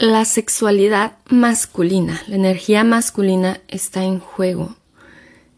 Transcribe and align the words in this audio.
la 0.00 0.24
sexualidad 0.24 1.18
masculina, 1.28 2.22
la 2.26 2.36
energía 2.36 2.84
masculina 2.84 3.60
está 3.68 4.02
en 4.02 4.18
juego, 4.18 4.74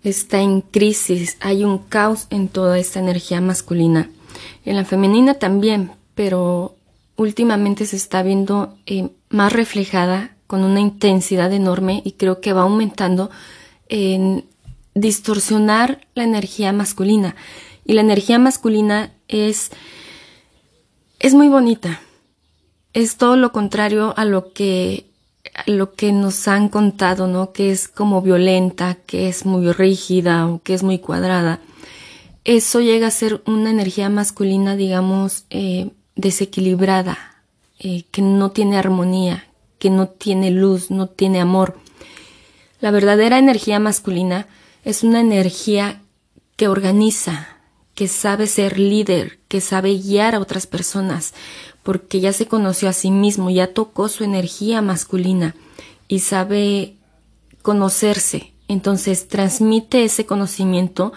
está 0.03 0.41
en 0.41 0.63
crisis, 0.63 1.37
hay 1.39 1.63
un 1.63 1.79
caos 1.79 2.27
en 2.31 2.49
toda 2.49 2.81
esta 2.81 2.99
energía 2.99 3.41
masculina. 3.41 4.11
En 4.65 4.75
la 4.75 4.85
femenina 4.85 5.35
también, 5.35 5.93
pero 6.17 6.75
últimamente 7.15 7.87
se 7.87 7.95
está 7.95 8.25
viendo 8.25 8.77
eh, 8.87 9.11
más 9.29 9.53
reflejada 9.53 10.35
con 10.49 10.65
una 10.65 10.81
intensidad 10.81 11.53
enorme 11.53 12.03
y 12.05 12.13
creo 12.13 12.41
que 12.41 12.53
va 12.53 12.63
aumentando 12.63 13.31
en 13.89 14.45
distorsionar 14.97 16.01
la 16.17 16.25
energía 16.25 16.73
masculina. 16.73 17.37
Y 17.85 17.93
la 17.93 18.01
energía 18.01 18.41
masculina 18.41 19.13
es, 19.29 19.71
es 21.21 21.33
muy 21.33 21.47
bonita 21.47 22.01
es 22.93 23.17
todo 23.17 23.37
lo 23.37 23.53
contrario 23.53 24.15
a 24.17 24.25
lo 24.25 24.53
que 24.53 25.07
lo 25.67 25.93
que 25.93 26.13
nos 26.13 26.49
han 26.49 26.69
contado, 26.69 27.27
¿no? 27.27 27.53
Que 27.53 27.73
es 27.73 27.89
como 27.89 28.23
violenta, 28.23 28.97
que 29.07 29.29
es 29.29 29.45
muy 29.45 29.71
rígida 29.73 30.47
o 30.47 30.63
que 30.63 30.75
es 30.75 30.83
muy 30.83 30.99
cuadrada. 30.99 31.61
Eso 32.45 32.81
llega 32.81 33.09
a 33.09 33.11
ser 33.11 33.43
una 33.47 33.71
energía 33.71 34.09
masculina, 34.09 34.77
digamos, 34.77 35.45
eh, 35.51 35.91
desequilibrada, 36.17 37.19
eh, 37.79 38.05
que 38.11 38.23
no 38.23 38.51
tiene 38.51 38.79
armonía, 38.79 39.47
que 39.79 39.91
no 39.91 40.09
tiene 40.09 40.51
luz, 40.51 40.91
no 40.91 41.07
tiene 41.07 41.41
amor. 41.41 41.79
La 42.81 42.91
verdadera 42.91 43.39
energía 43.39 43.79
masculina 43.79 44.47
es 44.85 45.05
una 45.05 45.21
energía 45.21 46.01
que 46.57 46.69
organiza, 46.69 47.52
que 47.95 48.09
sabe 48.09 48.47
ser 48.47 48.79
líder, 48.79 49.39
que 49.49 49.61
sabe 49.61 49.99
guiar 49.99 50.35
a 50.35 50.41
otras 50.41 50.67
personas, 50.67 51.35
porque 51.83 52.21
ya 52.21 52.33
se 52.33 52.47
conoció 52.47 52.89
a 52.89 52.93
sí 52.93 53.11
mismo, 53.11 53.51
ya 53.51 53.75
tocó 53.75 54.09
su 54.09 54.25
energía 54.25 54.81
masculina 54.83 55.55
y 56.09 56.21
sabe 56.21 56.95
conocerse. 57.63 58.53
Entonces 58.69 59.29
transmite 59.29 60.05
ese 60.05 60.25
conocimiento, 60.25 61.13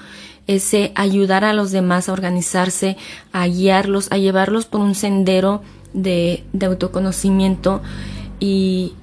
ese 0.48 0.92
ayudar 0.96 1.44
a 1.44 1.54
los 1.54 1.72
demás 1.72 2.10
a 2.10 2.14
organizarse, 2.14 2.98
a 3.32 3.48
guiarlos, 3.48 4.12
a 4.12 4.18
llevarlos 4.18 4.66
por 4.66 4.82
un 4.82 4.96
sendero 4.96 5.62
de, 5.94 6.44
autoconocimiento 6.62 7.82
y, 8.40 8.94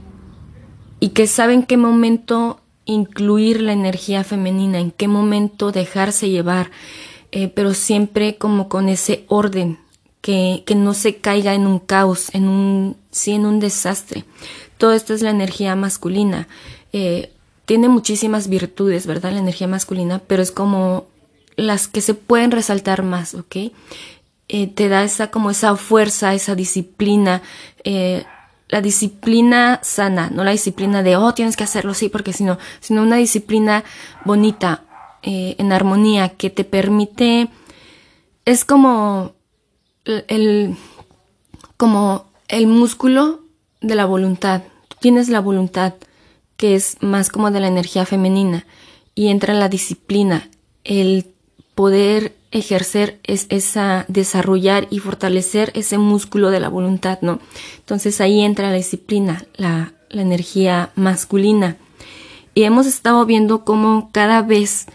y 1.00 1.10
que 1.10 1.26
sabe 1.26 1.54
en 1.54 1.62
qué 1.62 1.76
momento 1.76 2.60
incluir 2.84 3.60
la 3.60 3.72
energía 3.72 4.24
femenina, 4.24 4.78
en 4.78 4.90
qué 4.90 5.08
momento 5.08 5.72
dejarse 5.72 6.28
llevar, 6.28 6.70
eh, 7.32 7.48
pero 7.48 7.74
siempre 7.74 8.36
como 8.36 8.68
con 8.68 8.88
ese 8.88 9.24
orden, 9.28 9.78
que, 10.22 10.62
que 10.64 10.74
no 10.74 10.94
se 10.94 11.16
caiga 11.16 11.52
en 11.54 11.66
un 11.66 11.80
caos, 11.80 12.28
en 12.32 12.48
un, 12.48 12.96
sí, 13.10 13.32
en 13.32 13.44
un 13.44 13.60
desastre. 13.60 14.24
Todo 14.78 14.92
esto 14.92 15.12
es 15.12 15.20
la 15.20 15.30
energía 15.30 15.76
masculina. 15.76 16.48
Eh, 16.92 17.32
tiene 17.66 17.88
muchísimas 17.88 18.48
virtudes, 18.48 19.06
¿verdad? 19.06 19.32
La 19.32 19.40
energía 19.40 19.66
masculina, 19.66 20.20
pero 20.26 20.42
es 20.42 20.52
como 20.52 21.06
las 21.56 21.88
que 21.88 22.00
se 22.00 22.14
pueden 22.14 22.50
resaltar 22.50 23.02
más, 23.02 23.34
¿ok? 23.34 23.56
Eh, 24.48 24.66
te 24.68 24.88
da 24.88 25.02
esa 25.04 25.30
como 25.30 25.50
esa 25.50 25.76
fuerza, 25.76 26.34
esa 26.34 26.54
disciplina, 26.54 27.42
eh, 27.84 28.24
la 28.68 28.80
disciplina 28.80 29.80
sana, 29.82 30.30
no 30.30 30.44
la 30.44 30.50
disciplina 30.52 31.02
de, 31.02 31.16
oh, 31.16 31.34
tienes 31.34 31.56
que 31.56 31.64
hacerlo, 31.64 31.94
sí, 31.94 32.08
porque 32.08 32.32
sino, 32.32 32.58
sino 32.80 33.02
una 33.02 33.16
disciplina 33.16 33.84
bonita, 34.24 34.84
eh, 35.22 35.56
en 35.58 35.72
armonía, 35.72 36.30
que 36.30 36.50
te 36.50 36.64
permite, 36.64 37.48
es 38.44 38.64
como 38.64 39.32
el, 40.04 40.76
como 41.76 42.26
el 42.48 42.66
músculo 42.66 43.40
de 43.80 43.94
la 43.94 44.04
voluntad. 44.04 44.62
tienes 45.00 45.28
la 45.28 45.40
voluntad, 45.40 45.94
que 46.56 46.74
es 46.74 46.96
más 47.00 47.28
como 47.28 47.50
de 47.50 47.60
la 47.60 47.68
energía 47.68 48.06
femenina, 48.06 48.66
y 49.14 49.28
entra 49.28 49.54
la 49.54 49.68
disciplina, 49.68 50.48
el 50.84 51.26
poder 51.74 52.36
ejercer 52.52 53.18
es 53.24 53.46
esa, 53.48 54.04
desarrollar 54.08 54.86
y 54.90 54.98
fortalecer 54.98 55.72
ese 55.74 55.98
músculo 55.98 56.50
de 56.50 56.60
la 56.60 56.68
voluntad, 56.68 57.18
¿no? 57.22 57.40
Entonces 57.78 58.20
ahí 58.20 58.40
entra 58.40 58.70
la 58.70 58.76
disciplina, 58.76 59.44
la, 59.56 59.92
la 60.10 60.22
energía 60.22 60.90
masculina. 60.94 61.76
Y 62.54 62.64
hemos 62.64 62.86
estado 62.86 63.24
viendo 63.24 63.64
cómo 63.64 64.10
cada 64.12 64.42
vez 64.42 64.86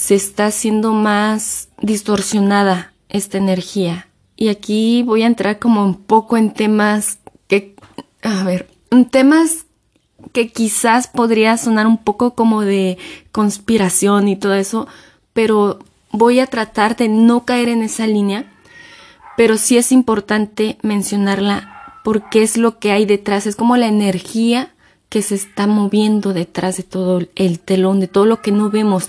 se 0.00 0.14
está 0.14 0.46
haciendo 0.46 0.94
más 0.94 1.68
distorsionada 1.82 2.94
esta 3.10 3.36
energía. 3.36 4.08
Y 4.34 4.48
aquí 4.48 5.02
voy 5.02 5.24
a 5.24 5.26
entrar 5.26 5.58
como 5.58 5.84
un 5.84 5.94
poco 5.94 6.38
en 6.38 6.54
temas 6.54 7.18
que, 7.48 7.76
a 8.22 8.42
ver, 8.44 8.70
temas 9.10 9.66
que 10.32 10.48
quizás 10.48 11.06
podría 11.06 11.58
sonar 11.58 11.86
un 11.86 11.98
poco 11.98 12.34
como 12.34 12.62
de 12.62 12.96
conspiración 13.30 14.28
y 14.28 14.36
todo 14.36 14.54
eso, 14.54 14.88
pero 15.34 15.80
voy 16.12 16.40
a 16.40 16.46
tratar 16.46 16.96
de 16.96 17.10
no 17.10 17.44
caer 17.44 17.68
en 17.68 17.82
esa 17.82 18.06
línea, 18.06 18.50
pero 19.36 19.58
sí 19.58 19.76
es 19.76 19.92
importante 19.92 20.78
mencionarla 20.80 22.00
porque 22.04 22.42
es 22.42 22.56
lo 22.56 22.78
que 22.78 22.92
hay 22.92 23.04
detrás, 23.04 23.46
es 23.46 23.54
como 23.54 23.76
la 23.76 23.88
energía 23.88 24.72
que 25.10 25.22
se 25.22 25.34
está 25.34 25.66
moviendo 25.66 26.32
detrás 26.32 26.76
de 26.76 26.84
todo 26.84 27.20
el 27.34 27.58
telón, 27.58 27.98
de 27.98 28.06
todo 28.06 28.24
lo 28.24 28.40
que 28.40 28.52
no 28.52 28.70
vemos, 28.70 29.08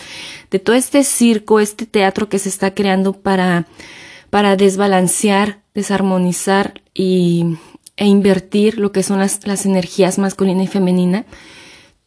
de 0.49 0.57
todo 0.57 0.75
este 0.75 1.03
circo, 1.03 1.59
este 1.59 1.85
teatro 1.85 2.27
que 2.27 2.39
se 2.39 2.49
está 2.49 2.73
creando 2.73 3.13
para, 3.13 3.67
para 4.31 4.55
desbalancear, 4.55 5.61
desarmonizar 5.75 6.81
y, 6.95 7.55
e 7.97 8.07
invertir 8.07 8.79
lo 8.79 8.91
que 8.91 9.03
son 9.03 9.19
las, 9.19 9.45
las 9.45 9.67
energías 9.67 10.17
masculina 10.17 10.63
y 10.63 10.67
femenina. 10.67 11.25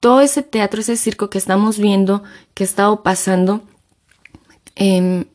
Todo 0.01 0.21
ese 0.23 0.43
teatro, 0.43 0.81
ese 0.81 0.97
circo 0.97 1.31
que 1.31 1.39
estamos 1.39 1.79
viendo, 1.79 2.25
que 2.53 2.65
ha 2.65 2.67
estado 2.67 3.05
pasando, 3.05 3.63
em, 4.75 5.27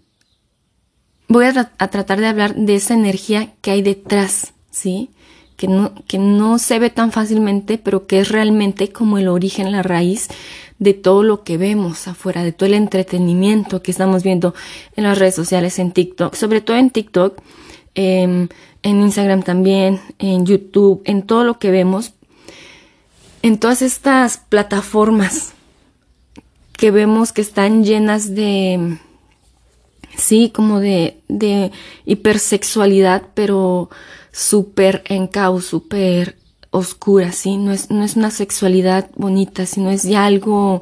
voy 1.29 1.45
a, 1.45 1.71
a, 1.77 1.87
tratar 1.87 2.19
de 2.19 2.27
hablar 2.27 2.55
de 2.55 2.75
esa 2.75 2.93
energía 2.93 3.53
que 3.61 3.71
hay 3.71 3.81
detrás, 3.81 4.51
¿sí? 4.69 5.11
Que 5.59 5.67
no, 5.67 5.91
que 6.07 6.17
no 6.17 6.57
se 6.57 6.79
ve 6.79 6.89
tan 6.89 7.11
fácilmente, 7.11 7.77
pero 7.77 8.07
que 8.07 8.21
es 8.21 8.29
realmente 8.29 8.93
como 8.93 9.17
el 9.17 9.27
origen, 9.27 9.73
la 9.73 9.83
raíz 9.83 10.29
de 10.77 10.93
todo 10.93 11.21
lo 11.21 11.43
que 11.43 11.57
vemos 11.57 12.07
afuera, 12.07 12.45
de 12.45 12.53
todo 12.53 12.67
el 12.67 12.75
entretenimiento 12.75 13.83
que 13.83 13.91
estamos 13.91 14.23
viendo 14.23 14.55
en 14.95 15.03
las 15.03 15.17
redes 15.17 15.35
sociales, 15.35 15.77
en 15.77 15.91
TikTok, 15.91 16.33
sobre 16.33 16.61
todo 16.61 16.77
en 16.77 16.91
TikTok, 16.91 17.41
em, 17.93 18.47
en 18.83 19.01
Instagram 19.01 19.43
también, 19.43 19.99
en 20.17 20.45
YouTube, 20.45 21.01
en 21.03 21.23
todo 21.23 21.43
lo 21.43 21.59
que 21.59 21.71
vemos, 21.71 22.13
en 23.41 23.59
todas 23.59 23.81
estas 23.81 24.37
plataformas 24.37 25.51
que 26.71 26.89
vemos 26.89 27.33
que 27.33 27.41
están 27.41 27.83
llenas 27.83 28.33
de, 28.33 28.97
sí, 30.15 30.51
como 30.55 30.79
de, 30.79 31.17
de 31.27 31.73
hipersexualidad, 32.05 33.23
pero 33.33 33.89
súper 34.39 35.03
en 35.07 35.27
caos, 35.27 35.65
súper 35.65 36.37
oscura, 36.71 37.33
¿sí? 37.33 37.57
No 37.57 37.73
es, 37.73 37.91
no 37.91 38.05
es 38.05 38.15
una 38.15 38.31
sexualidad 38.31 39.09
bonita, 39.15 39.65
sino 39.65 39.89
es 39.91 40.03
ya 40.03 40.25
algo 40.25 40.81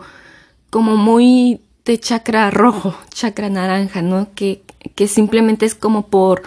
como 0.69 0.95
muy 0.95 1.59
de 1.83 1.99
chakra 1.99 2.51
rojo, 2.51 2.95
chakra 3.09 3.49
naranja, 3.49 4.03
¿no? 4.03 4.27
Que, 4.35 4.61
que 4.93 5.07
simplemente 5.07 5.65
es 5.65 5.73
como 5.73 6.05
por, 6.05 6.43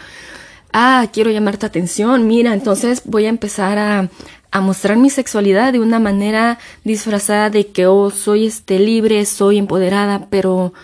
ah, 0.72 1.08
quiero 1.12 1.32
llamar 1.32 1.56
tu 1.56 1.66
atención, 1.66 2.28
mira, 2.28 2.54
entonces 2.54 3.02
voy 3.04 3.26
a 3.26 3.30
empezar 3.30 3.76
a, 3.78 4.08
a 4.52 4.60
mostrar 4.60 4.96
mi 4.96 5.10
sexualidad 5.10 5.72
de 5.72 5.80
una 5.80 5.98
manera 5.98 6.60
disfrazada 6.84 7.50
de 7.50 7.66
que, 7.66 7.86
oh, 7.88 8.10
soy 8.10 8.46
este 8.46 8.78
libre, 8.78 9.26
soy 9.26 9.58
empoderada, 9.58 10.28
pero 10.30 10.74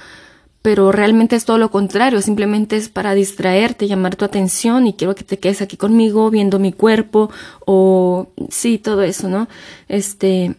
pero 0.67 0.91
realmente 0.91 1.37
es 1.37 1.45
todo 1.45 1.59
lo 1.59 1.71
contrario, 1.71 2.21
simplemente 2.21 2.77
es 2.77 2.89
para 2.89 3.15
distraerte, 3.15 3.87
llamar 3.87 4.17
tu 4.17 4.25
atención 4.25 4.89
y 4.89 4.95
quiero 4.95 5.15
que 5.15 5.23
te 5.23 5.39
quedes 5.39 5.63
aquí 5.63 5.77
conmigo 5.77 6.29
viendo 6.29 6.59
mi 6.59 6.73
cuerpo 6.73 7.31
o 7.65 8.33
sí, 8.51 8.77
todo 8.79 9.05
eso, 9.05 9.29
¿no? 9.29 9.47
Este, 9.87 10.57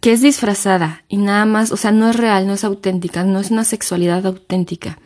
que 0.00 0.12
es 0.12 0.22
disfrazada 0.22 1.04
y 1.10 1.18
nada 1.18 1.44
más, 1.44 1.70
o 1.70 1.76
sea, 1.76 1.92
no 1.92 2.08
es 2.08 2.16
real, 2.16 2.46
no 2.46 2.54
es 2.54 2.64
auténtica, 2.64 3.24
no 3.24 3.40
es 3.40 3.50
una 3.50 3.64
sexualidad 3.64 4.24
auténtica. 4.24 4.98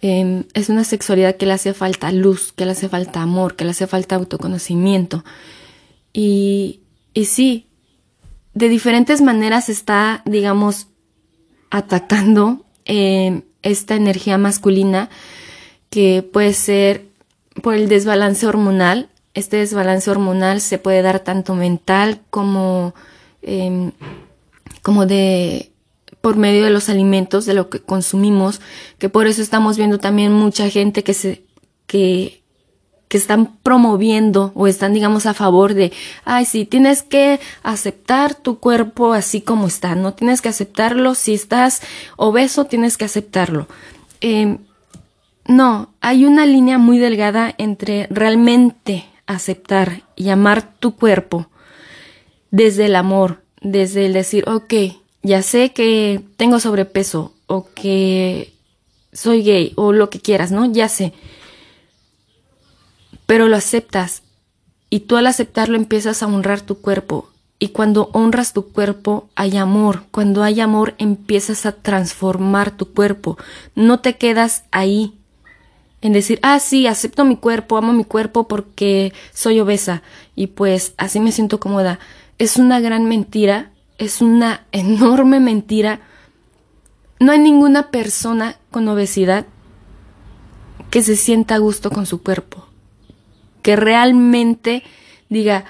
Eh, 0.00 0.44
es 0.54 0.70
una 0.70 0.84
sexualidad 0.84 1.36
que 1.36 1.44
le 1.44 1.52
hace 1.52 1.74
falta 1.74 2.10
luz, 2.10 2.54
que 2.56 2.64
le 2.64 2.70
hace 2.70 2.88
falta 2.88 3.20
amor, 3.20 3.54
que 3.54 3.66
le 3.66 3.72
hace 3.72 3.86
falta 3.86 4.16
autoconocimiento. 4.16 5.26
Y, 6.14 6.80
y 7.12 7.26
sí, 7.26 7.66
de 8.54 8.70
diferentes 8.70 9.20
maneras 9.20 9.68
está, 9.68 10.22
digamos, 10.24 10.86
atacando 11.68 12.64
eh, 12.88 13.42
esta 13.62 13.94
energía 13.94 14.38
masculina 14.38 15.08
que 15.90 16.22
puede 16.22 16.52
ser 16.52 17.04
por 17.62 17.74
el 17.74 17.88
desbalance 17.88 18.46
hormonal. 18.46 19.08
Este 19.34 19.58
desbalance 19.58 20.10
hormonal 20.10 20.60
se 20.60 20.78
puede 20.78 21.02
dar 21.02 21.20
tanto 21.20 21.54
mental 21.54 22.20
como, 22.30 22.94
eh, 23.42 23.92
como 24.82 25.06
de 25.06 25.70
por 26.20 26.36
medio 26.36 26.64
de 26.64 26.70
los 26.70 26.88
alimentos, 26.88 27.46
de 27.46 27.54
lo 27.54 27.70
que 27.70 27.80
consumimos, 27.80 28.60
que 28.98 29.08
por 29.08 29.28
eso 29.28 29.40
estamos 29.40 29.76
viendo 29.76 29.98
también 29.98 30.32
mucha 30.32 30.68
gente 30.68 31.04
que 31.04 31.14
se, 31.14 31.44
que 31.86 32.42
que 33.08 33.16
están 33.16 33.56
promoviendo 33.62 34.52
o 34.54 34.66
están, 34.66 34.92
digamos, 34.92 35.26
a 35.26 35.34
favor 35.34 35.74
de, 35.74 35.92
ay, 36.24 36.44
sí, 36.44 36.64
tienes 36.66 37.02
que 37.02 37.40
aceptar 37.62 38.34
tu 38.34 38.58
cuerpo 38.58 39.14
así 39.14 39.40
como 39.40 39.66
está, 39.66 39.94
no 39.94 40.14
tienes 40.14 40.42
que 40.42 40.50
aceptarlo, 40.50 41.14
si 41.14 41.34
estás 41.34 41.80
obeso, 42.16 42.66
tienes 42.66 42.96
que 42.96 43.06
aceptarlo. 43.06 43.66
Em, 44.20 44.58
no, 45.46 45.94
hay 46.00 46.26
una 46.26 46.44
línea 46.44 46.76
muy 46.76 46.98
delgada 46.98 47.54
entre 47.56 48.06
realmente 48.10 49.06
aceptar 49.26 50.02
y 50.14 50.28
amar 50.28 50.74
tu 50.78 50.94
cuerpo 50.94 51.48
desde 52.50 52.86
el 52.86 52.96
amor, 52.96 53.42
desde 53.62 54.06
el 54.06 54.12
decir, 54.12 54.46
ok, 54.48 54.74
ya 55.22 55.42
sé 55.42 55.72
que 55.72 56.20
tengo 56.36 56.60
sobrepeso 56.60 57.32
o 57.46 57.68
que 57.74 58.52
soy 59.12 59.42
gay 59.42 59.72
o 59.76 59.92
lo 59.92 60.10
que 60.10 60.20
quieras, 60.20 60.52
¿no? 60.52 60.70
Ya 60.70 60.88
sé 60.88 61.14
pero 63.28 63.46
lo 63.46 63.56
aceptas 63.56 64.22
y 64.88 65.00
tú 65.00 65.18
al 65.18 65.26
aceptarlo 65.26 65.76
empiezas 65.76 66.22
a 66.22 66.26
honrar 66.26 66.62
tu 66.62 66.80
cuerpo. 66.80 67.28
Y 67.58 67.68
cuando 67.68 68.08
honras 68.14 68.54
tu 68.54 68.72
cuerpo 68.72 69.28
hay 69.34 69.58
amor. 69.58 70.04
Cuando 70.10 70.42
hay 70.42 70.60
amor 70.60 70.94
empiezas 70.96 71.66
a 71.66 71.72
transformar 71.72 72.70
tu 72.70 72.94
cuerpo. 72.94 73.36
No 73.74 74.00
te 74.00 74.16
quedas 74.16 74.64
ahí 74.70 75.12
en 76.00 76.14
decir, 76.14 76.38
ah, 76.40 76.58
sí, 76.58 76.86
acepto 76.86 77.26
mi 77.26 77.36
cuerpo, 77.36 77.76
amo 77.76 77.92
mi 77.92 78.04
cuerpo 78.04 78.48
porque 78.48 79.12
soy 79.34 79.60
obesa 79.60 80.02
y 80.34 80.46
pues 80.46 80.94
así 80.96 81.20
me 81.20 81.30
siento 81.30 81.60
cómoda. 81.60 81.98
Es 82.38 82.56
una 82.56 82.80
gran 82.80 83.04
mentira, 83.04 83.72
es 83.98 84.22
una 84.22 84.64
enorme 84.72 85.38
mentira. 85.38 86.00
No 87.20 87.32
hay 87.32 87.40
ninguna 87.40 87.90
persona 87.90 88.56
con 88.70 88.88
obesidad 88.88 89.44
que 90.88 91.02
se 91.02 91.14
sienta 91.14 91.56
a 91.56 91.58
gusto 91.58 91.90
con 91.90 92.06
su 92.06 92.22
cuerpo 92.22 92.67
que 93.68 93.76
realmente 93.76 94.82
diga, 95.28 95.66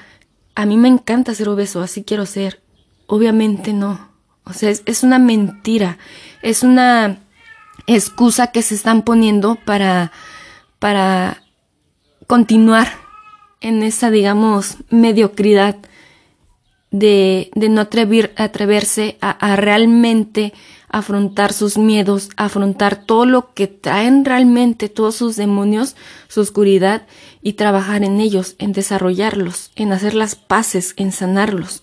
a 0.55 0.67
mí 0.67 0.77
me 0.77 0.87
encanta 0.87 1.35
ser 1.35 1.49
obeso, 1.49 1.83
así 1.83 2.05
quiero 2.05 2.27
ser. 2.27 2.63
Obviamente 3.09 3.73
no. 3.73 4.13
O 4.45 4.53
sea, 4.53 4.71
es, 4.71 5.03
una 5.03 5.19
mentira, 5.19 5.99
es 6.41 6.63
una 6.63 7.19
excusa 7.89 8.53
que 8.53 8.63
se 8.63 8.77
están 8.77 9.03
poniendo 9.03 9.57
para, 9.57 10.13
para 10.79 11.43
continuar 12.29 12.87
en 13.61 13.83
esa, 13.83 14.13
digamos, 14.13 14.77
mediocridad 14.91 15.75
de, 16.93 17.51
de 17.57 17.69
no 17.69 17.81
atrever, 17.81 18.33
atreverse 18.37 19.19
a, 19.21 19.31
a, 19.31 19.57
realmente 19.57 20.53
afrontar 20.89 21.53
sus 21.53 21.77
miedos, 21.77 22.31
afrontar 22.37 23.05
todo 23.05 23.27
lo 23.27 23.53
que 23.55 23.67
traen 23.67 24.25
realmente 24.25 24.89
todos 24.89 25.17
sus 25.17 25.37
demonios, 25.37 25.97
su 26.29 26.41
oscuridad 26.41 27.07
y 27.43 27.55
trabajar 27.55 28.05
en 28.05 28.21
ellos, 28.21 28.55
en 28.59 28.73
desarrollarlos, 28.73 29.71
en 29.77 29.93
hacer 29.93 30.15
las 30.15 30.35
paces, 30.35 30.95
en 30.97 31.13
sanarlos. 31.13 31.83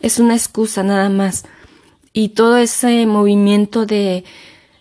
Es 0.00 0.18
una 0.18 0.34
excusa 0.34 0.82
nada 0.82 1.08
más. 1.08 1.44
Y 2.12 2.30
todo 2.30 2.58
ese 2.58 3.06
movimiento 3.06 3.86
de, 3.86 4.24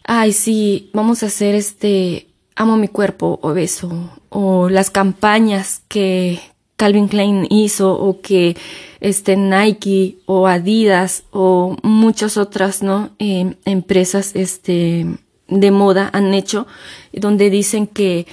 ay, 0.04 0.34
sí, 0.34 0.90
vamos 0.94 1.24
a 1.24 1.28
hacer 1.28 1.56
este, 1.56 2.28
amo 2.56 2.78
mi 2.78 2.88
cuerpo 2.88 3.40
obeso, 3.42 4.12
o 4.30 4.70
las 4.70 4.90
campañas 4.90 5.82
que 5.88 6.40
Calvin 6.76 7.08
Klein 7.08 7.48
hizo, 7.50 7.94
o 7.94 8.22
que 8.22 8.58
este 9.00 9.38
Nike, 9.38 10.18
o 10.26 10.48
Adidas, 10.48 11.24
o 11.32 11.78
muchas 11.84 12.38
otras, 12.38 12.84
¿no? 12.84 13.12
Eh, 13.20 13.56
empresas, 13.66 14.32
este, 14.36 15.06
de 15.48 15.72
moda 15.72 16.10
han 16.14 16.34
hecho, 16.34 16.68
donde 17.12 17.50
dicen 17.50 17.88
que 17.88 18.26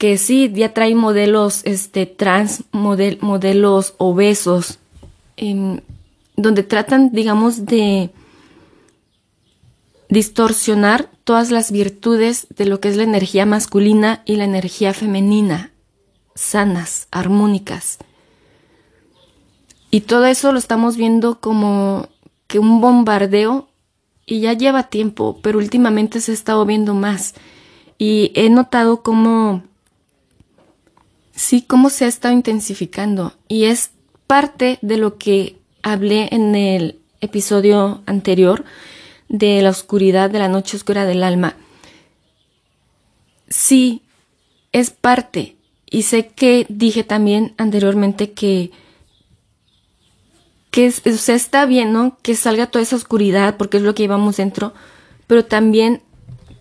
que 0.00 0.16
sí, 0.16 0.50
ya 0.54 0.72
trae 0.72 0.94
modelos 0.94 1.60
este, 1.64 2.06
trans, 2.06 2.64
modelos 2.72 3.94
obesos, 3.98 4.78
em, 5.36 5.80
donde 6.36 6.62
tratan, 6.62 7.12
digamos, 7.12 7.66
de 7.66 8.08
distorsionar 10.08 11.10
todas 11.24 11.50
las 11.50 11.70
virtudes 11.70 12.46
de 12.56 12.64
lo 12.64 12.80
que 12.80 12.88
es 12.88 12.96
la 12.96 13.02
energía 13.02 13.44
masculina 13.44 14.22
y 14.24 14.36
la 14.36 14.44
energía 14.44 14.94
femenina, 14.94 15.70
sanas, 16.40 17.06
armónicas. 17.10 17.98
Y 19.90 20.02
todo 20.02 20.26
eso 20.26 20.52
lo 20.52 20.58
estamos 20.58 20.96
viendo 20.96 21.40
como 21.40 22.08
que 22.46 22.58
un 22.58 22.80
bombardeo 22.80 23.68
y 24.26 24.40
ya 24.40 24.52
lleva 24.52 24.84
tiempo, 24.84 25.38
pero 25.42 25.58
últimamente 25.58 26.20
se 26.20 26.30
ha 26.30 26.34
estado 26.34 26.64
viendo 26.64 26.94
más. 26.94 27.34
Y 27.98 28.32
he 28.34 28.48
notado 28.48 29.02
como 29.02 29.62
Sí, 31.40 31.62
cómo 31.62 31.88
se 31.88 32.04
ha 32.04 32.08
estado 32.08 32.34
intensificando. 32.34 33.32
Y 33.48 33.64
es 33.64 33.92
parte 34.26 34.78
de 34.82 34.98
lo 34.98 35.16
que 35.16 35.56
hablé 35.82 36.28
en 36.32 36.54
el 36.54 37.00
episodio 37.22 38.02
anterior 38.04 38.66
de 39.30 39.62
la 39.62 39.70
oscuridad, 39.70 40.28
de 40.28 40.38
la 40.38 40.48
noche 40.48 40.76
oscura 40.76 41.06
del 41.06 41.22
alma. 41.22 41.56
Sí, 43.48 44.02
es 44.72 44.90
parte. 44.90 45.56
Y 45.90 46.02
sé 46.02 46.28
que 46.28 46.66
dije 46.68 47.04
también 47.04 47.52
anteriormente 47.58 48.32
que 48.32 48.70
que 50.70 50.88
o 50.88 51.16
sea, 51.16 51.34
está 51.34 51.66
bien, 51.66 51.92
¿no? 51.92 52.16
Que 52.22 52.36
salga 52.36 52.68
toda 52.68 52.82
esa 52.82 52.94
oscuridad 52.94 53.56
porque 53.56 53.78
es 53.78 53.82
lo 53.82 53.94
que 53.94 54.04
llevamos 54.04 54.36
dentro, 54.36 54.72
pero 55.26 55.44
también 55.44 56.02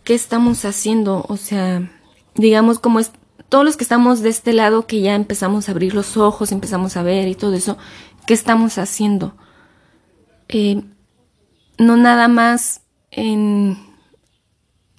qué 0.04 0.16
estamos 0.16 0.66
haciendo, 0.66 1.26
o 1.30 1.38
sea, 1.38 1.92
digamos 2.34 2.80
como 2.80 3.00
es 3.00 3.12
todos 3.50 3.66
los 3.66 3.78
que 3.78 3.84
estamos 3.84 4.22
de 4.22 4.30
este 4.30 4.54
lado, 4.54 4.88
que 4.88 5.02
ya 5.02 5.16
empezamos 5.16 5.68
a 5.68 5.72
abrir 5.72 5.94
los 5.94 6.18
ojos, 6.18 6.52
empezamos 6.52 6.98
a 6.98 7.04
ver 7.04 7.28
y 7.28 7.36
todo 7.36 7.54
eso, 7.54 7.78
¿qué 8.26 8.34
estamos 8.34 8.78
haciendo? 8.78 9.36
Eh, 10.48 10.84
no 11.78 11.98
nada 11.98 12.28
más 12.28 12.82
en 13.12 13.78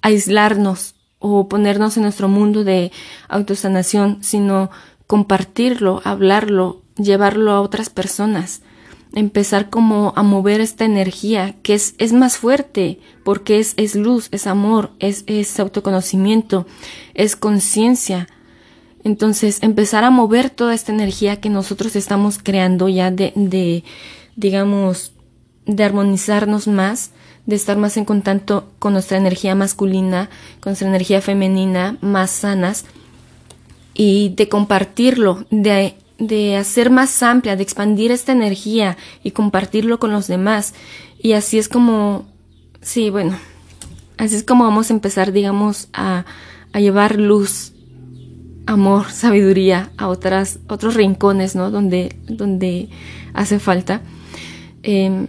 aislarnos 0.01 0.95
o 1.21 1.47
ponernos 1.47 1.95
en 1.95 2.03
nuestro 2.03 2.27
mundo 2.27 2.65
de 2.65 2.91
autosanación, 3.29 4.17
sino 4.21 4.69
compartirlo, 5.07 6.01
hablarlo, 6.03 6.81
llevarlo 6.97 7.51
a 7.51 7.61
otras 7.61 7.89
personas, 7.89 8.61
empezar 9.13 9.69
como 9.69 10.11
a 10.17 10.23
mover 10.23 10.59
esta 10.59 10.83
energía 10.83 11.55
que 11.63 11.75
es, 11.75 11.95
es 11.97 12.11
más 12.11 12.37
fuerte 12.37 12.99
porque 13.23 13.59
es, 13.59 13.73
es 13.77 13.95
luz, 13.95 14.27
es 14.31 14.47
amor, 14.47 14.91
es, 14.99 15.23
es 15.27 15.59
autoconocimiento, 15.59 16.65
es 17.13 17.37
conciencia, 17.37 18.27
entonces, 19.03 19.63
empezar 19.63 20.03
a 20.03 20.11
mover 20.11 20.49
toda 20.49 20.73
esta 20.73 20.91
energía 20.91 21.39
que 21.39 21.49
nosotros 21.49 21.95
estamos 21.95 22.37
creando 22.37 22.87
ya 22.87 23.09
de, 23.09 23.33
de 23.35 23.83
digamos, 24.35 25.13
de 25.65 25.83
armonizarnos 25.83 26.67
más, 26.67 27.11
de 27.45 27.55
estar 27.55 27.77
más 27.77 27.97
en 27.97 28.05
contacto 28.05 28.69
con 28.79 28.93
nuestra 28.93 29.17
energía 29.17 29.55
masculina, 29.55 30.29
con 30.59 30.71
nuestra 30.71 30.87
energía 30.87 31.21
femenina, 31.21 31.97
más 32.01 32.31
sanas, 32.31 32.85
y 33.93 34.29
de 34.29 34.47
compartirlo, 34.47 35.45
de, 35.49 35.95
de 36.17 36.55
hacer 36.55 36.89
más 36.89 37.21
amplia, 37.23 37.55
de 37.55 37.63
expandir 37.63 38.11
esta 38.11 38.31
energía 38.31 38.97
y 39.23 39.31
compartirlo 39.31 39.99
con 39.99 40.11
los 40.11 40.27
demás. 40.27 40.73
Y 41.19 41.33
así 41.33 41.57
es 41.57 41.67
como, 41.67 42.25
sí, 42.81 43.09
bueno, 43.09 43.37
así 44.17 44.35
es 44.35 44.43
como 44.43 44.63
vamos 44.63 44.89
a 44.89 44.93
empezar, 44.93 45.31
digamos, 45.31 45.89
a, 45.93 46.25
a 46.73 46.79
llevar 46.79 47.17
luz 47.19 47.73
amor, 48.65 49.11
sabiduría 49.11 49.91
a 49.97 50.07
otras, 50.07 50.59
otros 50.67 50.95
rincones, 50.95 51.55
¿no? 51.55 51.71
Donde, 51.71 52.15
donde 52.27 52.89
hace 53.33 53.59
falta. 53.59 54.01
Em, 54.83 55.27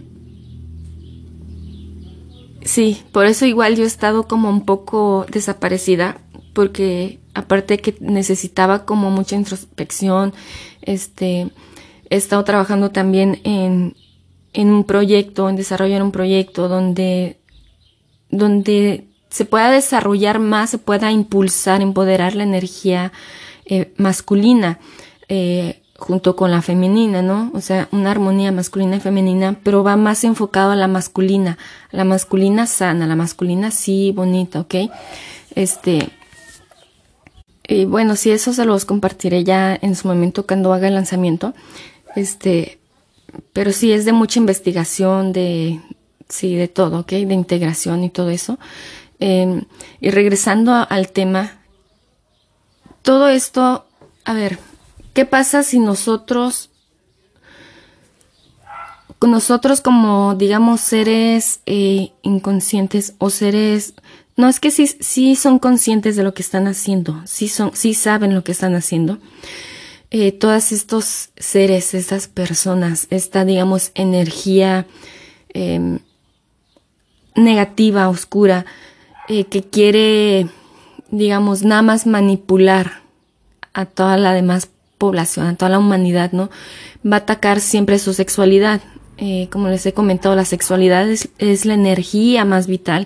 sí, 2.65 3.03
por 3.11 3.25
eso 3.25 3.45
igual 3.45 3.75
yo 3.75 3.83
he 3.83 3.87
estado 3.87 4.27
como 4.27 4.49
un 4.49 4.65
poco 4.65 5.25
desaparecida, 5.29 6.17
porque 6.53 7.19
aparte 7.33 7.79
que 7.79 7.95
necesitaba 7.99 8.85
como 8.85 9.09
mucha 9.09 9.35
introspección, 9.35 10.33
este, 10.81 11.49
he 12.09 12.15
estado 12.15 12.43
trabajando 12.43 12.91
también 12.91 13.41
en, 13.43 13.95
en 14.53 14.69
un 14.69 14.83
proyecto, 14.83 15.49
en 15.49 15.55
desarrollar 15.55 16.03
un 16.03 16.11
proyecto 16.11 16.67
donde, 16.67 17.39
donde 18.29 19.07
se 19.29 19.45
pueda 19.45 19.71
desarrollar 19.71 20.39
más, 20.39 20.69
se 20.69 20.77
pueda 20.77 21.11
impulsar, 21.11 21.81
empoderar 21.81 22.35
la 22.35 22.43
energía 22.43 23.11
eh, 23.65 23.93
masculina. 23.97 24.79
Eh, 25.27 25.82
junto 26.03 26.35
con 26.35 26.51
la 26.51 26.61
femenina, 26.61 27.21
¿no? 27.21 27.49
O 27.53 27.61
sea, 27.61 27.87
una 27.91 28.11
armonía 28.11 28.51
masculina 28.51 28.97
y 28.97 28.99
femenina, 28.99 29.57
pero 29.63 29.83
va 29.83 29.95
más 29.95 30.23
enfocado 30.23 30.71
a 30.71 30.75
la 30.75 30.87
masculina, 30.87 31.57
la 31.91 32.03
masculina 32.03 32.67
sana, 32.67 33.07
la 33.07 33.15
masculina 33.15 33.71
sí 33.71 34.11
bonita, 34.13 34.59
¿ok? 34.59 34.75
Este, 35.55 36.09
y 37.67 37.85
bueno, 37.85 38.15
sí, 38.17 38.31
eso 38.31 38.53
se 38.53 38.65
los 38.65 38.85
compartiré 38.85 39.43
ya 39.43 39.77
en 39.81 39.95
su 39.95 40.07
momento 40.07 40.45
cuando 40.45 40.73
haga 40.73 40.89
el 40.89 40.95
lanzamiento. 40.95 41.53
Este, 42.15 42.79
pero 43.53 43.71
sí 43.71 43.93
es 43.93 44.03
de 44.03 44.11
mucha 44.11 44.39
investigación, 44.39 45.31
de, 45.31 45.79
sí, 46.27 46.55
de 46.55 46.67
todo, 46.67 46.99
¿ok? 46.99 47.11
De 47.11 47.33
integración 47.33 48.03
y 48.03 48.09
todo 48.09 48.29
eso. 48.29 48.59
Em, 49.19 49.63
y 50.01 50.09
regresando 50.09 50.85
al 50.89 51.09
tema, 51.09 51.61
todo 53.03 53.29
esto 53.29 53.85
a 54.25 54.33
ver, 54.33 54.57
¿qué 55.13 55.25
pasa 55.25 55.63
si 55.63 55.79
nosotros, 55.79 56.69
nosotros 59.21 59.81
como, 59.81 60.35
digamos, 60.35 60.81
seres 60.81 61.61
eh, 61.65 62.11
inconscientes 62.23 63.13
o 63.19 63.29
seres, 63.29 63.93
no 64.35 64.49
es 64.49 64.59
que 64.59 64.71
sí, 64.71 65.35
son 65.35 65.59
conscientes 65.59 66.15
de 66.15 66.23
lo 66.23 66.33
que 66.33 66.41
están 66.41 66.67
haciendo, 66.67 67.21
sí 67.25 67.47
son, 67.47 67.71
sí 67.75 67.93
saben 67.93 68.33
lo 68.33 68.43
que 68.43 68.51
están 68.51 68.75
haciendo. 68.75 69.19
Eh, 70.09 70.31
todos 70.31 70.71
estos 70.71 71.29
seres, 71.37 71.93
estas 71.93 72.27
personas, 72.27 73.07
esta, 73.09 73.45
digamos, 73.45 73.91
energía 73.95 74.85
em, 75.53 75.99
negativa, 77.35 78.09
oscura, 78.09 78.65
eh, 79.27 79.45
que 79.45 79.63
quiere, 79.63 80.47
digamos, 81.09 81.63
nada 81.63 81.81
más 81.81 82.05
manipular 82.05 83.01
a 83.73 83.85
toda 83.85 84.17
la 84.17 84.33
demás 84.33 84.69
población, 85.03 85.47
a 85.47 85.55
toda 85.57 85.67
la 85.67 85.79
humanidad, 85.79 86.31
¿no? 86.31 86.49
Va 87.05 87.17
a 87.17 87.23
atacar 87.25 87.59
siempre 87.59 87.99
su 87.99 88.13
sexualidad. 88.13 88.79
Eh, 89.17 89.49
como 89.51 89.67
les 89.67 89.85
he 89.85 89.91
comentado, 89.91 90.33
la 90.33 90.45
sexualidad 90.45 91.09
es, 91.09 91.65
la 91.65 91.73
energía 91.73 92.45
más 92.45 92.67
vital, 92.67 93.05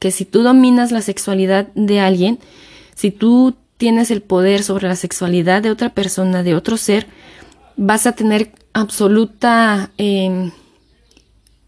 que 0.00 0.10
si 0.10 0.24
tú 0.24 0.42
dominas 0.42 0.90
la 0.90 1.02
sexualidad 1.02 1.68
de 1.76 2.00
alguien, 2.00 2.40
si 2.96 3.12
tú 3.12 3.54
tienes 3.76 4.10
el 4.10 4.22
poder 4.22 4.64
sobre 4.64 4.88
la 4.88 4.96
sexualidad 4.96 5.62
de 5.62 5.70
otra 5.70 5.90
persona, 5.90 6.42
de 6.42 6.56
otro 6.56 6.76
ser, 6.76 7.06
vas 7.76 8.08
a 8.08 8.12
tener 8.12 8.50
absoluta, 8.72 9.92
eh, 9.98 10.50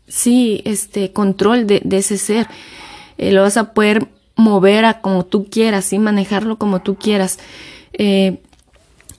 sí, 0.08 0.60
este, 0.64 1.12
control 1.12 1.68
de, 1.68 1.82
de 1.84 1.98
ese 1.98 2.18
ser. 2.18 2.48
Eh, 3.16 3.30
lo 3.30 3.42
vas 3.42 3.56
a 3.56 3.74
poder 3.74 4.08
mover 4.34 4.84
a 4.86 5.00
como 5.00 5.24
tú 5.24 5.46
quieras, 5.48 5.92
y 5.92 6.00
manejarlo 6.00 6.58
como 6.58 6.80
tú 6.80 6.96
quieras. 6.96 7.38
Eh, 7.92 8.40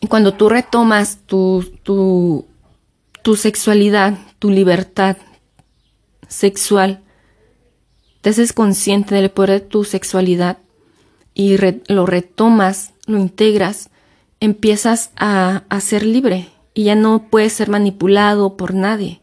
cuando 0.08 0.34
tú 0.34 0.50
retomas 0.50 1.20
tu, 1.26 1.66
tu, 1.84 2.46
tu 3.22 3.36
sexualidad, 3.36 4.18
tu 4.40 4.50
libertad 4.50 5.18
sexual, 6.28 7.02
te 8.22 8.30
haces 8.30 8.54
consciente 8.54 9.16
del 9.16 9.32
poder 9.32 9.62
de 9.62 9.68
tu 9.68 9.84
sexualidad 9.84 10.60
y 11.34 11.58
lo 11.88 12.06
retomas, 12.06 12.94
lo 13.06 13.18
integras, 13.18 13.90
empiezas 14.40 15.12
a, 15.16 15.64
a 15.70 15.82
ser 15.82 16.04
libre 16.04 16.50
y 16.74 16.86
ya 16.86 16.96
no 16.96 17.28
puedes 17.30 17.54
ser 17.54 17.70
manipulado 17.70 18.56
por 18.56 18.74
nadie. 18.74 19.22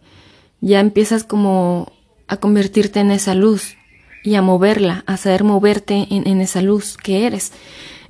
Ya 0.61 0.81
empiezas 0.81 1.25
como 1.25 1.93
a 2.29 2.39
convertirte 2.39 3.01
en 3.01 3.11
esa 3.11 3.35
luz 3.35 3.77
y 4.25 4.35
a 4.35 4.43
moverla, 4.43 5.05
a 5.07 5.17
saber 5.17 5.45
moverte 5.45 6.07
en, 6.11 6.27
en 6.27 6.41
esa 6.41 6.61
luz 6.61 6.97
que 6.97 7.27
eres. 7.27 7.53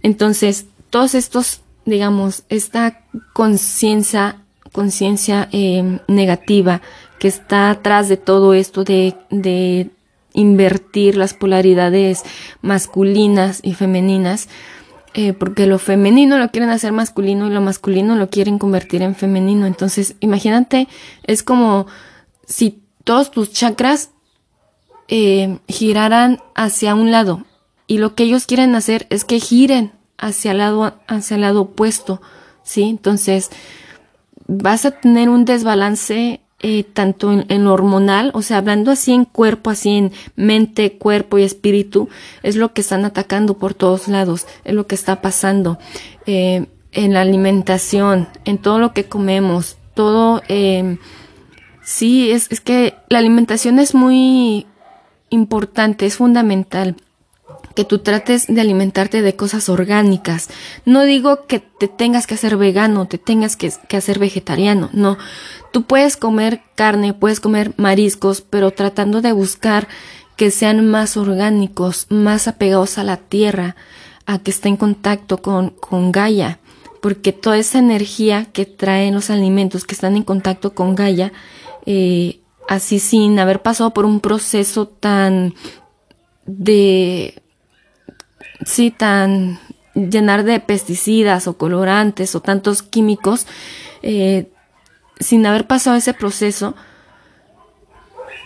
Entonces, 0.03 0.67
todos 0.91 1.15
estos, 1.15 1.61
digamos, 1.87 2.43
esta 2.49 3.01
conciencia, 3.33 4.43
conciencia 4.73 5.49
eh, 5.53 6.01
negativa 6.09 6.83
que 7.19 7.29
está 7.29 7.71
atrás 7.71 8.09
de 8.09 8.19
todo 8.19 8.53
esto 8.53 8.85
de, 8.85 9.15
de 9.31 9.91
invertir 10.35 11.17
las 11.17 11.33
polaridades 11.33 12.23
masculinas 12.61 13.61
y 13.63 13.73
femeninas, 13.73 14.49
eh, 15.15 15.33
porque 15.33 15.67
lo 15.67 15.79
femenino 15.79 16.39
lo 16.39 16.51
quieren 16.51 16.69
hacer 16.69 16.93
masculino 16.93 17.47
y 17.47 17.51
lo 17.51 17.63
masculino 17.63 18.17
lo 18.17 18.29
quieren 18.29 18.59
convertir 18.59 19.01
en 19.01 19.15
femenino. 19.15 19.67
Entonces, 19.67 20.17
imagínate, 20.21 20.89
es 21.23 21.43
como 21.43 21.87
si 22.47 22.83
todos 23.05 23.31
tus 23.31 23.51
chakras 23.51 24.11
eh, 25.09 25.59
giraran 25.69 26.41
hacia 26.55 26.95
un 26.95 27.11
lado 27.13 27.47
y 27.87 27.99
lo 27.99 28.15
que 28.15 28.25
ellos 28.25 28.45
quieren 28.45 28.75
hacer 28.75 29.07
es 29.09 29.25
que 29.25 29.41
giren 29.41 29.93
hacia 30.19 30.53
el 30.53 30.59
lado, 30.59 30.95
hacia 31.07 31.35
el 31.35 31.43
lado 31.43 31.63
opuesto, 31.63 32.21
¿sí? 32.63 32.83
Entonces, 32.85 33.51
vas 34.47 34.85
a 34.85 34.93
tener 34.93 35.29
un 35.29 35.45
desbalance 35.45 36.41
eh, 36.61 36.85
tanto 36.85 37.33
en, 37.33 37.65
lo 37.65 37.73
hormonal, 37.75 38.31
o 38.35 38.41
sea, 38.41 38.59
hablando 38.59 38.91
así 38.91 39.13
en 39.13 39.27
cuerpo, 39.27 39.71
así 39.71 39.91
en 39.91 40.13
mente, 40.37 40.97
cuerpo 40.97 41.37
y 41.39 41.43
espíritu, 41.43 42.09
es 42.43 42.57
lo 42.57 42.73
que 42.73 42.81
están 42.81 43.05
atacando 43.05 43.59
por 43.59 43.75
todos 43.75 44.09
lados, 44.09 44.47
es 44.65 44.75
lo 44.75 44.87
que 44.87 44.95
está 44.95 45.21
pasando 45.21 45.79
eh, 46.25 46.67
en 46.93 47.13
la 47.13 47.21
alimentación, 47.21 48.29
en 48.47 48.57
todo 48.57 48.79
lo 48.79 48.95
que 48.95 49.05
comemos, 49.05 49.77
todo, 49.95 50.43
eh, 50.49 50.97
sí, 51.83 52.31
es, 52.31 52.51
es 52.51 52.63
que 52.63 52.95
la 53.11 53.19
alimentación 53.19 53.79
es 53.79 53.95
muy 53.95 54.67
importante, 55.29 56.07
es 56.07 56.17
fundamental 56.17 56.97
que 57.77 57.85
tú 57.85 57.99
trates 57.99 58.47
de 58.49 58.61
alimentarte 58.61 59.23
de 59.23 59.37
cosas 59.37 59.69
orgánicas. 59.69 60.49
No 60.85 61.05
digo 61.05 61.47
que 61.47 61.61
te 61.61 61.87
tengas 61.87 62.27
que 62.27 62.35
hacer 62.35 62.57
vegano, 62.57 63.07
te 63.07 63.19
tengas 63.19 63.55
que, 63.55 63.71
hacer 63.97 64.19
vegetariano, 64.19 64.89
no. 64.93 65.19
Tú 65.73 65.85
puedes 65.85 66.17
comer 66.17 66.63
carne, 66.75 67.13
puedes 67.13 67.39
comer 67.39 67.75
mariscos, 67.77 68.41
pero 68.41 68.73
tratando 68.73 69.21
de 69.21 69.33
buscar 69.33 69.87
que 70.37 70.51
sean 70.51 70.89
más 70.89 71.17
orgánicos, 71.17 72.07
más 72.09 72.49
apegados 72.49 72.99
a 72.99 73.05
la 73.05 73.19
tierra, 73.19 73.77
a 74.25 74.39
que 74.39 74.51
esté 74.51 74.69
en 74.69 74.77
contacto 74.77 75.39
con, 75.39 75.71
con 75.71 76.13
Gaia, 76.13 76.59
porque 77.01 77.33
toda 77.33 77.59
esa 77.59 77.79
energía 77.79 78.47
que 78.47 78.65
traen 78.65 79.15
los 79.15 79.31
alimentos 79.31 79.85
que 79.85 79.95
están 79.95 80.17
en 80.17 80.25
contacto 80.25 80.75
con 80.75 80.95
Gaia, 80.95 81.33
eh, 81.85 82.41
así 82.69 82.99
sin 82.99 83.39
haber 83.39 83.61
pasado 83.61 83.93
por 83.93 84.07
un 84.07 84.21
proceso 84.21 84.89
tan 84.89 85.55
de 86.47 87.43
sí 88.65 88.91
tan 88.91 89.59
llenar 89.95 90.45
de 90.45 90.61
pesticidas 90.61 91.47
o 91.47 91.57
colorantes 91.57 92.35
o 92.35 92.41
tantos 92.41 92.83
químicos 92.83 93.47
eh, 94.03 94.51
sin 95.19 95.47
haber 95.47 95.67
pasado 95.67 95.97
ese 95.97 96.15
proceso 96.15 96.75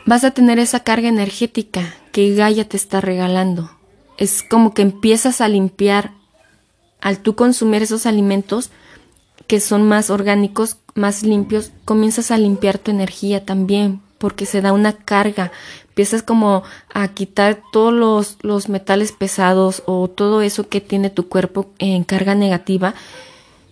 vas 0.06 0.24
a 0.24 0.30
tener 0.30 0.58
esa 0.58 0.80
carga 0.80 1.08
energética 1.08 1.94
que 2.12 2.34
Gaia 2.34 2.68
te 2.68 2.76
está 2.76 3.00
regalando. 3.00 3.70
Es 4.16 4.42
como 4.42 4.74
que 4.74 4.82
empiezas 4.82 5.40
a 5.40 5.48
limpiar 5.48 6.12
al 7.00 7.18
tú 7.18 7.34
consumir 7.34 7.82
esos 7.82 8.06
alimentos 8.06 8.70
que 9.46 9.60
son 9.60 9.86
más 9.88 10.10
orgánicos, 10.10 10.76
más 10.94 11.22
limpios, 11.22 11.72
comienzas 11.84 12.30
a 12.30 12.38
limpiar 12.38 12.78
tu 12.78 12.90
energía 12.90 13.44
también, 13.44 14.00
porque 14.18 14.46
se 14.46 14.60
da 14.60 14.72
una 14.72 14.92
carga, 14.92 15.50
empiezas 15.90 16.22
como 16.22 16.62
a 16.92 17.08
quitar 17.08 17.60
todos 17.72 17.92
los, 17.92 18.38
los 18.42 18.68
metales 18.68 19.12
pesados 19.12 19.82
o 19.86 20.08
todo 20.08 20.40
eso 20.40 20.68
que 20.68 20.80
tiene 20.80 21.10
tu 21.10 21.28
cuerpo 21.28 21.70
en 21.78 22.04
carga 22.04 22.34
negativa, 22.34 22.94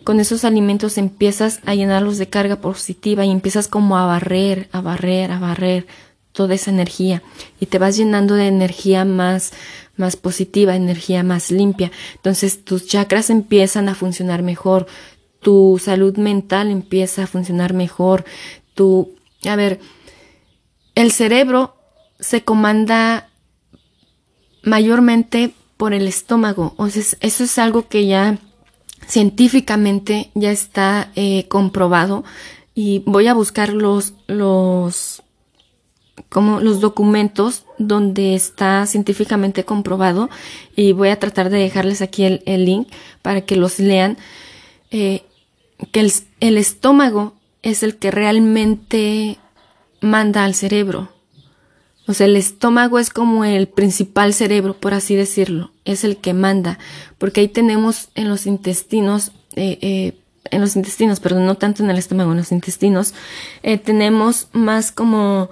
con 0.04 0.20
esos 0.20 0.44
alimentos 0.44 0.98
empiezas 0.98 1.60
a 1.64 1.74
llenarlos 1.74 2.18
de 2.18 2.28
carga 2.28 2.56
positiva 2.56 3.24
y 3.24 3.30
empiezas 3.30 3.68
como 3.68 3.98
a 3.98 4.06
barrer, 4.06 4.68
a 4.72 4.80
barrer, 4.80 5.30
a 5.30 5.38
barrer 5.38 5.86
toda 6.32 6.54
esa 6.54 6.70
energía 6.70 7.22
y 7.60 7.66
te 7.66 7.78
vas 7.78 7.96
llenando 7.96 8.34
de 8.34 8.46
energía 8.46 9.04
más 9.04 9.52
más 9.96 10.16
positiva, 10.16 10.76
energía 10.76 11.22
más 11.24 11.50
limpia. 11.50 11.90
Entonces 12.14 12.64
tus 12.64 12.86
chakras 12.86 13.30
empiezan 13.30 13.88
a 13.88 13.94
funcionar 13.94 14.42
mejor, 14.42 14.86
tu 15.40 15.80
salud 15.82 16.16
mental 16.16 16.70
empieza 16.70 17.24
a 17.24 17.26
funcionar 17.26 17.74
mejor, 17.74 18.24
tu 18.74 19.14
a 19.44 19.56
ver, 19.56 19.80
el 20.94 21.12
cerebro 21.12 21.77
se 22.18 22.44
comanda 22.44 23.28
mayormente 24.62 25.54
por 25.76 25.94
el 25.94 26.06
estómago. 26.06 26.74
O 26.76 26.86
eso 26.86 27.16
es 27.20 27.58
algo 27.58 27.88
que 27.88 28.06
ya 28.06 28.38
científicamente 29.06 30.30
ya 30.34 30.50
está 30.50 31.10
eh, 31.14 31.46
comprobado 31.48 32.24
y 32.74 33.02
voy 33.06 33.26
a 33.26 33.34
buscar 33.34 33.70
los, 33.72 34.14
los, 34.26 35.22
como 36.28 36.60
los 36.60 36.80
documentos 36.80 37.64
donde 37.78 38.34
está 38.34 38.86
científicamente 38.86 39.64
comprobado 39.64 40.28
y 40.76 40.92
voy 40.92 41.08
a 41.08 41.18
tratar 41.18 41.50
de 41.50 41.58
dejarles 41.58 42.02
aquí 42.02 42.24
el, 42.24 42.42
el 42.44 42.66
link 42.66 42.88
para 43.22 43.40
que 43.40 43.56
los 43.56 43.78
lean. 43.78 44.18
Eh, 44.90 45.24
que 45.92 46.00
el, 46.00 46.12
el 46.40 46.58
estómago 46.58 47.34
es 47.62 47.82
el 47.82 47.96
que 47.96 48.10
realmente 48.10 49.38
manda 50.00 50.44
al 50.44 50.54
cerebro. 50.54 51.08
O 52.08 52.14
sea, 52.14 52.26
el 52.26 52.36
estómago 52.36 52.98
es 52.98 53.10
como 53.10 53.44
el 53.44 53.68
principal 53.68 54.32
cerebro, 54.32 54.72
por 54.72 54.94
así 54.94 55.14
decirlo, 55.14 55.72
es 55.84 56.04
el 56.04 56.16
que 56.16 56.32
manda, 56.32 56.78
porque 57.18 57.42
ahí 57.42 57.48
tenemos 57.48 58.08
en 58.14 58.30
los 58.30 58.46
intestinos, 58.46 59.32
eh, 59.56 59.78
eh, 59.82 60.18
en 60.50 60.62
los 60.62 60.74
intestinos, 60.74 61.20
perdón, 61.20 61.44
no 61.44 61.56
tanto 61.56 61.84
en 61.84 61.90
el 61.90 61.98
estómago, 61.98 62.30
en 62.30 62.38
los 62.38 62.50
intestinos, 62.50 63.12
eh, 63.62 63.76
tenemos 63.76 64.48
más 64.52 64.90
como 64.90 65.50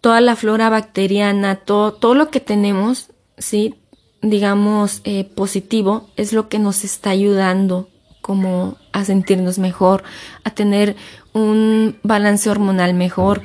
toda 0.00 0.22
la 0.22 0.36
flora 0.36 0.70
bacteriana, 0.70 1.56
todo, 1.56 1.92
todo 1.92 2.14
lo 2.14 2.30
que 2.30 2.40
tenemos, 2.40 3.10
sí, 3.36 3.74
digamos, 4.22 5.02
eh, 5.04 5.24
positivo, 5.24 6.08
es 6.16 6.32
lo 6.32 6.48
que 6.48 6.58
nos 6.58 6.82
está 6.82 7.10
ayudando 7.10 7.90
como 8.22 8.78
a 8.92 9.04
sentirnos 9.04 9.58
mejor, 9.58 10.02
a 10.44 10.50
tener 10.50 10.96
un 11.34 11.98
balance 12.02 12.48
hormonal 12.48 12.94
mejor 12.94 13.42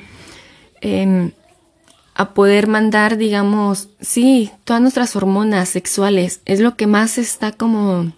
eh, 0.80 1.34
a 2.16 2.34
poder 2.34 2.68
mandar, 2.68 3.18
digamos, 3.18 3.90
sí, 4.00 4.50
todas 4.64 4.82
nuestras 4.82 5.16
hormonas 5.18 5.68
sexuales. 5.68 6.40
Es 6.46 6.62
lo 6.62 6.76
que 6.76 6.88
más 6.88 7.18
está 7.18 7.52
como 7.52 8.14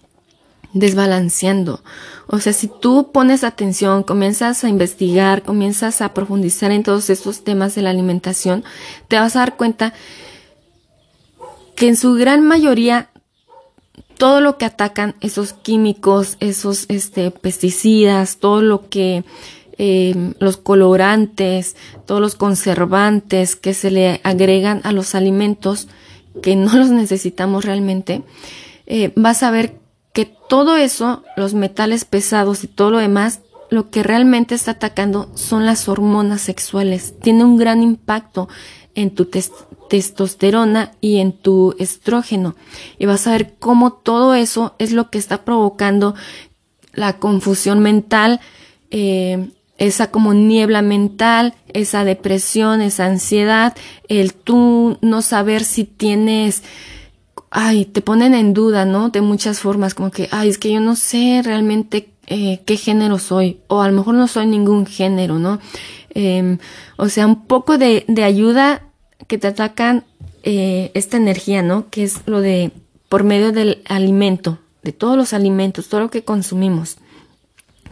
desbalanceando. 0.72 1.82
O 2.28 2.38
sea, 2.38 2.52
si 2.52 2.68
tú 2.68 3.10
pones 3.12 3.42
atención, 3.42 4.04
comienzas 4.04 4.62
a 4.62 4.68
investigar, 4.68 5.42
comienzas 5.42 6.00
a 6.00 6.14
profundizar 6.14 6.70
en 6.70 6.84
todos 6.84 7.10
estos 7.10 7.42
temas 7.42 7.74
de 7.74 7.82
la 7.82 7.90
alimentación, 7.90 8.64
te 9.08 9.16
vas 9.16 9.34
a 9.34 9.40
dar 9.40 9.56
cuenta 9.56 9.92
que 11.74 11.88
en 11.88 11.96
su 11.96 12.14
gran 12.14 12.46
mayoría 12.46 13.10
todo 14.16 14.40
lo 14.40 14.58
que 14.58 14.64
atacan 14.64 15.16
esos 15.20 15.52
químicos, 15.52 16.36
esos 16.38 16.86
este, 16.88 17.30
pesticidas, 17.30 18.38
todo 18.38 18.62
lo 18.62 18.88
que 18.88 19.24
eh, 19.78 20.34
los 20.38 20.56
colorantes, 20.56 21.76
todos 22.04 22.20
los 22.20 22.34
conservantes 22.34 23.56
que 23.56 23.74
se 23.74 23.90
le 23.90 24.20
agregan 24.24 24.80
a 24.84 24.92
los 24.92 25.14
alimentos 25.14 25.88
que 26.42 26.56
no 26.56 26.76
los 26.76 26.90
necesitamos 26.90 27.64
realmente, 27.64 28.22
eh, 28.86 29.12
vas 29.16 29.42
a 29.42 29.50
ver 29.50 29.76
que 30.12 30.24
todo 30.24 30.76
eso, 30.76 31.22
los 31.36 31.54
metales 31.54 32.04
pesados 32.04 32.64
y 32.64 32.66
todo 32.66 32.90
lo 32.90 32.98
demás, 32.98 33.40
lo 33.70 33.90
que 33.90 34.02
realmente 34.02 34.54
está 34.54 34.72
atacando 34.72 35.30
son 35.34 35.66
las 35.66 35.88
hormonas 35.88 36.40
sexuales. 36.40 37.14
Tiene 37.20 37.44
un 37.44 37.56
gran 37.56 37.82
impacto 37.82 38.48
en 38.94 39.14
tu 39.14 39.28
testosterona 39.88 40.92
y 41.00 41.18
en 41.18 41.32
tu 41.32 41.76
estrógeno. 41.78 42.56
Y 42.98 43.06
vas 43.06 43.26
a 43.26 43.32
ver 43.32 43.54
cómo 43.58 43.92
todo 43.92 44.34
eso 44.34 44.74
es 44.78 44.92
lo 44.92 45.10
que 45.10 45.18
está 45.18 45.44
provocando 45.44 46.14
la 46.94 47.18
confusión 47.18 47.80
mental, 47.80 48.40
eh, 48.90 49.50
esa 49.78 50.10
como 50.10 50.34
niebla 50.34 50.82
mental, 50.82 51.54
esa 51.72 52.04
depresión, 52.04 52.80
esa 52.80 53.06
ansiedad, 53.06 53.76
el 54.08 54.34
tú 54.34 54.98
no 55.00 55.22
saber 55.22 55.64
si 55.64 55.84
tienes, 55.84 56.64
ay, 57.50 57.84
te 57.84 58.02
ponen 58.02 58.34
en 58.34 58.54
duda, 58.54 58.84
¿no? 58.84 59.08
De 59.08 59.20
muchas 59.20 59.60
formas, 59.60 59.94
como 59.94 60.10
que, 60.10 60.28
ay, 60.32 60.48
es 60.48 60.58
que 60.58 60.72
yo 60.72 60.80
no 60.80 60.96
sé 60.96 61.42
realmente 61.44 62.10
eh, 62.26 62.60
qué 62.66 62.76
género 62.76 63.18
soy, 63.18 63.60
o 63.68 63.80
a 63.80 63.88
lo 63.88 63.96
mejor 63.96 64.14
no 64.14 64.26
soy 64.26 64.46
ningún 64.46 64.84
género, 64.84 65.38
¿no? 65.38 65.60
Em, 66.10 66.58
o 66.96 67.08
sea, 67.08 67.26
un 67.26 67.46
poco 67.46 67.78
de, 67.78 68.04
de 68.08 68.24
ayuda 68.24 68.82
que 69.28 69.38
te 69.38 69.46
atacan 69.46 70.04
eh, 70.42 70.90
esta 70.94 71.16
energía, 71.16 71.62
¿no? 71.62 71.88
Que 71.88 72.02
es 72.02 72.22
lo 72.26 72.40
de 72.40 72.72
por 73.08 73.22
medio 73.22 73.52
del 73.52 73.82
alimento, 73.86 74.58
de 74.82 74.92
todos 74.92 75.16
los 75.16 75.32
alimentos, 75.32 75.88
todo 75.88 76.00
lo 76.00 76.10
que 76.10 76.24
consumimos 76.24 76.98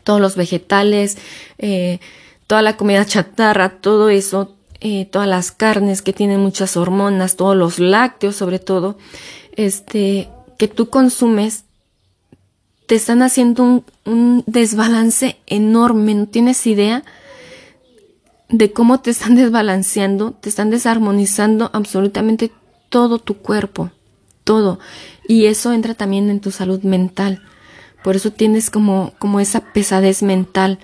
todos 0.07 0.21
los 0.21 0.37
vegetales, 0.37 1.19
eh, 1.59 1.99
toda 2.47 2.63
la 2.63 2.77
comida 2.77 3.05
chatarra, 3.05 3.81
todo 3.81 4.09
eso, 4.09 4.55
eh, 4.81 5.07
todas 5.07 5.27
las 5.27 5.51
carnes 5.51 6.01
que 6.01 6.13
tienen 6.13 6.39
muchas 6.39 6.77
hormonas, 6.77 7.35
todos 7.35 7.57
los 7.57 7.81
lácteos 7.81 8.37
sobre 8.37 8.61
todo, 8.61 8.97
este, 9.57 10.29
que 10.59 10.69
tú 10.69 10.91
consumes, 10.91 11.65
te 12.87 12.95
están 12.95 13.21
haciendo 13.23 13.65
un, 13.65 13.85
un 14.05 14.45
desbalance 14.47 15.39
enorme, 15.49 16.15
no 16.15 16.27
tienes 16.27 16.65
idea 16.69 17.03
de 18.49 18.73
cómo 18.73 19.01
te 19.01 19.11
están 19.11 19.35
desbalanceando, 19.43 20.31
te 20.41 20.49
están 20.49 20.71
desarmonizando 20.71 21.69
absolutamente 21.73 22.53
todo 22.91 23.19
tu 23.19 23.39
cuerpo, 23.39 23.91
todo. 24.45 24.79
Y 25.27 25.47
eso 25.47 25.73
entra 25.73 25.95
también 25.95 26.31
en 26.31 26.39
tu 26.39 26.53
salud 26.53 26.83
mental. 26.83 27.43
Por 28.07 28.15
eso 28.15 28.31
tienes 28.31 28.71
como, 28.71 29.15
como 29.19 29.41
esa 29.41 29.73
pesadez 29.73 30.23
mental, 30.23 30.79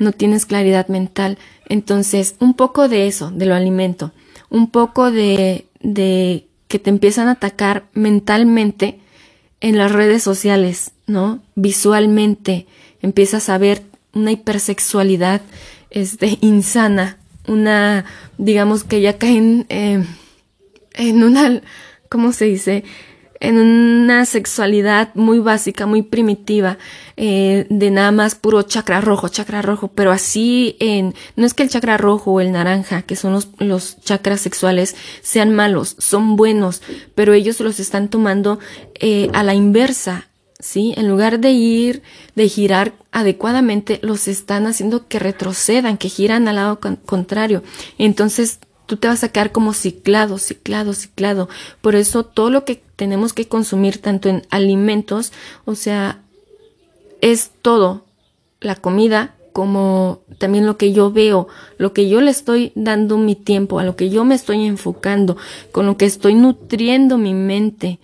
no 0.00 0.10
tienes 0.10 0.44
claridad 0.44 0.88
mental. 0.88 1.38
Entonces, 1.68 2.34
un 2.40 2.54
poco 2.54 2.88
de 2.88 3.06
eso, 3.06 3.30
de 3.30 3.46
lo 3.46 3.54
alimento, 3.54 4.10
un 4.50 4.68
poco 4.68 5.12
de, 5.12 5.68
de 5.78 6.48
que 6.66 6.80
te 6.80 6.90
empiezan 6.90 7.28
a 7.28 7.34
atacar 7.34 7.84
mentalmente 7.94 8.98
en 9.60 9.78
las 9.78 9.92
redes 9.92 10.24
sociales, 10.24 10.90
¿no? 11.06 11.40
Visualmente 11.54 12.66
empiezas 13.02 13.48
a 13.48 13.56
ver 13.56 13.84
una 14.12 14.32
hipersexualidad 14.32 15.42
este, 15.90 16.38
insana, 16.40 17.18
una, 17.46 18.04
digamos 18.36 18.82
que 18.82 19.00
ya 19.00 19.16
caen 19.16 19.64
eh, 19.68 20.04
en 20.94 21.22
una, 21.22 21.62
¿cómo 22.08 22.32
se 22.32 22.46
dice? 22.46 22.82
En 23.42 23.58
una 23.58 24.24
sexualidad 24.24 25.12
muy 25.16 25.40
básica, 25.40 25.84
muy 25.84 26.02
primitiva, 26.02 26.78
eh, 27.16 27.66
de 27.70 27.90
nada 27.90 28.12
más 28.12 28.36
puro 28.36 28.62
chakra 28.62 29.00
rojo, 29.00 29.28
chakra 29.28 29.62
rojo, 29.62 29.88
pero 29.88 30.12
así 30.12 30.76
en, 30.78 31.12
no 31.34 31.44
es 31.44 31.52
que 31.52 31.64
el 31.64 31.68
chakra 31.68 31.96
rojo 31.96 32.30
o 32.30 32.40
el 32.40 32.52
naranja, 32.52 33.02
que 33.02 33.16
son 33.16 33.32
los, 33.32 33.48
los 33.58 34.00
chakras 34.00 34.40
sexuales, 34.40 34.94
sean 35.22 35.52
malos, 35.52 35.96
son 35.98 36.36
buenos, 36.36 36.82
pero 37.16 37.32
ellos 37.32 37.58
los 37.58 37.80
están 37.80 38.08
tomando 38.08 38.60
eh, 39.00 39.28
a 39.32 39.42
la 39.42 39.54
inversa, 39.54 40.28
¿sí? 40.60 40.94
En 40.96 41.08
lugar 41.08 41.40
de 41.40 41.50
ir, 41.50 42.02
de 42.36 42.48
girar 42.48 42.92
adecuadamente, 43.10 43.98
los 44.02 44.28
están 44.28 44.68
haciendo 44.68 45.08
que 45.08 45.18
retrocedan, 45.18 45.98
que 45.98 46.08
giran 46.08 46.46
al 46.46 46.54
lado 46.54 46.78
contrario. 47.04 47.64
Entonces, 47.98 48.60
tú 48.92 48.98
te 48.98 49.08
vas 49.08 49.24
a 49.24 49.30
quedar 49.30 49.52
como 49.52 49.72
ciclado, 49.72 50.36
ciclado, 50.36 50.92
ciclado. 50.92 51.48
Por 51.80 51.94
eso 51.94 52.24
todo 52.24 52.50
lo 52.50 52.66
que 52.66 52.82
tenemos 52.94 53.32
que 53.32 53.48
consumir, 53.48 53.96
tanto 54.02 54.28
en 54.28 54.42
alimentos, 54.50 55.32
o 55.64 55.74
sea, 55.74 56.20
es 57.22 57.52
todo, 57.62 58.04
la 58.60 58.76
comida, 58.76 59.34
como 59.54 60.20
también 60.36 60.66
lo 60.66 60.76
que 60.76 60.92
yo 60.92 61.10
veo, 61.10 61.48
lo 61.78 61.94
que 61.94 62.10
yo 62.10 62.20
le 62.20 62.30
estoy 62.30 62.72
dando 62.74 63.16
mi 63.16 63.34
tiempo, 63.34 63.78
a 63.78 63.84
lo 63.84 63.96
que 63.96 64.10
yo 64.10 64.26
me 64.26 64.34
estoy 64.34 64.66
enfocando, 64.66 65.38
con 65.72 65.86
lo 65.86 65.96
que 65.96 66.04
estoy 66.04 66.34
nutriendo 66.34 67.16
mi 67.16 67.32
mente, 67.32 67.98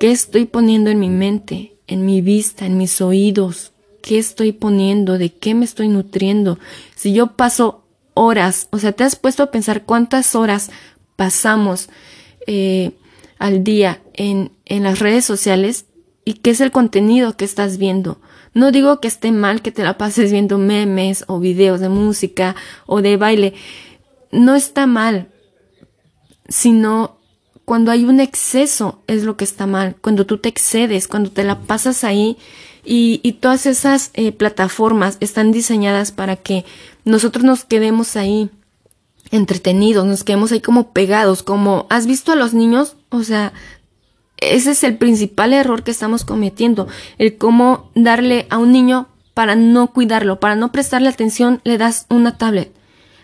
qué 0.00 0.10
estoy 0.10 0.46
poniendo 0.46 0.88
en 0.88 1.00
mi 1.00 1.10
mente, 1.10 1.74
en 1.86 2.06
mi 2.06 2.22
vista, 2.22 2.64
en 2.64 2.78
mis 2.78 3.02
oídos, 3.02 3.72
qué 4.00 4.16
estoy 4.16 4.52
poniendo, 4.52 5.18
de 5.18 5.34
qué 5.34 5.54
me 5.54 5.66
estoy 5.66 5.88
nutriendo. 5.88 6.58
Si 6.96 7.12
yo 7.12 7.36
paso 7.36 7.82
horas, 8.18 8.66
o 8.72 8.78
sea, 8.78 8.92
te 8.92 9.04
has 9.04 9.14
puesto 9.14 9.44
a 9.44 9.50
pensar 9.52 9.84
cuántas 9.84 10.34
horas 10.34 10.70
pasamos 11.14 11.88
eh, 12.48 12.90
al 13.38 13.62
día 13.62 14.02
en, 14.12 14.50
en 14.64 14.82
las 14.82 14.98
redes 14.98 15.24
sociales 15.24 15.86
y 16.24 16.34
qué 16.34 16.50
es 16.50 16.60
el 16.60 16.72
contenido 16.72 17.36
que 17.36 17.44
estás 17.44 17.78
viendo. 17.78 18.20
No 18.54 18.72
digo 18.72 19.00
que 19.00 19.06
esté 19.06 19.30
mal 19.30 19.62
que 19.62 19.70
te 19.70 19.84
la 19.84 19.96
pases 19.98 20.32
viendo 20.32 20.58
memes 20.58 21.24
o 21.28 21.38
videos 21.38 21.78
de 21.78 21.88
música 21.88 22.56
o 22.86 23.02
de 23.02 23.16
baile. 23.16 23.54
No 24.32 24.56
está 24.56 24.88
mal, 24.88 25.28
sino 26.48 27.18
cuando 27.64 27.92
hay 27.92 28.04
un 28.04 28.18
exceso 28.18 29.04
es 29.06 29.22
lo 29.22 29.36
que 29.36 29.44
está 29.44 29.66
mal, 29.66 29.94
cuando 30.00 30.26
tú 30.26 30.38
te 30.38 30.48
excedes, 30.48 31.06
cuando 31.06 31.30
te 31.30 31.44
la 31.44 31.60
pasas 31.60 32.02
ahí 32.02 32.36
y, 32.88 33.20
y 33.22 33.34
todas 33.34 33.66
esas 33.66 34.10
eh, 34.14 34.32
plataformas 34.32 35.18
están 35.20 35.52
diseñadas 35.52 36.10
para 36.10 36.36
que 36.36 36.64
nosotros 37.04 37.44
nos 37.44 37.64
quedemos 37.64 38.16
ahí 38.16 38.48
entretenidos, 39.30 40.06
nos 40.06 40.24
quedemos 40.24 40.52
ahí 40.52 40.62
como 40.62 40.92
pegados, 40.94 41.42
como 41.42 41.86
has 41.90 42.06
visto 42.06 42.32
a 42.32 42.34
los 42.34 42.54
niños, 42.54 42.96
o 43.10 43.22
sea, 43.24 43.52
ese 44.38 44.70
es 44.70 44.82
el 44.84 44.96
principal 44.96 45.52
error 45.52 45.82
que 45.82 45.90
estamos 45.90 46.24
cometiendo, 46.24 46.88
el 47.18 47.36
cómo 47.36 47.90
darle 47.94 48.46
a 48.48 48.56
un 48.56 48.72
niño 48.72 49.08
para 49.34 49.54
no 49.54 49.92
cuidarlo, 49.92 50.40
para 50.40 50.56
no 50.56 50.72
prestarle 50.72 51.10
atención, 51.10 51.60
le 51.64 51.76
das 51.76 52.06
una 52.08 52.38
tablet, 52.38 52.72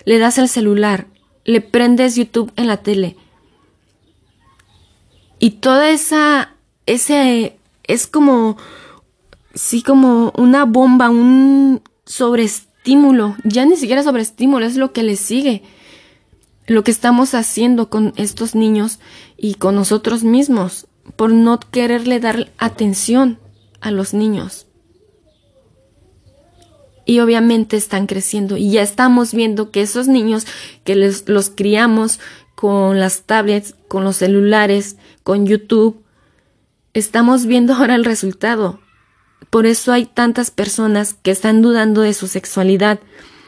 le 0.05 0.19
das 0.19 0.37
el 0.37 0.51
celular, 0.51 1.07
le 1.45 1.63
prendes 1.63 2.17
YouTube 2.17 2.53
en 2.57 2.67
la 2.67 2.79
tele. 2.79 3.17
Y 5.39 5.53
toda 5.53 5.89
esa, 5.89 6.55
ese, 6.85 7.57
es 7.85 8.07
como, 8.07 8.59
sí, 9.55 9.83
como 9.83 10.33
una 10.37 10.65
bomba, 10.65 11.11
un 11.11 11.83
sobreestímulo 12.05 12.75
estímulo, 12.85 13.35
ya 13.45 13.65
ni 13.65 13.77
siquiera 13.79 14.03
sobre 14.03 14.21
estímulo, 14.21 14.67
es 14.67 14.77
lo 14.77 14.93
que 14.93 15.03
le 15.03 15.17
sigue. 15.17 15.63
Lo 16.67 16.85
que 16.85 16.91
estamos 16.91 17.35
haciendo 17.35 17.89
con 17.89 18.13
estos 18.17 18.55
niños 18.55 18.99
y 19.39 19.55
con 19.55 19.75
nosotros 19.75 20.23
mismos 20.23 20.87
por 21.17 21.33
no 21.33 21.59
quererle 21.59 22.21
dar 22.21 22.53
atención 22.59 23.39
a 23.81 23.91
los 23.91 24.13
niños. 24.13 24.67
Y 27.07 27.21
obviamente 27.21 27.79
están 27.79 28.07
creciendo 28.07 28.59
y 28.59 28.71
ya 28.71 28.83
estamos 28.83 29.33
viendo 29.33 29.71
que 29.71 29.81
esos 29.81 30.07
niños 30.07 30.47
que 30.85 30.95
les, 30.95 31.27
los 31.27 31.49
criamos 31.49 32.21
con 32.55 33.01
las 33.01 33.23
tablets, 33.23 33.77
con 33.89 34.05
los 34.05 34.17
celulares, 34.17 34.99
con 35.23 35.47
YouTube, 35.47 36.05
estamos 36.93 37.47
viendo 37.47 37.73
ahora 37.73 37.95
el 37.95 38.05
resultado. 38.05 38.79
Por 39.51 39.67
eso 39.67 39.93
hay 39.93 40.07
tantas 40.07 40.51
personas 40.51 41.15
que 41.15 41.31
están 41.31 41.63
dudando 41.63 42.03
de 42.03 42.15
su 42.15 42.27
sexualidad 42.27 43.01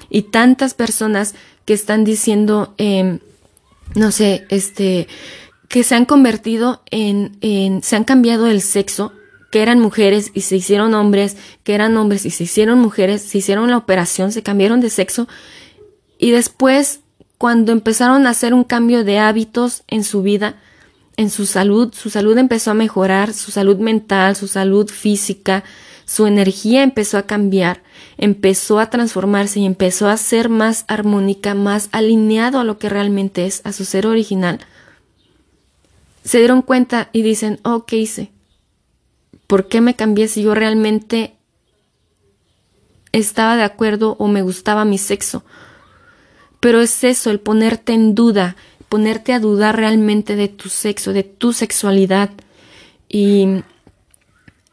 y 0.09 0.22
tantas 0.22 0.74
personas 0.74 1.35
que 1.64 1.74
están 1.74 2.04
diciendo, 2.04 2.74
eh, 2.78 3.18
no 3.94 4.12
sé, 4.12 4.46
este, 4.50 5.09
que 5.68 5.82
se 5.82 5.94
han 5.94 6.04
convertido 6.04 6.82
en, 6.90 7.37
en, 7.40 7.82
se 7.82 7.96
han 7.96 8.04
cambiado 8.04 8.46
el 8.46 8.61
sexo, 8.62 9.12
que 9.50 9.62
eran 9.62 9.80
mujeres 9.80 10.30
y 10.35 10.42
se 10.42 10.56
hicieron 10.56 10.94
hombres, 10.94 11.37
que 11.64 11.74
eran 11.74 11.96
hombres 11.96 12.24
y 12.26 12.30
se 12.30 12.44
hicieron 12.44 12.78
mujeres, 12.78 13.22
se 13.22 13.38
hicieron 13.38 13.70
la 13.70 13.78
operación, 13.78 14.32
se 14.32 14.42
cambiaron 14.42 14.80
de 14.80 14.90
sexo. 14.90 15.28
Y 16.18 16.30
después, 16.30 17.00
cuando 17.38 17.72
empezaron 17.72 18.26
a 18.26 18.30
hacer 18.30 18.54
un 18.54 18.64
cambio 18.64 19.04
de 19.04 19.18
hábitos 19.18 19.82
en 19.88 20.04
su 20.04 20.22
vida, 20.22 20.56
en 21.16 21.31
su 21.31 21.46
salud, 21.46 21.94
su 21.94 22.11
salud 22.11 22.37
empezó 22.37 22.70
a 22.70 22.74
mejorar, 22.74 23.33
su 23.33 23.50
salud 23.50 23.79
mental, 23.79 24.37
su 24.37 24.48
salud 24.48 24.90
física, 24.90 25.64
su 26.05 26.26
energía 26.26 26.83
empezó 26.83 27.18
a 27.18 27.26
cambiar, 27.26 27.83
empezó 28.16 28.79
a 28.79 28.90
transformarse 28.90 29.61
y 29.61 29.66
empezó 29.66 30.09
a 30.09 30.16
ser 30.16 30.48
más 30.48 30.85
armónica, 30.88 31.55
más 31.55 31.88
alineado 31.90 32.61
a 32.61 32.64
lo 32.64 32.79
que 32.79 32.88
realmente 32.88 33.46
es, 33.46 33.61
a 33.64 33.72
su 33.72 33.85
ser 33.85 34.07
original. 34.07 34.61
Se 36.22 36.38
dieron 36.38 36.62
cuenta 36.62 37.09
y 37.12 37.22
dicen, 37.22 37.61
oh, 37.64 37.87
¿qué 37.87 37.96
hice? 37.96 38.31
¿Por 39.46 39.68
qué 39.68 39.81
me 39.81 39.96
cambié 39.96 40.29
si 40.29 40.42
yo 40.42 40.55
realmente 40.55 41.37
estaba 43.12 43.57
de 43.57 43.62
acuerdo 43.62 44.16
o 44.18 44.29
me 44.29 44.42
gustaba 44.42 44.85
mi 44.85 44.98
sexo? 44.98 45.44
Pero 46.61 46.81
es 46.81 47.05
eso, 47.05 47.31
el 47.31 47.40
ponerte 47.40 47.94
en 47.94 48.14
duda, 48.14 48.57
ponerte 48.96 49.35
a 49.35 49.40
dudar 49.40 49.76
realmente 49.76 50.37
de 50.37 50.48
tu 50.48 50.70
sexo, 50.70 51.12
de 51.12 51.22
tu 51.22 51.52
sexualidad. 51.52 52.30
Y 53.11 53.46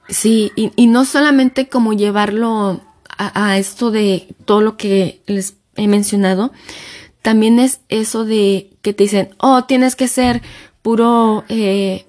sí, 0.08 0.54
y, 0.56 0.88
no 0.88 1.04
solamente 1.04 1.68
como 1.68 1.92
llevarlo 1.92 2.80
a, 3.18 3.58
esto 3.58 3.92
de 3.92 4.30
todo 4.46 4.62
lo 4.62 4.78
que 4.78 5.22
les 5.28 5.58
he 5.76 5.90
mencionado, 5.90 6.54
también 7.22 7.60
es 7.60 7.82
eso 7.90 8.24
de 8.24 8.70
que 8.82 8.94
te 8.94 9.04
dicen, 9.04 9.32
oh, 9.40 9.66
tienes 9.66 9.98
que 9.98 10.08
ser 10.08 10.42
puro, 10.82 11.44
eh, 11.50 12.06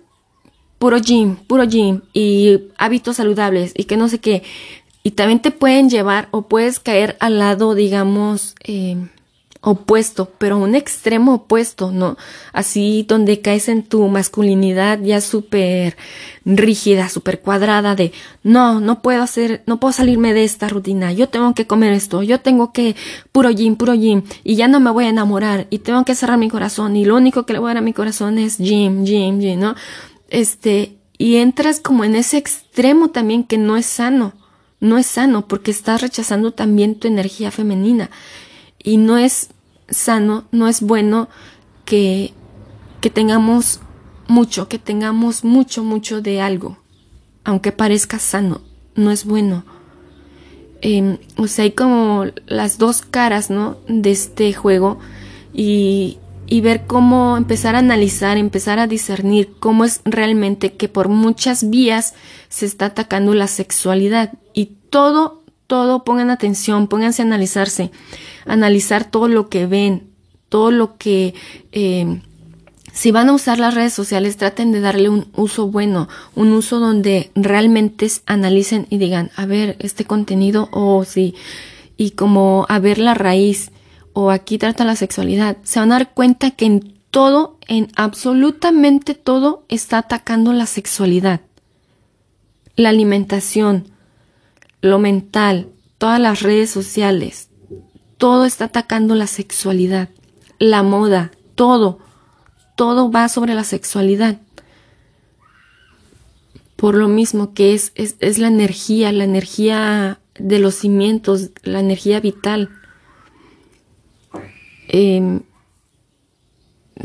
puro 0.79 0.99
gym, 1.01 1.35
puro 1.35 1.65
gym 1.65 2.03
y 2.13 2.61
hábitos 2.79 3.17
saludables 3.17 3.73
y 3.75 3.85
que 3.85 3.97
no 3.97 4.09
sé 4.09 4.21
qué. 4.21 4.45
Y 5.03 5.11
también 5.11 5.41
te 5.41 5.51
pueden 5.51 5.91
llevar 5.91 6.29
o 6.31 6.43
puedes 6.43 6.79
caer 6.79 7.17
al 7.19 7.41
lado, 7.41 7.75
digamos, 7.75 8.55
eh, 8.63 9.09
opuesto, 9.65 10.31
pero 10.39 10.59
un 10.59 10.75
extremo 10.75 11.35
opuesto, 11.35 11.91
¿no? 11.91 12.19
Así 12.53 13.07
donde 13.09 13.41
caes 13.41 13.69
en 13.69 13.83
tu 13.83 14.07
masculinidad 14.09 15.01
ya 15.01 15.23
súper 15.23 15.97
rígida, 16.45 17.09
súper 17.09 17.41
cuadrada 17.41 17.95
de, 17.95 18.13
no, 18.43 18.81
no 18.81 19.01
puedo 19.01 19.23
hacer, 19.23 19.63
no 19.67 19.81
puedo 19.81 19.93
salirme 19.93 20.35
de 20.35 20.45
esta 20.45 20.69
rutina, 20.69 21.13
yo 21.13 21.31
tengo 21.31 21.55
que 21.55 21.67
comer 21.67 21.95
esto, 21.95 22.23
yo 22.23 22.41
tengo 22.41 22.73
que, 22.73 22.95
puro 23.33 23.51
gym, 23.51 23.77
puro 23.77 23.95
gym, 23.95 24.23
y 24.45 24.57
ya 24.57 24.69
no 24.69 24.81
me 24.81 24.91
voy 24.91 25.07
a 25.07 25.09
enamorar, 25.09 25.67
y 25.71 25.79
tengo 25.79 26.05
que 26.05 26.15
cerrar 26.15 26.37
mi 26.37 26.51
corazón, 26.51 26.97
y 26.97 27.07
lo 27.07 27.17
único 27.17 27.47
que 27.47 27.55
le 27.55 27.59
voy 27.59 27.69
a 27.69 27.75
dar 27.75 27.79
a 27.79 27.81
mi 27.81 27.95
corazón 27.95 28.39
es 28.39 28.59
gym, 28.59 29.07
gym, 29.07 29.41
gym, 29.41 29.61
¿no? 29.61 29.75
Este, 30.29 30.99
y 31.17 31.37
entras 31.37 31.81
como 31.81 32.05
en 32.05 32.17
ese 32.17 32.37
extremo 32.37 33.09
también 33.09 33.45
que 33.45 33.57
no 33.57 33.79
es 33.79 33.87
sano, 33.87 34.35
no 34.81 34.99
es 34.99 35.07
sano 35.07 35.49
porque 35.49 35.71
estás 35.71 36.03
rechazando 36.03 36.53
también 36.53 36.97
tu 36.97 37.09
energía 37.09 37.51
femenina 37.51 38.11
y 38.85 38.99
no 38.99 39.17
es 39.17 39.49
sano, 39.89 40.45
no 40.53 40.69
es 40.69 40.81
bueno 40.81 41.29
que, 41.85 42.33
que 43.01 43.11
tengamos 43.11 43.81
mucho, 44.29 44.69
que 44.69 44.79
tengamos 44.79 45.45
mucho, 45.45 45.85
mucho 45.85 46.21
de 46.21 46.41
algo, 46.41 46.79
aunque 47.45 47.73
parezca 47.73 48.19
sano, 48.19 48.63
no 48.95 49.11
es 49.11 49.25
bueno. 49.25 49.65
Em, 50.81 51.19
o 51.37 51.47
sea, 51.47 51.65
hay 51.65 51.73
como 51.73 52.27
las 52.47 52.79
dos 52.79 53.03
caras, 53.03 53.51
¿no? 53.51 53.79
De 53.89 54.11
este 54.11 54.53
juego 54.53 54.99
y, 55.53 56.19
y 56.47 56.61
ver 56.61 56.87
cómo 56.87 57.37
empezar 57.37 57.75
a 57.75 57.79
analizar, 57.79 58.37
empezar 58.37 58.79
a 58.79 58.87
discernir 58.87 59.55
cómo 59.59 59.85
es 59.85 60.01
realmente 60.05 60.75
que 60.75 60.89
por 60.89 61.09
muchas 61.09 61.71
vías 61.71 62.15
se 62.49 62.67
está 62.67 62.87
atacando 62.87 63.35
la 63.35 63.47
sexualidad 63.47 64.35
y 64.53 64.77
todo, 64.91 65.44
todo, 65.67 66.05
pongan 66.05 66.31
atención, 66.31 66.89
pónganse 66.89 67.23
a 67.23 67.25
analizarse 67.25 67.91
analizar 68.47 69.11
todo 69.11 69.29
lo 69.29 69.49
que 69.49 69.67
ven, 69.67 70.11
todo 70.49 70.71
lo 70.71 70.97
que... 70.97 71.35
Eh, 71.73 72.21
si 72.93 73.11
van 73.11 73.29
a 73.29 73.33
usar 73.33 73.59
las 73.59 73.75
redes 73.75 73.93
sociales, 73.93 74.37
traten 74.37 74.71
de 74.71 74.79
darle 74.79 75.09
un 75.09 75.27
uso 75.35 75.67
bueno, 75.67 76.09
un 76.37 76.53
uso 76.53 76.79
donde 76.79 77.33
realmente 77.35 78.07
analicen 78.27 78.87
y 78.89 78.99
digan, 78.99 79.33
a 79.35 79.47
ver, 79.47 79.75
este 79.81 80.05
contenido, 80.05 80.69
o 80.71 81.05
sí, 81.05 81.35
y 81.97 82.13
como 82.13 82.67
a 82.69 82.79
ver 82.79 82.99
la 82.99 83.15
raíz, 83.15 83.73
o 84.13 84.31
aquí 84.31 84.59
trata 84.59 84.85
la 84.85 84.95
sexualidad, 84.95 85.57
se 85.65 85.81
van 85.81 85.91
a 85.91 85.97
dar 85.97 86.15
cuenta 86.15 86.53
que 86.53 86.67
en 86.67 86.95
todo, 87.11 87.59
en 87.67 87.89
absolutamente 87.97 89.15
todo, 89.15 89.65
está 89.69 89.99
atacando 89.99 90.53
la 90.53 90.67
sexualidad. 90.67 91.41
La 92.77 92.91
alimentación, 92.91 93.89
lo 94.85 94.99
mental, 94.99 95.71
todas 95.97 96.21
las 96.21 96.43
redes 96.43 96.69
sociales, 96.69 97.49
todo 98.19 98.45
está 98.45 98.67
atacando 98.67 99.15
la 99.15 99.27
sexualidad, 99.27 100.11
la 100.59 100.83
moda, 100.83 101.31
todo, 101.55 102.01
todo 102.77 103.11
va 103.11 103.31
sobre 103.31 103.55
la 103.55 103.65
sexualidad. 103.65 104.43
Por 106.77 106.97
lo 106.97 107.09
mismo 107.09 107.55
que 107.55 107.73
es, 107.73 107.93
es, 107.95 108.39
la 108.39 108.49
energía, 108.49 109.11
la 109.11 109.25
energía 109.25 110.21
de 110.35 110.59
los 110.59 110.75
cimientos, 110.75 111.49
la 111.63 111.81
energía 111.81 112.21
vital. 112.21 112.69
Em, 114.89 115.41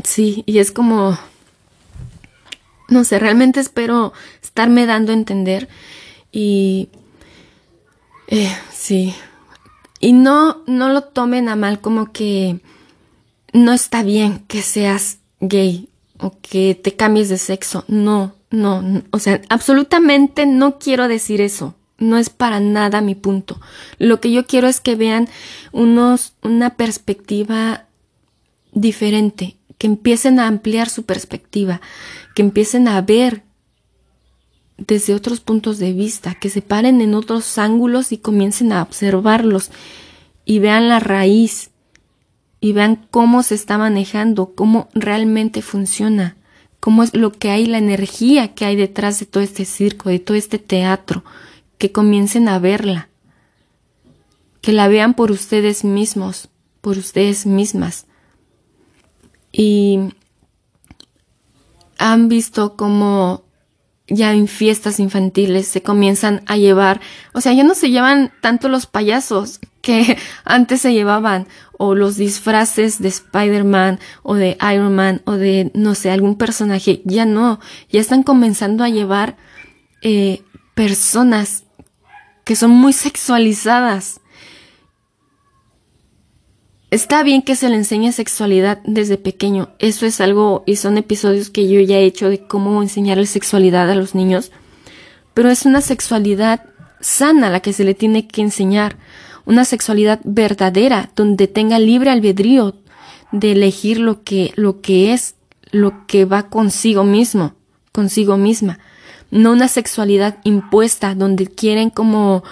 sí, 0.04 0.42
y 0.44 0.58
es 0.58 0.70
como, 0.70 1.18
no 2.88 3.04
sé, 3.04 3.18
realmente 3.18 3.58
espero 3.58 4.12
estarme 4.42 4.84
dando 4.84 5.12
a 5.12 5.14
entender 5.14 5.66
y 6.30 6.90
eh, 8.30 8.56
sí, 8.72 9.14
y 10.00 10.14
no, 10.14 10.62
no 10.66 10.88
lo 10.88 11.02
tomen 11.02 11.48
a 11.48 11.56
mal 11.56 11.80
como 11.80 12.10
que 12.10 12.60
no 13.52 13.72
está 13.72 14.02
bien 14.02 14.44
que 14.48 14.62
seas 14.62 15.18
gay 15.40 15.88
o 16.18 16.36
que 16.40 16.74
te 16.74 16.96
cambies 16.96 17.28
de 17.28 17.38
sexo. 17.38 17.84
No, 17.86 18.34
no, 18.50 19.02
o 19.10 19.18
sea, 19.18 19.42
absolutamente 19.48 20.46
no 20.46 20.78
quiero 20.78 21.06
decir 21.06 21.40
eso. 21.40 21.74
No 21.98 22.16
es 22.16 22.30
para 22.30 22.60
nada 22.60 23.02
mi 23.02 23.14
punto. 23.14 23.60
Lo 23.98 24.20
que 24.20 24.32
yo 24.32 24.46
quiero 24.46 24.68
es 24.68 24.80
que 24.80 24.96
vean 24.96 25.28
unos, 25.70 26.32
una 26.42 26.70
perspectiva 26.70 27.84
diferente, 28.72 29.56
que 29.76 29.86
empiecen 29.86 30.40
a 30.40 30.46
ampliar 30.46 30.88
su 30.88 31.02
perspectiva, 31.02 31.82
que 32.34 32.40
empiecen 32.40 32.88
a 32.88 33.02
ver 33.02 33.42
desde 34.80 35.14
otros 35.14 35.40
puntos 35.40 35.78
de 35.78 35.92
vista, 35.92 36.34
que 36.34 36.50
se 36.50 36.62
paren 36.62 37.00
en 37.00 37.14
otros 37.14 37.58
ángulos 37.58 38.12
y 38.12 38.18
comiencen 38.18 38.72
a 38.72 38.82
observarlos 38.82 39.70
y 40.44 40.58
vean 40.58 40.88
la 40.88 41.00
raíz 41.00 41.70
y 42.60 42.72
vean 42.72 43.06
cómo 43.10 43.42
se 43.42 43.54
está 43.54 43.78
manejando, 43.78 44.54
cómo 44.54 44.88
realmente 44.94 45.62
funciona, 45.62 46.36
cómo 46.80 47.02
es 47.02 47.14
lo 47.14 47.32
que 47.32 47.50
hay, 47.50 47.66
la 47.66 47.78
energía 47.78 48.54
que 48.54 48.64
hay 48.64 48.76
detrás 48.76 49.20
de 49.20 49.26
todo 49.26 49.42
este 49.42 49.64
circo, 49.64 50.08
de 50.08 50.18
todo 50.18 50.36
este 50.36 50.58
teatro, 50.58 51.24
que 51.78 51.92
comiencen 51.92 52.48
a 52.48 52.58
verla, 52.58 53.08
que 54.60 54.72
la 54.72 54.88
vean 54.88 55.14
por 55.14 55.30
ustedes 55.30 55.84
mismos, 55.84 56.48
por 56.80 56.98
ustedes 56.98 57.46
mismas. 57.46 58.06
Y 59.52 59.98
han 61.98 62.28
visto 62.28 62.76
cómo 62.76 63.44
ya 64.10 64.32
en 64.32 64.48
fiestas 64.48 65.00
infantiles 65.00 65.66
se 65.66 65.82
comienzan 65.82 66.42
a 66.46 66.56
llevar, 66.56 67.00
o 67.32 67.40
sea, 67.40 67.52
ya 67.52 67.64
no 67.64 67.74
se 67.74 67.90
llevan 67.90 68.32
tanto 68.40 68.68
los 68.68 68.86
payasos 68.86 69.60
que 69.80 70.18
antes 70.44 70.82
se 70.82 70.92
llevaban, 70.92 71.46
o 71.82 71.94
los 71.94 72.18
disfraces 72.18 73.00
de 73.00 73.08
Spider-Man 73.08 74.00
o 74.22 74.34
de 74.34 74.58
Iron 74.70 74.94
Man 74.94 75.22
o 75.24 75.32
de, 75.32 75.70
no 75.72 75.94
sé, 75.94 76.10
algún 76.10 76.36
personaje, 76.36 77.00
ya 77.06 77.24
no, 77.24 77.58
ya 77.88 78.02
están 78.02 78.22
comenzando 78.22 78.84
a 78.84 78.90
llevar 78.90 79.38
eh, 80.02 80.42
personas 80.74 81.64
que 82.44 82.54
son 82.54 82.72
muy 82.72 82.92
sexualizadas, 82.92 84.20
Está 86.90 87.22
bien 87.22 87.42
que 87.42 87.54
se 87.54 87.68
le 87.68 87.76
enseñe 87.76 88.10
sexualidad 88.10 88.80
desde 88.84 89.16
pequeño. 89.16 89.68
Eso 89.78 90.06
es 90.06 90.20
algo 90.20 90.64
y 90.66 90.74
son 90.74 90.98
episodios 90.98 91.48
que 91.48 91.68
yo 91.68 91.80
ya 91.80 91.98
he 91.98 92.04
hecho 92.04 92.28
de 92.28 92.40
cómo 92.40 92.82
enseñarle 92.82 93.26
sexualidad 93.26 93.88
a 93.88 93.94
los 93.94 94.16
niños. 94.16 94.50
Pero 95.32 95.50
es 95.50 95.66
una 95.66 95.82
sexualidad 95.82 96.64
sana 97.00 97.48
la 97.48 97.60
que 97.60 97.72
se 97.72 97.84
le 97.84 97.94
tiene 97.94 98.26
que 98.26 98.42
enseñar. 98.42 98.96
Una 99.46 99.64
sexualidad 99.64 100.20
verdadera, 100.24 101.10
donde 101.14 101.46
tenga 101.46 101.78
libre 101.78 102.10
albedrío 102.10 102.74
de 103.30 103.52
elegir 103.52 104.00
lo 104.00 104.24
que, 104.24 104.52
lo 104.56 104.80
que 104.80 105.12
es, 105.12 105.36
lo 105.70 106.08
que 106.08 106.24
va 106.24 106.48
consigo 106.48 107.04
mismo, 107.04 107.54
consigo 107.92 108.36
misma. 108.36 108.80
No 109.30 109.52
una 109.52 109.68
sexualidad 109.68 110.38
impuesta, 110.42 111.14
donde 111.14 111.46
quieren 111.46 111.90
como 111.90 112.42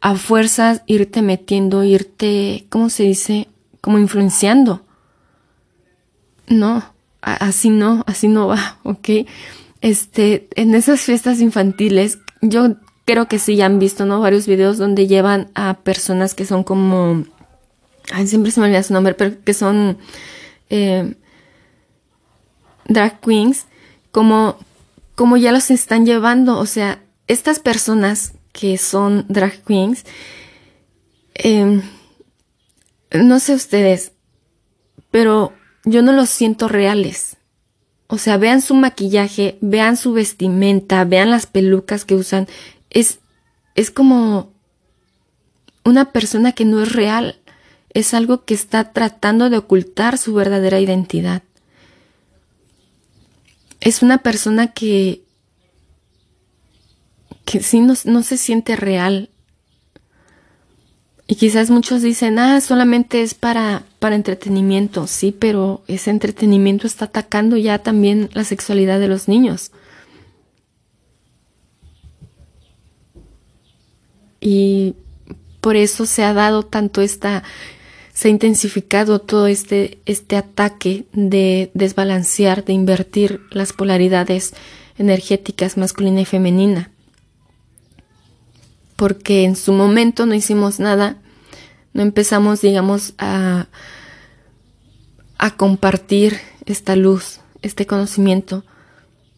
a 0.00 0.14
fuerzas 0.14 0.82
irte 0.86 1.22
metiendo, 1.22 1.82
irte, 1.82 2.66
¿cómo 2.70 2.88
se 2.88 3.02
dice? 3.02 3.49
Como 3.80 3.98
influenciando. 3.98 4.82
No, 6.46 6.82
así 7.20 7.70
no, 7.70 8.02
así 8.06 8.28
no 8.28 8.48
va, 8.48 8.78
¿ok? 8.82 9.08
Este, 9.80 10.48
en 10.56 10.74
esas 10.74 11.00
fiestas 11.00 11.40
infantiles, 11.40 12.18
yo 12.42 12.76
creo 13.04 13.28
que 13.28 13.38
sí 13.38 13.56
ya 13.56 13.66
han 13.66 13.78
visto, 13.78 14.06
¿no? 14.06 14.20
Varios 14.20 14.46
videos 14.46 14.78
donde 14.78 15.06
llevan 15.06 15.50
a 15.54 15.74
personas 15.74 16.34
que 16.34 16.44
son 16.44 16.64
como, 16.64 17.24
ay, 18.12 18.26
siempre 18.26 18.52
se 18.52 18.60
me 18.60 18.66
olvida 18.66 18.82
su 18.82 18.92
nombre, 18.92 19.14
pero 19.14 19.42
que 19.42 19.54
son 19.54 19.98
eh, 20.68 21.14
drag 22.86 23.20
queens 23.20 23.66
como, 24.12 24.56
como 25.14 25.36
ya 25.36 25.52
los 25.52 25.70
están 25.70 26.04
llevando. 26.04 26.58
O 26.58 26.66
sea, 26.66 27.02
estas 27.26 27.58
personas 27.58 28.34
que 28.52 28.76
son 28.78 29.24
drag 29.28 29.62
queens, 29.64 30.04
em, 31.34 31.82
no 33.12 33.40
sé 33.40 33.54
ustedes, 33.54 34.12
pero 35.10 35.52
yo 35.84 36.02
no 36.02 36.12
los 36.12 36.30
siento 36.30 36.68
reales. 36.68 37.36
O 38.06 38.18
sea, 38.18 38.36
vean 38.38 38.60
su 38.60 38.74
maquillaje, 38.74 39.56
vean 39.60 39.96
su 39.96 40.12
vestimenta, 40.12 41.04
vean 41.04 41.30
las 41.30 41.46
pelucas 41.46 42.04
que 42.04 42.16
usan. 42.16 42.48
Es, 42.90 43.20
es 43.76 43.90
como 43.90 44.52
una 45.84 46.12
persona 46.12 46.52
que 46.52 46.64
no 46.64 46.82
es 46.82 46.92
real. 46.92 47.38
Es 47.90 48.14
algo 48.14 48.44
que 48.44 48.54
está 48.54 48.92
tratando 48.92 49.48
de 49.48 49.58
ocultar 49.58 50.18
su 50.18 50.34
verdadera 50.34 50.80
identidad. 50.80 51.42
Es 53.80 54.02
una 54.02 54.18
persona 54.18 54.72
que, 54.72 55.22
que 57.44 57.62
sí 57.62 57.80
no, 57.80 57.94
no 58.04 58.22
se 58.22 58.36
siente 58.36 58.76
real. 58.76 59.29
Y 61.30 61.36
quizás 61.36 61.70
muchos 61.70 62.02
dicen, 62.02 62.40
ah, 62.40 62.60
solamente 62.60 63.22
es 63.22 63.34
para, 63.34 63.84
para 64.00 64.16
entretenimiento. 64.16 65.06
Sí, 65.06 65.30
pero 65.30 65.84
ese 65.86 66.10
entretenimiento 66.10 66.88
está 66.88 67.04
atacando 67.04 67.56
ya 67.56 67.78
también 67.78 68.30
la 68.32 68.42
sexualidad 68.42 68.98
de 68.98 69.06
los 69.06 69.28
niños. 69.28 69.70
Y 74.40 74.96
por 75.60 75.76
eso 75.76 76.04
se 76.04 76.24
ha 76.24 76.34
dado 76.34 76.64
tanto 76.64 77.00
esta, 77.00 77.44
se 78.12 78.26
ha 78.26 78.30
intensificado 78.32 79.20
todo 79.20 79.46
este, 79.46 79.98
este 80.06 80.34
ataque 80.34 81.04
de 81.12 81.70
desbalancear, 81.74 82.64
de 82.64 82.72
invertir 82.72 83.40
las 83.52 83.72
polaridades 83.72 84.52
energéticas 84.98 85.76
masculina 85.76 86.22
y 86.22 86.24
femenina 86.24 86.90
porque 89.00 89.44
en 89.44 89.56
su 89.56 89.72
momento 89.72 90.26
no 90.26 90.34
hicimos 90.34 90.78
nada, 90.78 91.16
no 91.94 92.02
empezamos, 92.02 92.60
digamos, 92.60 93.14
a, 93.16 93.68
a 95.38 95.56
compartir 95.56 96.36
esta 96.66 96.96
luz, 96.96 97.40
este 97.62 97.86
conocimiento, 97.86 98.62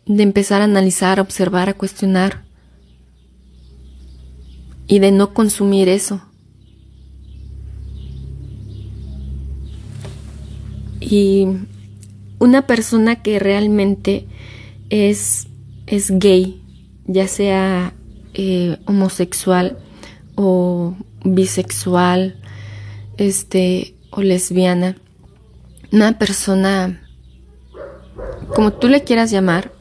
de 0.05 0.25
empezar 0.25 0.63
a 0.63 0.65
analizar, 0.65 1.21
a 1.21 1.23
observar, 1.23 1.69
a 1.69 1.75
cuestionar 1.75 2.43
y 4.89 4.99
de 4.99 5.13
no 5.13 5.33
consumir 5.33 5.89
eso. 5.89 6.21
Y 10.99 11.47
una 12.41 12.67
persona 12.67 13.23
que 13.23 13.39
realmente 13.39 14.27
es, 14.91 15.47
es 15.87 16.11
gay, 16.19 16.61
ya 17.07 17.29
sea 17.29 17.95
eh, 18.35 18.79
homosexual 18.87 19.79
o 20.35 20.97
bisexual, 21.25 22.37
este, 23.17 23.95
o 24.11 24.23
lesbiana, 24.23 24.97
una 25.91 26.19
persona, 26.19 27.07
como 28.55 28.73
tú 28.73 28.89
le 28.89 29.05
quieras 29.05 29.31
llamar, 29.31 29.73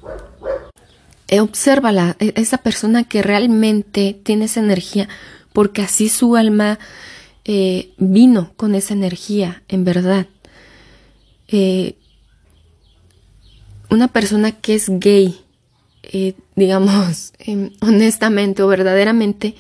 eh, 1.28 1.40
obsérvala, 1.40 2.18
e, 2.20 2.34
esa 2.36 2.58
persona 2.58 3.06
que 3.06 3.22
realmente 3.22 4.20
tiene 4.24 4.46
esa 4.46 4.60
energía, 4.60 5.08
porque 5.54 5.82
así 5.82 6.10
su 6.10 6.36
alma 6.36 6.78
eh, 7.46 7.94
vino 7.98 8.52
con 8.58 8.76
esa 8.76 8.94
energía, 8.94 9.64
en 9.68 9.84
verdad. 9.84 10.28
una 13.90 14.08
persona 14.08 14.54
que 14.54 14.76
es 14.76 14.88
gay, 14.88 15.42
eh, 16.04 16.34
digamos, 16.62 17.34
em, 17.40 17.72
honestamente 17.82 18.62
o 18.62 18.68
verdaderamente, 18.68 19.56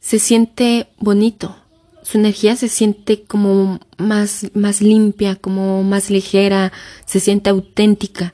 se 0.00 0.18
siente 0.18 0.86
bonito. 0.98 1.56
Su 2.02 2.18
energía 2.18 2.54
se 2.54 2.68
siente 2.68 3.24
como 3.24 3.80
más, 3.98 4.46
más 4.54 4.80
limpia, 4.80 5.34
como 5.34 5.82
más 5.82 6.08
ligera, 6.08 6.72
se 7.04 7.18
siente 7.18 7.50
auténtica. 7.50 8.32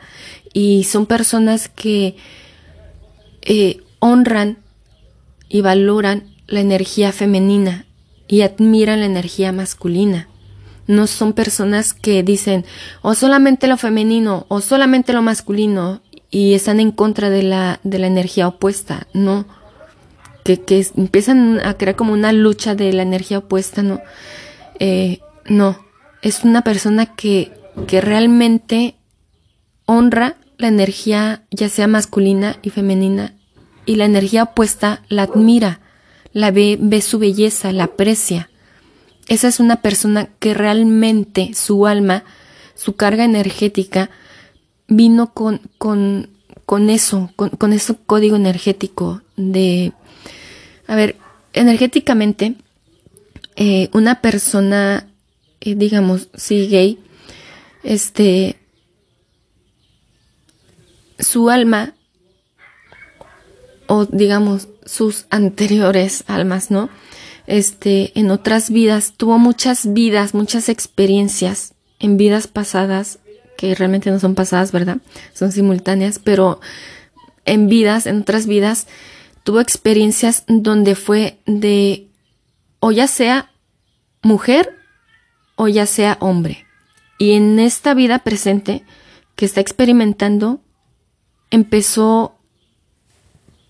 Y 0.53 0.85
son 0.85 1.07
personas 1.07 1.70
que 1.70 2.16
eh, 3.40 3.81
honran 3.98 4.59
y 5.48 5.62
valoran 5.62 6.25
la 6.46 6.61
energía 6.61 7.12
femenina 7.12 7.87
y 8.29 8.42
admiran 8.42 9.01
la 9.01 9.07
energía 9.07 9.53
masculina. 9.53 10.29
No 10.87 11.07
son 11.07 11.33
personas 11.33 11.94
que 11.94 12.22
dicen 12.22 12.66
o 13.01 13.14
solamente 13.14 13.68
lo 13.68 13.79
femenino 13.79 14.44
o 14.48 14.61
solamente 14.61 15.14
lo 15.14 15.22
masculino 15.22 16.03
y 16.33 16.55
están 16.55 16.81
en 16.81 16.90
contra 16.90 17.31
de 17.31 17.42
la, 17.45 17.79
de 17.85 18.01
la 18.01 18.09
energía 18.09 18.49
opuesta, 18.49 19.07
¿no? 19.12 19.47
Que, 20.42 20.61
que 20.61 20.85
empiezan 20.97 21.61
a 21.64 21.75
crear 21.75 21.95
como 21.95 22.14
una 22.14 22.33
lucha 22.33 22.75
de 22.75 22.92
la 22.92 23.03
energía 23.03 23.38
opuesta, 23.38 23.83
¿no? 23.83 24.01
Eh, 24.81 25.21
no, 25.45 25.79
es 26.23 26.42
una 26.42 26.62
persona 26.62 27.14
que, 27.14 27.53
que 27.87 28.01
realmente 28.01 28.97
honra 29.85 30.37
la 30.57 30.68
energía 30.68 31.45
ya 31.51 31.68
sea 31.68 31.87
masculina 31.87 32.57
y 32.62 32.71
femenina 32.71 33.35
y 33.85 33.97
la 33.97 34.07
energía 34.07 34.45
opuesta 34.45 35.03
la 35.09 35.25
admira, 35.25 35.81
la 36.33 36.51
ve, 36.51 36.79
ve 36.81 37.03
su 37.03 37.18
belleza, 37.18 37.73
la 37.73 37.85
aprecia. 37.85 38.49
Esa 39.29 39.49
es 39.49 39.61
una 39.61 39.83
persona 39.83 40.31
que 40.38 40.55
realmente 40.55 41.53
su 41.55 41.87
alma, 41.87 42.25
su 42.75 42.97
carga 42.97 43.25
energética, 43.25 44.09
vino 44.96 45.33
con, 45.33 45.61
con, 45.78 46.28
con 46.66 46.90
eso, 46.90 47.31
con, 47.37 47.50
con 47.50 47.72
ese 47.72 47.94
código 48.07 48.37
energético 48.37 49.22
de, 49.37 49.92
a 50.87 50.96
ver, 50.96 51.16
energéticamente, 51.52 52.55
eh, 53.57 53.88
una 53.92 54.20
persona, 54.20 55.09
eh, 55.61 55.74
digamos, 55.74 56.28
sí, 56.35 56.68
gay, 56.68 56.98
este, 57.83 58.57
su 61.18 61.50
alma, 61.50 61.94
o 63.87 64.07
digamos, 64.07 64.68
sus 64.85 65.26
anteriores 65.31 66.24
almas, 66.26 66.70
¿no? 66.70 66.88
Este, 67.46 68.18
en 68.18 68.31
otras 68.31 68.70
vidas, 68.70 69.14
tuvo 69.16 69.38
muchas 69.38 69.92
vidas, 69.92 70.35
muchas 70.35 70.68
experiencias 70.68 71.74
en 71.98 72.16
vidas 72.16 72.46
pasadas 72.46 73.18
que 73.62 73.77
realmente 73.77 74.11
no 74.11 74.18
son 74.18 74.35
pasadas, 74.35 74.72
¿verdad? 74.72 74.96
Son 75.35 75.53
simultáneas, 75.53 76.18
pero 76.18 76.61
en 77.44 77.68
vidas, 77.68 78.07
en 78.07 78.22
otras 78.22 78.48
vidas, 78.48 78.88
tuvo 79.44 79.61
experiencias 79.61 80.42
donde 80.48 80.96
fue 80.96 81.38
de 81.46 82.09
o 82.81 82.90
ya 82.90 83.07
sea 83.07 83.53
mujer 84.20 84.77
o 85.55 85.68
ya 85.68 85.87
sea 85.87 86.16
hombre. 86.18 86.66
Y 87.18 87.35
en 87.35 87.61
esta 87.61 87.94
vida 87.94 88.18
presente 88.18 88.83
que 89.37 89.44
está 89.44 89.61
experimentando, 89.61 90.61
empezó 91.53 92.35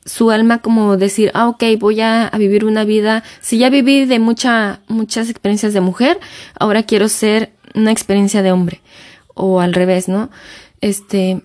su 0.06 0.30
alma 0.30 0.62
como 0.62 0.96
decir, 0.96 1.30
ah, 1.34 1.48
ok, 1.48 1.64
voy 1.78 2.00
a, 2.00 2.30
vivir 2.38 2.64
una 2.64 2.84
vida, 2.86 3.24
si 3.42 3.58
ya 3.58 3.68
viví 3.68 4.06
de 4.06 4.18
mucha, 4.18 4.80
muchas 4.88 5.28
experiencias 5.28 5.74
de 5.74 5.82
mujer, 5.82 6.18
ahora 6.58 6.82
quiero 6.82 7.10
ser 7.10 7.52
una 7.74 7.92
experiencia 7.92 8.40
de 8.40 8.52
hombre 8.52 8.80
o 9.34 9.60
al 9.60 9.72
revés, 9.72 10.08
¿no? 10.08 10.30
Este, 10.80 11.42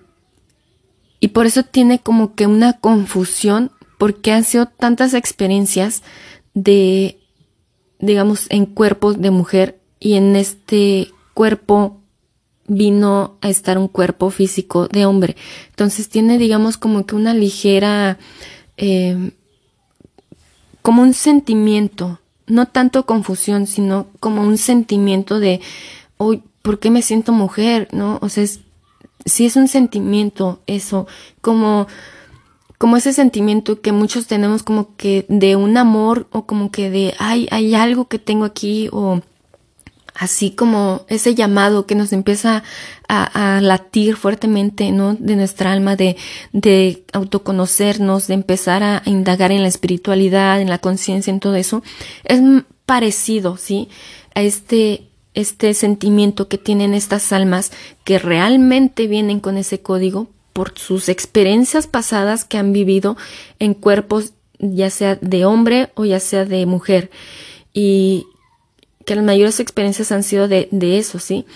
y 1.20 1.28
por 1.28 1.46
eso 1.46 1.62
tiene 1.62 1.98
como 1.98 2.34
que 2.34 2.46
una 2.46 2.74
confusión 2.74 3.72
porque 3.98 4.32
han 4.32 4.44
sido 4.44 4.66
tantas 4.66 5.14
experiencias 5.14 6.02
de, 6.54 7.18
digamos, 7.98 8.46
en 8.50 8.66
cuerpos 8.66 9.20
de 9.20 9.30
mujer 9.30 9.80
y 10.00 10.14
en 10.14 10.36
este 10.36 11.12
cuerpo 11.34 12.00
vino 12.68 13.36
a 13.40 13.48
estar 13.48 13.78
un 13.78 13.88
cuerpo 13.88 14.30
físico 14.30 14.86
de 14.86 15.06
hombre. 15.06 15.36
Entonces 15.70 16.08
tiene, 16.08 16.38
digamos, 16.38 16.76
como 16.76 17.06
que 17.06 17.16
una 17.16 17.34
ligera, 17.34 18.18
eh, 18.76 19.32
como 20.82 21.02
un 21.02 21.14
sentimiento, 21.14 22.20
no 22.46 22.66
tanto 22.66 23.06
confusión, 23.06 23.66
sino 23.66 24.06
como 24.20 24.42
un 24.42 24.58
sentimiento 24.58 25.40
de, 25.40 25.60
hoy 26.18 26.42
¿por 26.68 26.78
qué 26.78 26.90
me 26.90 27.00
siento 27.00 27.32
mujer? 27.32 27.88
¿No? 27.92 28.18
O 28.20 28.28
sea, 28.28 28.44
si 29.24 29.46
es 29.46 29.56
un 29.56 29.68
sentimiento 29.68 30.60
eso, 30.66 31.06
como, 31.40 31.86
como 32.76 32.98
ese 32.98 33.14
sentimiento 33.14 33.80
que 33.80 33.90
muchos 33.90 34.26
tenemos 34.26 34.62
como 34.62 34.94
que 34.96 35.24
de 35.30 35.56
un 35.56 35.78
amor 35.78 36.26
o 36.30 36.44
como 36.44 36.70
que 36.70 36.90
de, 36.90 37.14
ay, 37.18 37.48
hay 37.50 37.74
algo 37.74 38.08
que 38.08 38.18
tengo 38.18 38.44
aquí 38.44 38.90
o 38.92 39.22
así 40.14 40.50
como 40.50 41.06
ese 41.08 41.34
llamado 41.34 41.86
que 41.86 41.94
nos 41.94 42.12
empieza 42.12 42.62
a, 43.08 43.60
latir 43.62 44.16
fuertemente, 44.16 44.92
¿no? 44.92 45.14
De 45.14 45.36
nuestra 45.36 45.72
alma, 45.72 45.96
de, 45.96 46.18
de 46.52 47.02
autoconocernos, 47.14 48.26
de 48.26 48.34
empezar 48.34 48.82
a, 48.82 49.00
indagar 49.06 49.52
en 49.52 49.62
la 49.62 49.68
espiritualidad, 49.68 50.60
en 50.60 50.68
la 50.68 50.80
conciencia, 50.80 51.30
en 51.30 51.40
todo 51.40 51.54
eso, 51.54 51.82
es 52.24 52.42
parecido, 52.84 53.56
¿sí? 53.56 53.88
A 54.34 54.42
este, 54.42 55.07
este 55.38 55.72
sentimiento 55.74 56.48
que 56.48 56.58
tienen 56.58 56.94
estas 56.94 57.32
almas 57.32 57.70
que 58.04 58.18
realmente 58.18 59.06
vienen 59.06 59.40
con 59.40 59.56
ese 59.56 59.80
código 59.80 60.28
por 60.52 60.76
sus 60.76 61.08
experiencias 61.08 61.86
pasadas 61.86 62.44
que 62.44 62.58
han 62.58 62.72
vivido 62.72 63.16
en 63.58 63.74
cuerpos 63.74 64.32
ya 64.58 64.90
sea 64.90 65.16
de 65.20 65.44
hombre 65.44 65.90
o 65.94 66.04
ya 66.04 66.18
sea 66.18 66.44
de 66.44 66.66
mujer. 66.66 67.10
Y 67.72 68.26
que 69.04 69.14
las 69.14 69.24
mayores 69.24 69.60
experiencias 69.60 70.10
han 70.10 70.24
sido 70.24 70.48
de, 70.48 70.68
de 70.72 70.98
eso, 70.98 71.18
¿sí? 71.18 71.46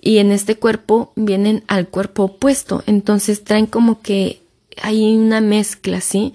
Y 0.00 0.18
en 0.18 0.30
este 0.30 0.56
cuerpo 0.56 1.12
vienen 1.16 1.64
al 1.66 1.88
cuerpo 1.88 2.24
opuesto. 2.24 2.84
Entonces 2.86 3.42
traen 3.42 3.66
como 3.66 4.00
que 4.00 4.40
hay 4.80 5.16
una 5.16 5.40
mezcla, 5.40 6.00
¿sí? 6.00 6.32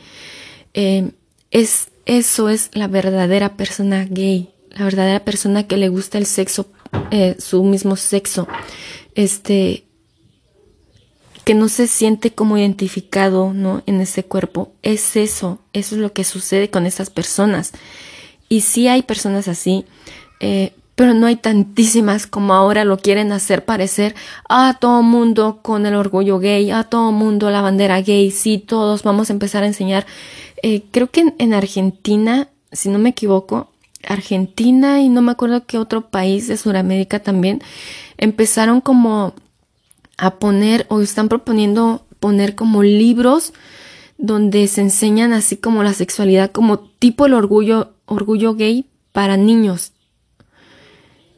Eh, 0.73 1.11
es, 1.51 1.87
eso 2.05 2.49
es 2.49 2.69
la 2.73 2.87
verdadera 2.87 3.55
persona 3.55 4.05
gay, 4.09 4.49
la 4.69 4.83
verdadera 4.83 5.23
persona 5.23 5.65
que 5.65 5.77
le 5.77 5.89
gusta 5.89 6.17
el 6.17 6.25
sexo, 6.25 6.67
eh, 7.11 7.35
su 7.39 7.63
mismo 7.63 7.95
sexo, 7.95 8.47
este, 9.15 9.85
que 11.43 11.53
no 11.53 11.69
se 11.69 11.87
siente 11.87 12.31
como 12.31 12.57
identificado, 12.57 13.53
¿no? 13.53 13.83
En 13.85 14.01
ese 14.01 14.25
cuerpo, 14.25 14.73
es 14.81 15.15
eso, 15.15 15.59
eso 15.73 15.95
es 15.95 16.01
lo 16.01 16.13
que 16.13 16.23
sucede 16.23 16.69
con 16.69 16.85
esas 16.85 17.09
personas. 17.09 17.71
Y 18.49 18.61
sí 18.61 18.87
hay 18.87 19.01
personas 19.03 19.47
así, 19.47 19.85
eh, 20.39 20.73
pero 20.97 21.13
no 21.13 21.27
hay 21.27 21.35
tantísimas 21.35 22.25
como 22.25 22.55
ahora 22.55 22.83
lo 22.83 22.97
quieren 22.97 23.31
hacer 23.31 23.65
parecer 23.65 24.15
a 24.49 24.77
todo 24.79 25.03
mundo 25.03 25.59
con 25.61 25.85
el 25.85 25.93
orgullo 25.93 26.39
gay, 26.39 26.71
a 26.71 26.85
todo 26.85 27.11
mundo 27.11 27.51
la 27.51 27.61
bandera 27.61 28.01
gay, 28.01 28.31
sí, 28.31 28.57
todos 28.57 29.03
vamos 29.03 29.29
a 29.29 29.33
empezar 29.33 29.63
a 29.63 29.67
enseñar. 29.67 30.07
Eh, 30.63 30.83
creo 30.89 31.11
que 31.11 31.33
en, 31.37 31.53
Argentina, 31.53 32.49
si 32.71 32.89
no 32.89 32.97
me 32.97 33.09
equivoco, 33.09 33.69
Argentina 34.07 35.01
y 35.01 35.09
no 35.09 35.21
me 35.21 35.31
acuerdo 35.31 35.65
qué 35.65 35.77
otro 35.77 36.09
país 36.09 36.47
de 36.47 36.57
Sudamérica 36.57 37.19
también, 37.19 37.61
empezaron 38.17 38.81
como 38.81 39.33
a 40.17 40.35
poner 40.35 40.85
o 40.89 41.01
están 41.01 41.29
proponiendo 41.29 42.05
poner 42.19 42.55
como 42.55 42.81
libros 42.81 43.53
donde 44.17 44.67
se 44.67 44.81
enseñan 44.81 45.33
así 45.33 45.57
como 45.57 45.83
la 45.83 45.93
sexualidad, 45.93 46.51
como 46.51 46.79
tipo 46.79 47.25
el 47.27 47.33
orgullo, 47.33 47.93
orgullo 48.05 48.55
gay 48.55 48.85
para 49.11 49.37
niños. 49.37 49.91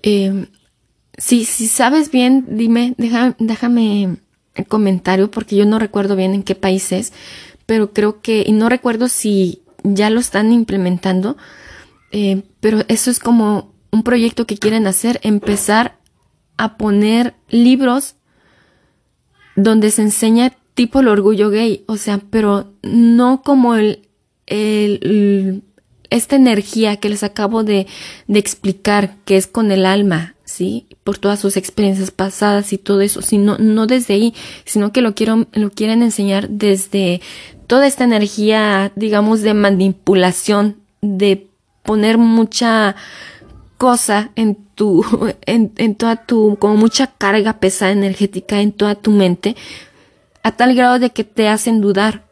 Eh, 0.01 0.47
si, 1.17 1.43
sabes 1.43 2.11
bien, 2.11 2.45
dime, 2.51 2.95
déjame 2.97 4.17
el 4.55 4.65
comentario 4.65 5.29
porque 5.29 5.57
yo 5.57 5.65
no 5.65 5.79
recuerdo 5.79 6.15
bien 6.15 6.33
en 6.33 6.43
qué 6.43 6.55
país 6.55 6.91
es, 6.93 7.11
pero 7.65 7.91
creo 7.91 8.21
que, 8.21 8.43
y 8.47 8.53
no 8.53 8.69
recuerdo 8.69 9.09
si 9.09 9.61
ya 9.83 10.09
lo 10.09 10.21
están 10.21 10.53
implementando, 10.53 11.37
eh, 12.11 12.43
pero 12.59 12.83
eso 12.87 13.11
es 13.11 13.19
como 13.19 13.73
un 13.91 14.03
proyecto 14.03 14.45
que 14.45 14.57
quieren 14.57 14.87
hacer, 14.87 15.19
empezar 15.23 15.97
a 16.57 16.77
poner 16.77 17.35
libros 17.49 18.15
donde 19.55 19.91
se 19.91 20.03
enseña 20.03 20.53
tipo 20.73 21.01
el 21.01 21.07
orgullo 21.07 21.49
gay, 21.49 21.83
o 21.87 21.97
sea, 21.97 22.21
pero 22.29 22.71
no 22.81 23.41
como 23.43 23.75
el, 23.75 24.07
el, 24.47 25.63
esta 26.09 26.35
energía 26.35 26.97
que 26.97 27.09
les 27.09 27.23
acabo 27.23 27.63
de, 27.63 27.87
de, 28.27 28.39
explicar, 28.39 29.17
que 29.25 29.37
es 29.37 29.47
con 29.47 29.71
el 29.71 29.85
alma, 29.85 30.35
¿sí? 30.45 30.87
Por 31.03 31.17
todas 31.17 31.39
sus 31.39 31.57
experiencias 31.57 32.11
pasadas 32.11 32.71
y 32.71 32.77
todo 32.77 33.01
eso, 33.01 33.21
sino, 33.21 33.57
no 33.57 33.87
desde 33.87 34.13
ahí, 34.13 34.33
sino 34.65 34.93
que 34.93 35.01
lo, 35.01 35.15
quiero, 35.15 35.47
lo 35.51 35.69
quieren 35.71 36.01
enseñar 36.01 36.49
desde 36.49 37.21
toda 37.67 37.85
esta 37.85 38.05
energía, 38.05 38.93
digamos, 38.95 39.41
de 39.41 39.53
manipulación, 39.53 40.77
de 41.01 41.48
poner 41.89 42.19
mucha 42.19 42.95
cosa 43.79 44.29
en 44.35 44.53
tu, 44.75 45.03
en, 45.47 45.73
en 45.77 45.95
toda 45.95 46.17
tu, 46.17 46.55
como 46.59 46.75
mucha 46.75 47.07
carga 47.07 47.53
pesada 47.59 47.91
energética 47.91 48.61
en 48.61 48.73
toda 48.73 48.93
tu 48.93 49.09
mente, 49.09 49.55
a 50.43 50.51
tal 50.51 50.75
grado 50.75 50.99
de 50.99 51.09
que 51.09 51.23
te 51.23 51.47
hacen 51.47 51.81
dudar. 51.81 52.27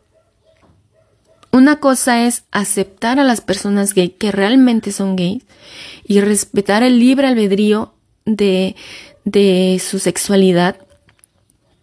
Una 1.51 1.77
cosa 1.79 2.27
es 2.27 2.43
aceptar 2.51 3.19
a 3.19 3.23
las 3.23 3.41
personas 3.41 3.95
gay 3.95 4.09
que 4.09 4.31
realmente 4.31 4.91
son 4.91 5.15
gays 5.15 5.43
y 6.05 6.21
respetar 6.21 6.83
el 6.83 6.99
libre 6.99 7.25
albedrío 7.25 7.95
de, 8.25 8.75
de 9.25 9.81
su 9.83 9.97
sexualidad, 9.97 10.77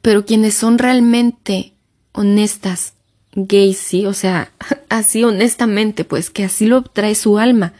pero 0.00 0.24
quienes 0.24 0.54
son 0.54 0.78
realmente 0.78 1.72
honestas, 2.12 2.93
sí, 3.74 4.06
o 4.06 4.12
sea, 4.12 4.52
así 4.88 5.24
honestamente, 5.24 6.04
pues 6.04 6.30
que 6.30 6.44
así 6.44 6.66
lo 6.66 6.82
trae 6.82 7.14
su 7.14 7.38
alma. 7.38 7.72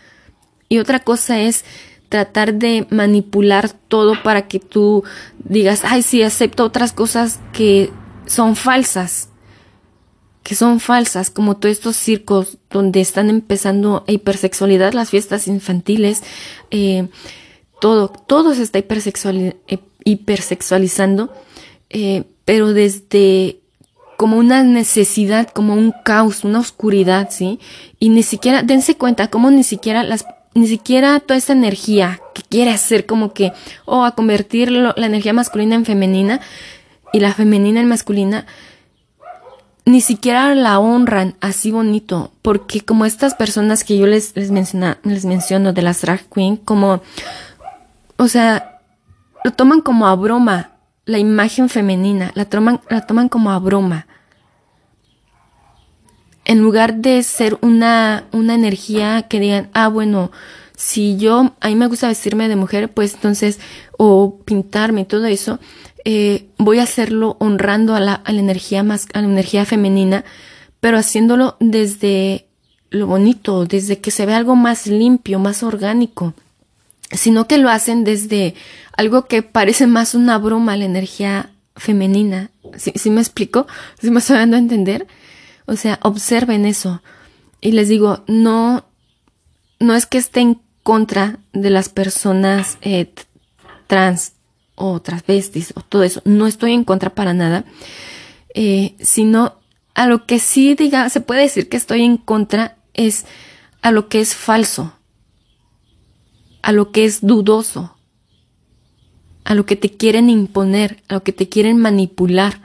Y 0.69 0.79
otra 0.79 1.01
cosa 1.01 1.41
es 1.41 1.65
tratar 2.09 2.55
de 2.55 2.87
manipular 2.91 3.71
todo 3.71 4.23
para 4.23 4.47
que 4.49 4.61
tú 4.61 5.05
digas, 5.39 5.83
ay, 5.85 6.03
sí, 6.03 6.23
acepto 6.23 6.65
otras 6.65 6.93
cosas 6.93 7.41
que 7.53 7.91
son 8.27 8.57
falsas 8.57 9.29
que 10.45 10.55
son 10.55 10.79
falsas, 10.79 11.31
como 11.31 11.57
todos 11.57 11.73
estos 11.73 11.97
circos 11.97 12.59
donde 12.71 13.01
están 13.01 13.31
empezando 13.31 14.05
hipersexualidad, 14.07 14.93
las 14.93 15.09
fiestas 15.09 15.49
infantiles, 15.49 16.23
eh, 16.71 17.09
todo, 17.81 18.09
todo 18.09 18.55
se 18.55 18.63
está 18.63 18.79
hipersexual, 18.79 19.57
eh, 19.67 19.79
hipersexualizando, 20.05 21.33
eh, 21.89 22.25
pero 22.45 22.75
desde 22.75 23.61
como 24.17 24.39
una 24.39 24.63
necesidad, 24.63 25.49
como 25.49 25.75
un 25.75 25.93
caos, 26.05 26.45
una 26.45 26.61
oscuridad, 26.61 27.29
¿sí? 27.31 27.59
Y 27.99 28.11
ni 28.11 28.23
siquiera, 28.23 28.63
dense 28.63 28.97
cuenta, 28.97 29.29
como 29.29 29.51
ni 29.51 29.65
siquiera 29.65 30.03
las, 30.03 30.27
ni 30.55 30.67
siquiera 30.67 31.21
toda 31.21 31.37
esa 31.37 31.53
energía 31.53 32.21
que 32.35 32.43
quiere 32.43 32.71
hacer 32.71 33.07
como 33.07 33.33
que, 33.33 33.53
o 33.85 34.05
a 34.05 34.15
convertir 34.15 34.71
la 34.71 34.95
energía 34.97 35.33
masculina 35.33 35.75
en 35.75 35.85
femenina 35.85 36.41
y 37.13 37.21
la 37.21 37.33
femenina 37.33 37.81
en 37.81 37.89
masculina, 37.89 38.47
ni 39.87 40.01
siquiera 40.01 40.55
la 40.55 40.79
honran 40.79 41.37
así 41.41 41.71
bonito, 41.71 42.33
porque 42.41 42.81
como 42.81 43.05
estas 43.05 43.35
personas 43.35 43.85
que 43.85 43.99
yo 43.99 44.07
les, 44.07 44.35
les, 44.35 44.51
menciona, 44.51 44.99
les 45.03 45.25
menciono 45.25 45.73
de 45.73 45.83
las 45.83 46.01
drag 46.01 46.25
queen, 46.31 46.57
como, 46.57 47.03
o 48.17 48.29
sea, 48.29 48.81
lo 49.45 49.53
toman 49.53 49.83
como 49.83 50.07
a 50.07 50.15
broma, 50.15 50.71
la 51.07 51.19
imagen 51.19 51.69
femenina, 51.69 52.33
la 52.35 52.45
toman, 52.47 52.81
la 52.89 53.07
toman 53.07 53.29
como 53.29 53.51
a 53.51 53.59
broma. 53.59 54.07
En 56.45 56.61
lugar 56.61 56.97
de 56.97 57.23
ser 57.23 57.59
una, 57.63 58.25
una 58.33 58.55
energía 58.55 59.23
que 59.29 59.41
digan, 59.41 59.71
ah, 59.73 59.89
bueno, 59.89 60.31
si 60.77 61.17
yo, 61.17 61.55
a 61.61 61.69
mí 61.69 61.75
me 61.75 61.87
gusta 61.87 62.09
vestirme 62.09 62.49
de 62.49 62.57
mujer, 62.57 62.93
pues 62.93 63.15
entonces, 63.15 63.61
o 63.97 64.41
pintarme 64.45 65.03
y 65.03 65.05
todo 65.05 65.27
eso, 65.27 65.59
eh, 66.05 66.49
voy 66.59 66.81
a 66.81 66.83
hacerlo 66.83 67.37
honrando 67.41 67.95
a 67.95 68.01
la, 68.01 68.15
a 68.15 68.33
la 68.33 68.41
energía 68.41 68.83
más, 68.83 69.07
a 69.15 69.23
la 69.23 69.29
energía 69.29 69.65
femenina, 69.65 70.25
pero 70.81 70.99
haciéndolo 70.99 71.57
desde 71.61 72.47
lo 72.91 73.07
bonito, 73.07 73.65
desde 73.65 74.01
que 74.01 74.11
se 74.11 74.27
ve 74.27 74.35
algo 74.35 74.55
más 74.55 74.87
limpio, 74.87 75.39
más 75.39 75.63
orgánico, 75.63 76.35
sino 77.15 77.47
que 77.47 77.59
lo 77.59 77.71
hacen 77.71 78.05
desde 78.05 78.55
algo 78.97 79.27
que 79.27 79.43
parece 79.43 79.87
más 79.87 80.15
una 80.15 80.39
broma 80.39 80.77
la 80.77 80.85
energía 80.85 81.51
femenina. 81.77 82.51
¿Sí, 82.77 83.11
me 83.11 83.21
explico? 83.21 83.67
¿Sí 84.01 84.11
me 84.11 84.21
estoy 84.21 84.37
dando 84.37 84.57
a 84.57 84.61
entender? 84.61 85.07
O 85.67 85.77
sea, 85.77 85.99
observen 86.03 86.67
eso. 86.67 87.03
Y 87.61 87.73
les 87.73 87.89
digo, 87.89 88.25
no, 88.27 88.85
no 89.81 89.95
es 89.95 90.07
que 90.07 90.19
esté 90.19 90.41
en 90.41 90.61
contra 90.83 91.39
de 91.53 91.71
las 91.71 91.89
personas 91.89 92.79
eh, 92.83 93.13
trans, 93.87 94.35
o 94.75 95.01
transvestis 95.01 95.73
o 95.77 95.81
todo 95.81 96.03
eso. 96.03 96.21
No 96.25 96.47
estoy 96.47 96.73
en 96.73 96.85
contra 96.85 97.11
para 97.11 97.35
nada, 97.35 97.65
eh, 98.55 98.95
sino 99.01 99.59
a 99.95 100.07
lo 100.07 100.27
que 100.27 100.39
sí 100.39 100.75
diga, 100.75 101.09
se 101.09 101.21
puede 101.21 101.43
decir 101.43 101.69
que 101.69 101.77
estoy 101.77 102.03
en 102.03 102.17
contra 102.17 102.77
es 102.95 103.25
a 103.83 103.93
lo 103.93 104.09
que 104.09 104.21
es 104.21 104.35
falso, 104.35 104.93
a 106.65 106.73
lo 106.73 106.93
que 106.93 107.05
es 107.05 107.21
dudoso, 107.21 107.95
a 109.45 109.55
lo 109.55 109.67
que 109.67 109.77
te 109.77 109.91
quieren 109.91 110.31
imponer, 110.31 111.03
a 111.09 111.15
lo 111.15 111.23
que 111.23 111.33
te 111.33 111.47
quieren 111.51 111.77
manipular, 111.77 112.63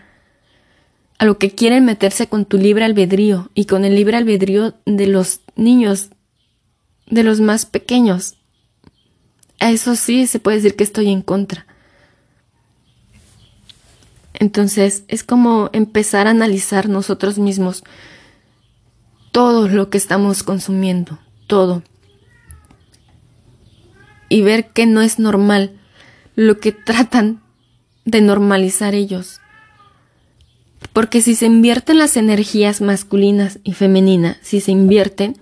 a 1.18 1.26
lo 1.26 1.38
que 1.38 1.52
quieren 1.52 1.84
meterse 1.84 2.28
con 2.28 2.46
tu 2.46 2.58
libre 2.58 2.86
albedrío 2.86 3.52
y 3.56 3.66
con 3.66 3.84
el 3.84 3.96
libre 3.96 4.16
albedrío 4.16 4.74
de 4.86 5.06
los 5.06 5.42
niños, 5.58 6.12
de 7.08 7.24
los 7.24 7.42
más 7.42 7.66
pequeños. 7.66 8.36
A 9.60 9.70
eso 9.70 9.98
sí 9.98 10.28
se 10.28 10.40
puede 10.40 10.56
decir 10.56 10.78
que 10.78 10.86
estoy 10.86 11.10
en 11.10 11.22
contra. 11.22 11.68
Entonces 14.34 15.04
es 15.10 15.26
como 15.26 15.70
empezar 15.74 16.26
a 16.28 16.30
analizar 16.30 16.88
nosotros 16.88 17.38
mismos 17.38 17.84
todo 19.34 19.68
lo 19.68 19.90
que 19.90 19.98
estamos 19.98 20.42
consumiendo, 20.44 21.20
todo. 21.48 21.84
Y 24.30 24.42
ver 24.42 24.70
que 24.70 24.86
no 24.86 25.02
es 25.02 25.20
normal 25.20 25.74
lo 26.36 26.60
que 26.60 26.72
tratan 26.86 27.42
de 28.06 28.22
normalizar 28.22 28.96
ellos. 28.96 29.42
Porque 30.94 31.22
si 31.22 31.36
se 31.36 31.46
invierten 31.46 31.98
las 31.98 32.18
energías 32.18 32.82
masculinas 32.82 33.60
y 33.64 33.74
femeninas, 33.74 34.38
si 34.42 34.62
se 34.62 34.72
invierten, 34.72 35.38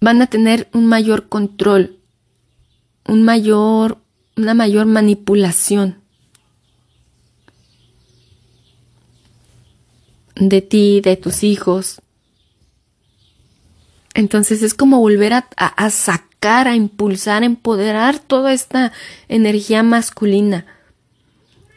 van 0.00 0.20
a 0.20 0.26
tener 0.26 0.68
un 0.72 0.86
mayor 0.86 1.28
control, 1.28 1.98
un 3.06 3.22
mayor, 3.22 3.98
una 4.36 4.54
mayor 4.54 4.86
manipulación 4.86 6.02
de 10.36 10.60
ti, 10.62 11.00
de 11.00 11.16
tus 11.16 11.42
hijos. 11.42 12.00
Entonces 14.14 14.62
es 14.62 14.74
como 14.74 15.00
volver 15.00 15.32
a, 15.32 15.90
sacar, 15.90 16.25
a 16.46 16.76
impulsar, 16.76 17.42
a 17.42 17.46
empoderar 17.46 18.18
toda 18.18 18.52
esta 18.52 18.92
energía 19.28 19.82
masculina. 19.82 20.66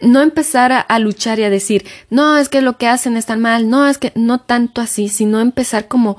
No 0.01 0.22
empezar 0.22 0.86
a, 0.88 0.99
luchar 0.99 1.39
y 1.39 1.43
a 1.43 1.49
decir, 1.49 1.86
no, 2.10 2.38
es 2.38 2.47
que 2.47 2.62
lo 2.62 2.78
que 2.78 2.88
hacen 2.88 3.18
está 3.18 3.36
mal, 3.36 3.70
no, 3.70 3.88
es 3.88 3.97
que 3.97 4.14
no 4.16 4.39
tanto 4.39 4.80
así, 4.80 5.10
sino 5.10 5.41
empezar 5.41 5.88
como 5.88 6.18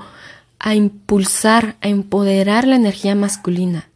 a 0.59 0.75
impulsar, 0.75 1.77
a 1.81 1.87
empoderar 1.87 2.67
la 2.67 2.75
energía 2.75 3.15
masculina. 3.15 3.87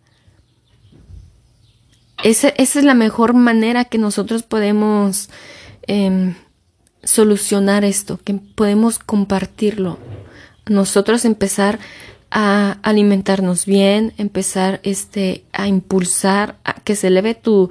Esa, 2.24 2.50
esa 2.50 2.80
es 2.80 2.86
la 2.86 2.96
mejor 2.96 3.34
manera 3.34 3.86
que 3.86 4.00
nosotros 4.00 4.42
podemos 4.42 5.30
em, 5.86 6.34
solucionar 7.04 7.84
esto, 7.84 8.20
que 8.24 8.34
podemos 8.34 8.98
compartirlo. 8.98 10.00
Nosotros 10.66 11.26
empezar 11.26 11.78
a 12.38 12.80
alimentarnos 12.84 13.66
bien, 13.66 14.14
empezar 14.18 14.82
este 14.84 15.46
a 15.54 15.70
impulsar 15.70 16.58
a 16.66 16.74
que 16.74 16.98
se 16.98 17.08
eleve 17.08 17.34
tu, 17.34 17.70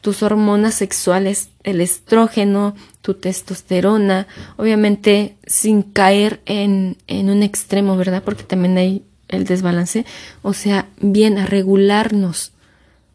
tus 0.00 0.22
hormonas 0.22 0.74
sexuales, 0.74 1.50
el 1.64 1.82
estrógeno, 1.82 2.74
tu 3.02 3.12
testosterona, 3.12 4.26
obviamente 4.56 5.36
sin 5.46 5.82
caer 5.82 6.40
en, 6.46 6.96
en 7.08 7.28
un 7.28 7.42
extremo, 7.42 7.98
¿verdad? 7.98 8.22
Porque 8.24 8.42
también 8.42 8.78
hay 8.78 9.04
el 9.28 9.44
desbalance, 9.44 10.06
o 10.40 10.54
sea, 10.54 10.88
bien 10.98 11.36
a 11.36 11.44
regularnos 11.44 12.52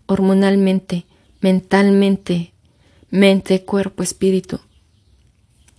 hormonalmente, 0.06 1.08
mentalmente, 1.40 2.54
mente, 3.10 3.66
cuerpo, 3.66 4.04
espíritu. 4.04 4.60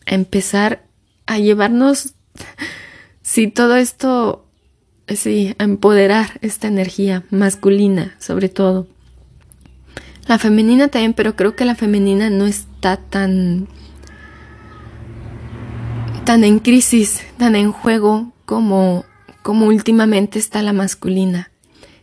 A 0.05 0.17
empezar 0.17 0.83
a 1.27 1.39
llevarnos, 1.39 2.15
si 3.23 3.47
todo 3.47 3.77
esto, 3.77 4.49
sí, 5.09 5.55
a 5.59 5.65
empoderar 5.65 6.39
esta 6.41 6.69
energía 6.69 7.25
masculina, 7.31 8.15
sobre 8.19 8.49
todo. 8.49 8.87
La 10.27 10.39
femenina 10.39 10.89
también, 10.89 11.15
pero 11.15 11.35
creo 11.37 11.57
que 11.57 11.65
la 11.65 11.75
femenina 11.75 12.31
no 12.31 12.47
está 12.47 12.97
tan 12.97 13.69
tan 16.25 16.45
en 16.45 16.61
crisis, 16.61 17.23
tan 17.37 17.57
en 17.57 17.73
juego 17.73 18.33
como 18.45 19.05
como 19.43 19.67
últimamente 19.67 20.39
está 20.39 20.63
la 20.63 20.73
masculina. 20.73 21.51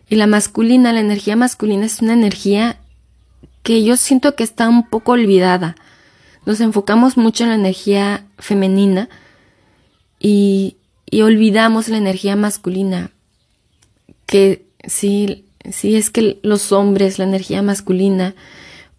Y 0.10 0.16
la 0.16 0.28
masculina, 0.28 0.91
la 0.91 1.00
energía 1.00 1.36
masculina 1.36 1.86
es 1.86 2.02
una 2.02 2.14
energía 2.14 2.80
que 3.64 3.84
yo 3.84 3.95
siento 3.95 4.36
que 4.36 4.43
está 4.43 4.68
un 4.68 4.88
poco 4.88 5.14
olvidada. 5.14 5.76
Nos 6.45 6.60
enfocamos 6.62 7.16
mucho 7.16 7.43
en 7.43 7.50
la 7.50 7.56
energía 7.56 8.26
femenina 8.38 9.08
y, 10.20 10.78
y 11.10 11.22
olvidamos 11.22 11.89
la 11.89 11.97
energía 11.97 12.36
masculina. 12.36 13.12
Que 14.26 14.66
sí, 14.86 15.45
sí 15.72 15.95
es 15.95 16.10
que 16.10 16.39
los 16.43 16.72
hombres, 16.72 17.20
la 17.20 17.26
energía 17.26 17.62
masculina, 17.62 18.36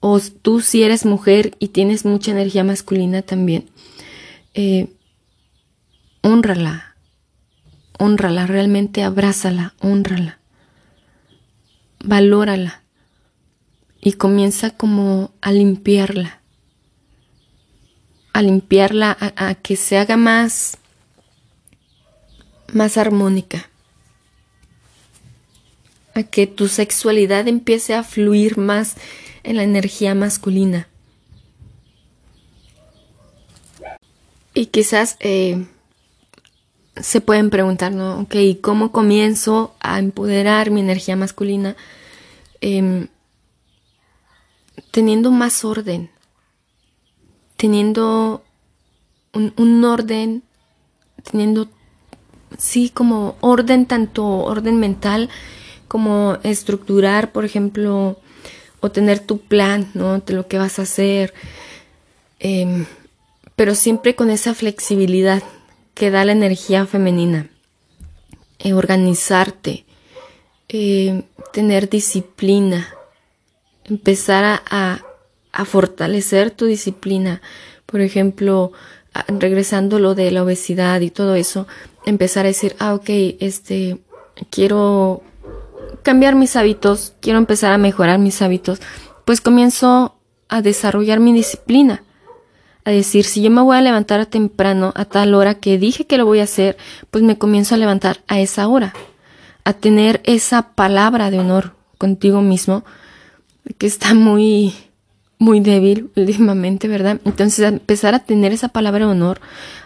o 0.01 0.19
tú 0.21 0.61
si 0.61 0.83
eres 0.83 1.05
mujer 1.05 1.55
y 1.59 1.69
tienes 1.69 2.05
mucha 2.05 2.31
energía 2.31 2.65
masculina 2.65 3.23
también, 3.23 3.67
eh, 4.55 4.89
honrala, 6.23 6.97
honrala, 7.99 8.47
realmente 8.47 9.03
abrázala, 9.03 9.75
honrala 9.81 10.41
valórala 12.05 12.83
y 14.01 14.13
comienza 14.15 14.71
como 14.71 15.33
a 15.41 15.53
limpiarla, 15.53 16.41
a 18.33 18.43
limpiarla, 18.43 19.17
a, 19.37 19.55
que 19.55 19.77
se 19.77 19.99
haga 19.99 20.17
más, 20.17 20.79
más 22.75 22.97
armónica, 22.97 23.69
a 26.15 26.23
que 26.23 26.47
tu 26.47 26.69
sexualidad 26.69 27.49
empiece 27.49 27.95
a 27.95 28.03
fluir 28.03 28.59
más 28.59 28.97
en 29.43 29.57
la 29.57 29.63
energía 29.63 30.15
masculina. 30.15 30.89
Y 34.53 34.67
quizás 34.67 35.17
eh, 35.21 35.67
se 36.97 37.21
pueden 37.21 37.51
preguntar, 37.51 37.93
¿no? 37.93 38.21
Ok, 38.21 38.35
¿cómo 38.61 38.93
comienzo 38.93 39.75
a 39.81 39.99
empoderar 39.99 40.71
mi 40.71 40.81
energía 40.81 41.17
masculina? 41.17 41.77
Em, 42.61 43.09
teniendo 44.91 45.31
más 45.31 45.65
orden, 45.65 46.11
teniendo 47.57 48.43
un, 49.33 49.55
un, 49.57 49.85
orden, 49.85 50.43
teniendo, 51.31 51.69
sí, 52.59 52.91
como 52.91 53.37
orden, 53.41 53.87
tanto 53.87 54.27
orden 54.27 54.79
mental 54.79 55.29
como 55.89 56.39
estructurar, 56.43 57.33
por 57.33 57.45
ejemplo, 57.45 58.19
o 58.81 58.91
tener 58.91 59.19
tu 59.19 59.39
plan, 59.39 59.91
¿no? 59.95 60.19
De 60.21 60.35
lo 60.35 60.47
que 60.47 60.59
vas 60.59 60.79
a 60.79 60.83
hacer, 60.83 61.35
eh, 62.39 62.87
pero 63.57 63.75
siempre 63.75 64.15
con 64.15 64.31
esa 64.31 64.55
flexibilidad, 64.55 65.43
que 65.95 66.11
da 66.11 66.25
la 66.25 66.33
energía 66.33 66.87
femenina. 66.87 67.51
Eh, 68.59 68.73
organizarte, 68.73 69.85
eh, 70.69 71.25
tener 71.53 71.91
disciplina, 71.91 72.89
empezar 73.85 74.45
a, 74.45 75.03
a, 75.53 75.65
fortalecer 75.65 76.51
tu 76.51 76.67
disciplina. 76.67 77.43
Por 77.87 78.01
ejemplo, 78.01 78.73
regresando 79.29 79.99
lo 79.99 80.15
de 80.15 80.31
la 80.31 80.43
obesidad 80.43 81.01
y 81.01 81.11
todo 81.11 81.35
eso, 81.35 81.67
empezar 82.05 82.45
a 82.45 82.49
decir, 82.49 82.77
ah, 82.79 82.95
ok, 82.95 83.09
este, 83.41 83.99
quiero 84.51 85.23
cambiar 86.03 86.35
mis 86.35 86.57
hábitos, 86.57 87.15
quiero 87.21 87.39
empezar 87.39 87.73
a 87.73 87.79
mejorar 87.79 88.19
mis 88.19 88.41
hábitos, 88.43 88.81
pues 89.25 89.41
comienzo 89.41 90.17
a 90.49 90.63
desarrollar 90.63 91.21
mi 91.21 91.33
disciplina. 91.33 92.03
A 92.85 92.91
decir, 92.91 93.25
si 93.25 93.43
yo 93.43 93.51
me 93.51 93.61
voy 93.61 93.77
a 93.77 93.83
levantar 93.83 94.25
temprano 94.27 94.93
a 94.97 95.05
tal 95.05 95.35
hora 95.35 95.55
que 95.55 95.79
dije 95.79 96.07
que 96.07 96.17
lo 96.17 96.25
voy 96.25 96.41
a 96.41 96.45
hacer, 96.45 96.79
pues 97.11 97.23
me 97.23 97.37
comienzo 97.37 97.75
a 97.75 97.79
levantar 97.79 98.21
a 98.27 98.41
esa 98.41 98.67
hora, 98.69 98.95
a 99.65 99.75
tener 99.75 100.23
esa 100.25 100.75
palabra 100.75 101.31
de 101.31 101.39
honor 101.39 101.75
contigo 101.99 102.41
mismo, 102.41 102.85
que 103.77 103.87
está 103.87 104.15
muy, 104.15 104.75
muy 105.41 105.59
débil 105.61 106.11
últimamente, 106.15 106.87
¿verdad? 106.87 107.19
Entonces, 107.25 107.67
empezar 107.67 108.15
a 108.15 108.21
tener 108.21 108.53
esa 108.53 108.69
palabra 108.69 109.07
de 109.07 109.11
honor, 109.11 109.41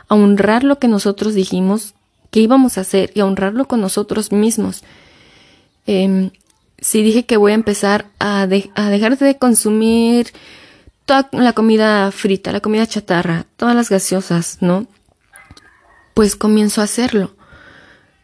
a 0.09 0.17
honrar 0.17 0.65
lo 0.65 0.79
que 0.79 0.89
nosotros 0.89 1.35
dijimos 1.35 1.95
que 2.31 2.41
íbamos 2.41 2.77
a 2.77 2.83
hacer 2.83 3.13
y 3.15 3.21
a 3.21 3.27
honrarlo 3.27 3.67
con 3.67 3.81
nosotros 3.81 4.33
mismos. 4.33 4.83
Eh, 5.87 6.33
si 6.79 7.03
dije 7.03 7.25
que 7.25 7.37
voy 7.37 7.53
a 7.53 7.55
empezar 7.55 8.07
a, 8.19 8.43
a 8.43 8.47
dejar 8.91 9.17
de 9.17 9.39
consumir 9.39 10.33
toda 11.07 11.29
la 11.31 11.53
comida 11.53 12.11
frita, 12.11 12.51
la 12.51 12.61
comida 12.61 12.87
chatarra, 12.87 13.47
todas 13.57 13.77
las 13.77 13.91
gaseosas, 13.91 14.59
¿no? 14.61 14.89
Pues 16.15 16.35
comienzo 16.35 16.81
a 16.81 16.85
hacerlo, 16.85 17.37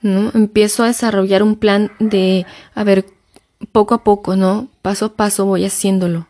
¿no? 0.03 0.33
Empiezo 0.35 0.83
a 0.83 0.89
desarrollar 0.89 1.45
un 1.45 1.55
plan 1.55 1.93
de, 2.01 2.45
a 2.75 2.83
ver, 2.83 3.07
poco 3.71 3.95
a 3.95 4.03
poco, 4.03 4.35
¿no? 4.35 4.67
Paso 4.83 5.07
a 5.07 5.13
paso 5.15 5.45
voy 5.45 5.65
haciéndolo. 5.65 6.27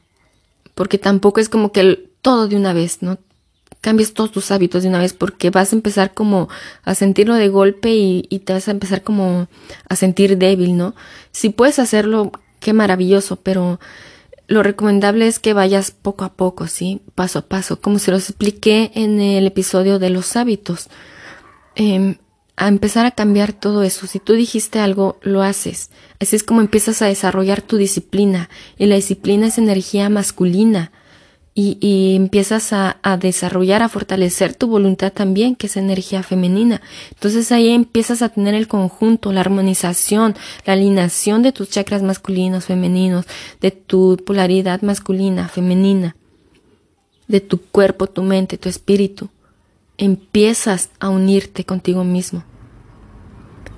Porque 0.80 0.96
tampoco 0.96 1.40
es 1.40 1.50
como 1.50 1.72
que 1.72 2.08
todo 2.22 2.48
de 2.48 2.56
una 2.56 2.72
vez, 2.72 3.02
¿no? 3.02 3.18
Cambies 3.82 4.14
todos 4.14 4.32
tus 4.32 4.50
hábitos 4.50 4.82
de 4.82 4.88
una 4.88 4.98
vez 4.98 5.12
porque 5.12 5.50
vas 5.50 5.74
a 5.74 5.76
empezar 5.76 6.14
como 6.14 6.48
a 6.84 6.94
sentirlo 6.94 7.34
de 7.34 7.48
golpe 7.48 7.90
y, 7.90 8.22
te 8.46 8.54
vas 8.54 8.66
a 8.66 8.70
empezar 8.70 9.02
como 9.02 9.46
a 9.90 9.94
sentir 9.94 10.38
débil, 10.38 10.78
¿no? 10.78 10.94
Si 11.32 11.50
puedes 11.50 11.78
hacerlo, 11.78 12.32
qué 12.60 12.72
maravilloso, 12.72 13.36
pero 13.36 13.78
lo 14.46 14.62
recomendable 14.62 15.26
es 15.26 15.38
que 15.38 15.52
vayas 15.52 15.90
poco 15.90 16.24
a 16.24 16.32
poco, 16.32 16.66
¿sí? 16.66 17.02
Paso 17.14 17.40
a 17.40 17.42
paso, 17.42 17.82
como 17.82 17.98
se 17.98 18.12
los 18.12 18.30
expliqué 18.30 18.90
en 18.94 19.20
el 19.20 19.46
episodio 19.46 19.98
de 19.98 20.08
los 20.08 20.34
hábitos. 20.34 20.88
Em, 21.74 22.16
a 22.60 22.68
empezar 22.68 23.06
a 23.06 23.10
cambiar 23.12 23.54
todo 23.54 23.82
eso. 23.82 24.06
Si 24.06 24.18
tú 24.18 24.34
dijiste 24.34 24.80
algo, 24.80 25.18
lo 25.22 25.40
haces. 25.40 25.88
Así 26.20 26.36
es 26.36 26.44
como 26.44 26.60
empiezas 26.60 27.00
a 27.00 27.06
desarrollar 27.06 27.62
tu 27.62 27.78
disciplina. 27.78 28.50
Y 28.76 28.84
la 28.84 28.96
disciplina 28.96 29.46
es 29.46 29.56
energía 29.56 30.10
masculina 30.10 30.92
y, 31.54 32.16
empiezas 32.16 32.74
a, 32.74 32.98
desarrollar, 33.18 33.82
a 33.82 33.88
fortalecer 33.88 34.54
tu 34.54 34.66
voluntad 34.66 35.10
también, 35.10 35.56
que 35.56 35.68
es 35.68 35.78
energía 35.78 36.22
femenina. 36.22 36.82
Entonces 37.14 37.50
ahí 37.50 37.70
empiezas 37.70 38.20
a 38.20 38.28
tener 38.28 38.54
el 38.54 38.68
conjunto, 38.68 39.32
la 39.32 39.40
armonización, 39.40 40.36
la 40.66 40.74
alineación 40.74 41.42
de 41.42 41.52
tus 41.52 41.70
chakras 41.70 42.02
masculinos, 42.02 42.66
femeninos, 42.66 43.24
de 43.62 43.70
tu 43.70 44.18
polaridad 44.26 44.82
masculina, 44.82 45.48
femenina, 45.48 46.14
de 47.26 47.40
tu 47.40 47.58
cuerpo, 47.58 48.06
tu 48.06 48.22
mente, 48.22 48.58
tu 48.58 48.68
espíritu. 48.68 49.30
Empiezas 49.96 50.90
a 50.98 51.08
unirte 51.08 51.64
contigo 51.64 52.04
mismo. 52.04 52.44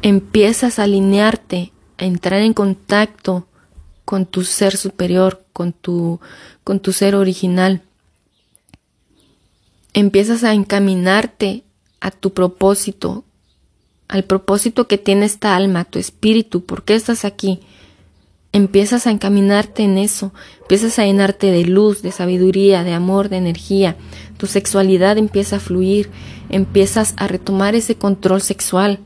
Empiezas 0.03 0.80
a 0.80 0.82
alinearte, 0.82 1.72
a 1.96 2.05
entrar 2.05 2.42
en 2.42 2.55
contacto 2.55 3.46
con 4.05 4.26
tu 4.26 4.42
ser 4.42 4.76
superior, 4.76 5.44
con 5.53 5.72
tu, 5.72 6.18
con 6.64 6.80
tu 6.80 6.92
ser 6.92 7.14
original. 7.14 7.82
Empiezas 9.94 10.42
a 10.42 10.55
encaminarte 10.55 11.62
a 12.00 12.11
tu 12.11 12.32
propósito, 12.32 13.24
al 14.09 14.24
propósito 14.24 14.88
que 14.88 14.98
tiene 14.98 15.24
esta 15.24 15.55
alma, 15.55 15.84
tu 15.84 16.00
espíritu, 16.00 16.64
¿por 16.64 16.82
qué 16.82 16.96
estás 16.96 17.24
aquí? 17.24 17.61
Empiezas 18.53 19.07
a 19.07 19.12
encaminarte 19.12 19.84
en 19.84 19.98
eso, 19.98 20.34
empiezas 20.61 20.98
a 20.98 21.05
llenarte 21.05 21.53
de 21.53 21.64
luz, 21.64 22.03
de 22.03 22.11
sabiduría, 22.11 22.82
de 22.82 22.92
amor, 22.92 23.28
de 23.28 23.36
energía. 23.36 23.96
Tu 24.36 24.48
sexualidad 24.48 25.16
empieza 25.16 25.57
a 25.57 25.61
fluir, 25.61 26.11
empiezas 26.50 27.14
a 27.16 27.28
retomar 27.28 27.76
ese 27.76 27.94
control 27.94 28.42
sexual. 28.42 28.98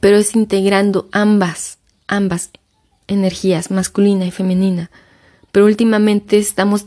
Pero 0.00 0.16
es 0.16 0.34
integrando 0.34 1.08
ambas, 1.12 1.78
ambas 2.06 2.50
energías, 3.06 3.70
masculina 3.70 4.26
y 4.26 4.30
femenina. 4.30 4.90
Pero 5.52 5.66
últimamente 5.66 6.38
estamos 6.38 6.86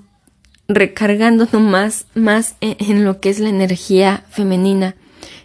recargándonos 0.68 1.54
más, 1.62 2.06
más 2.16 2.56
en, 2.62 2.78
en 2.80 3.06
lo 3.06 3.20
que 3.20 3.30
es 3.30 3.40
la 3.40 3.50
energía 3.50 4.24
femenina 4.30 4.96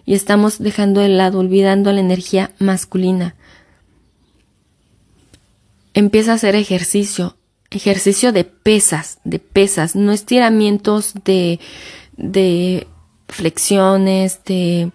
y 0.04 0.14
estamos 0.14 0.58
dejando 0.58 1.00
de 1.00 1.08
lado, 1.08 1.40
olvidando 1.40 1.92
la 1.92 2.00
energía 2.00 2.52
masculina 2.58 3.34
empieza 5.96 6.32
a 6.32 6.34
hacer 6.34 6.54
ejercicio, 6.54 7.36
ejercicio 7.70 8.30
de 8.30 8.44
pesas, 8.44 9.18
de 9.24 9.38
pesas, 9.38 9.96
no 9.96 10.12
estiramientos 10.12 11.14
de, 11.24 11.58
de 12.18 12.86
flexiones, 13.28 14.44
de 14.44 14.92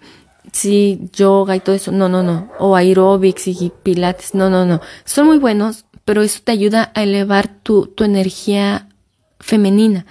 sí, 0.52 1.00
yoga 1.12 1.56
y 1.56 1.60
todo 1.60 1.74
eso, 1.74 1.90
no, 1.92 2.08
no, 2.08 2.22
no, 2.22 2.50
o 2.58 2.76
aerobics 2.76 3.48
y 3.48 3.72
pilates, 3.82 4.34
no, 4.34 4.50
no, 4.50 4.64
no, 4.64 4.80
son 5.04 5.26
muy 5.26 5.38
buenos, 5.38 5.86
pero 6.04 6.22
eso 6.22 6.40
te 6.44 6.52
ayuda 6.52 6.92
a 6.94 7.02
elevar 7.02 7.48
tu, 7.62 7.86
tu 7.86 8.04
energía 8.04 8.88
femenina. 9.40 10.06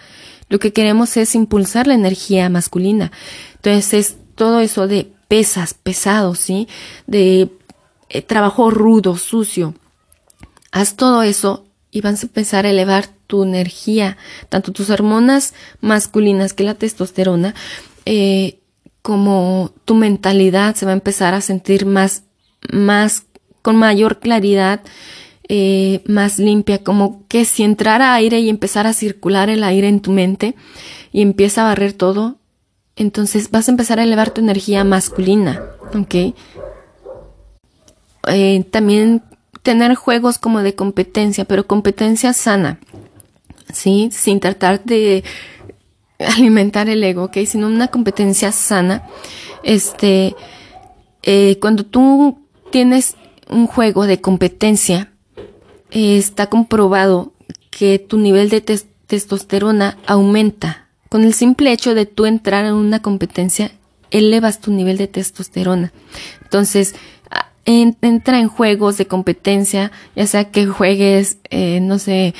Lo 0.49 0.59
que 0.59 0.73
queremos 0.73 1.15
es 1.15 1.33
impulsar 1.35 1.87
la 1.87 1.93
energía 1.93 2.49
masculina. 2.49 3.11
Entonces 3.55 3.93
es 3.93 4.15
todo 4.35 4.59
eso 4.59 4.87
de 4.87 5.13
pesas, 5.29 5.73
pesados, 5.73 6.39
¿sí? 6.39 6.67
De 7.07 7.49
eh, 8.09 8.21
trabajo 8.21 8.69
rudo, 8.69 9.15
sucio. 9.15 9.73
Haz 10.71 10.95
todo 10.97 11.23
eso 11.23 11.65
y 11.89 12.01
vas 12.01 12.21
a 12.21 12.25
empezar 12.25 12.65
a 12.65 12.69
elevar 12.69 13.07
tu 13.27 13.43
energía, 13.43 14.17
tanto 14.49 14.73
tus 14.73 14.89
hormonas 14.89 15.53
masculinas, 15.79 16.53
que 16.53 16.65
la 16.65 16.73
testosterona, 16.73 17.55
eh, 18.05 18.60
como 19.01 19.71
tu 19.85 19.95
mentalidad 19.95 20.75
se 20.75 20.85
va 20.85 20.91
a 20.91 20.95
empezar 20.95 21.33
a 21.33 21.41
sentir 21.41 21.85
más, 21.85 22.23
más, 22.71 23.23
con 23.61 23.75
mayor 23.75 24.19
claridad, 24.19 24.81
eh, 25.47 26.01
más 26.05 26.39
limpia, 26.39 26.83
como 26.83 27.27
que 27.27 27.45
si 27.45 27.63
entrara 27.63 28.13
aire 28.13 28.39
y 28.39 28.49
empezara 28.49 28.89
a 28.89 28.93
circular 28.93 29.49
el 29.49 29.63
aire 29.63 29.87
en 29.87 29.99
tu 29.99 30.11
mente 30.11 30.55
y 31.11 31.21
empieza 31.21 31.61
a 31.61 31.69
barrer 31.69 31.93
todo, 31.93 32.37
entonces 32.95 33.51
vas 33.51 33.67
a 33.67 33.71
empezar 33.71 33.99
a 33.99 34.03
elevar 34.03 34.31
tu 34.31 34.41
energía 34.41 34.83
masculina, 34.83 35.61
¿ok? 35.93 36.35
Eh, 38.27 38.63
también 38.69 39.23
tener 39.63 39.95
juegos 39.95 40.37
como 40.37 40.61
de 40.61 40.75
competencia, 40.75 41.45
pero 41.45 41.67
competencia 41.67 42.33
sana, 42.33 42.79
¿sí? 43.73 44.09
Sin 44.11 44.39
tratar 44.39 44.83
de 44.83 45.23
alimentar 46.37 46.89
el 46.89 47.03
ego, 47.03 47.25
¿ok? 47.25 47.37
Sino 47.45 47.67
una 47.67 47.87
competencia 47.87 48.51
sana. 48.51 49.03
Este, 49.63 50.35
eh, 51.23 51.57
cuando 51.59 51.85
tú 51.85 52.39
tienes 52.71 53.15
un 53.49 53.67
juego 53.67 54.07
de 54.07 54.21
competencia, 54.21 55.11
eh, 55.91 56.17
está 56.17 56.47
comprobado 56.47 57.33
que 57.69 57.99
tu 57.99 58.17
nivel 58.17 58.49
de 58.49 58.61
testosterona 58.61 59.97
aumenta. 60.05 60.87
Con 61.09 61.23
el 61.23 61.33
simple 61.33 61.71
hecho 61.71 61.93
de 61.93 62.05
tú 62.05 62.25
entrar 62.25 62.65
en 62.65 62.73
una 62.73 63.01
competencia, 63.01 63.71
elevas 64.11 64.61
tu 64.61 64.71
nivel 64.71 64.97
de 64.97 65.07
testosterona. 65.07 65.91
Entonces, 66.43 66.95
entra 67.65 68.39
en 68.39 68.47
juegos 68.47 68.97
de 68.97 69.07
competencia, 69.07 69.91
ya 70.15 70.25
sea 70.27 70.51
que 70.51 70.65
juegues, 70.65 71.37
eh, 71.49 71.79
no 71.81 71.99
sé, 71.99 72.33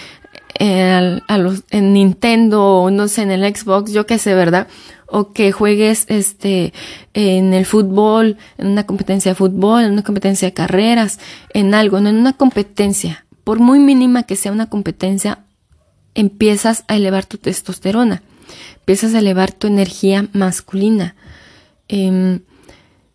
eh, 0.60 1.20
a 1.28 1.38
los, 1.38 1.64
en 1.70 1.94
Nintendo 1.94 2.64
o 2.66 2.92
no 2.92 3.08
sé, 3.08 3.24
en 3.24 3.32
el 3.32 3.56
Xbox, 3.56 3.92
yo 3.92 4.06
qué 4.06 4.18
sé, 4.18 4.34
¿verdad? 4.34 4.68
O 5.08 5.34
que 5.34 5.52
juegues 5.52 6.06
este 6.08 6.74
en 7.14 7.54
el 7.54 7.66
fútbol, 7.66 8.38
en 8.58 8.68
una 8.68 8.86
competencia 8.86 9.32
de 9.32 9.36
fútbol, 9.36 9.84
en 9.84 9.92
una 9.94 10.04
competencia 10.04 10.48
de 10.48 10.54
carreras, 10.54 11.20
en 11.54 11.74
algo, 11.74 12.00
no 12.00 12.10
en 12.10 12.18
una 12.18 12.34
competencia. 12.34 13.26
Por 13.44 13.60
muy 13.60 13.80
mínima 13.80 14.24
que 14.24 14.36
sea 14.36 14.52
una 14.52 14.70
competencia, 14.70 15.40
empiezas 16.16 16.86
a 16.88 16.96
elevar 16.96 17.26
tu 17.26 17.38
testosterona, 17.38 18.24
empiezas 18.80 19.14
a 19.14 19.20
elevar 19.20 19.52
tu 19.52 19.68
energía 19.68 20.28
masculina. 20.34 21.16
Eh, 21.90 22.40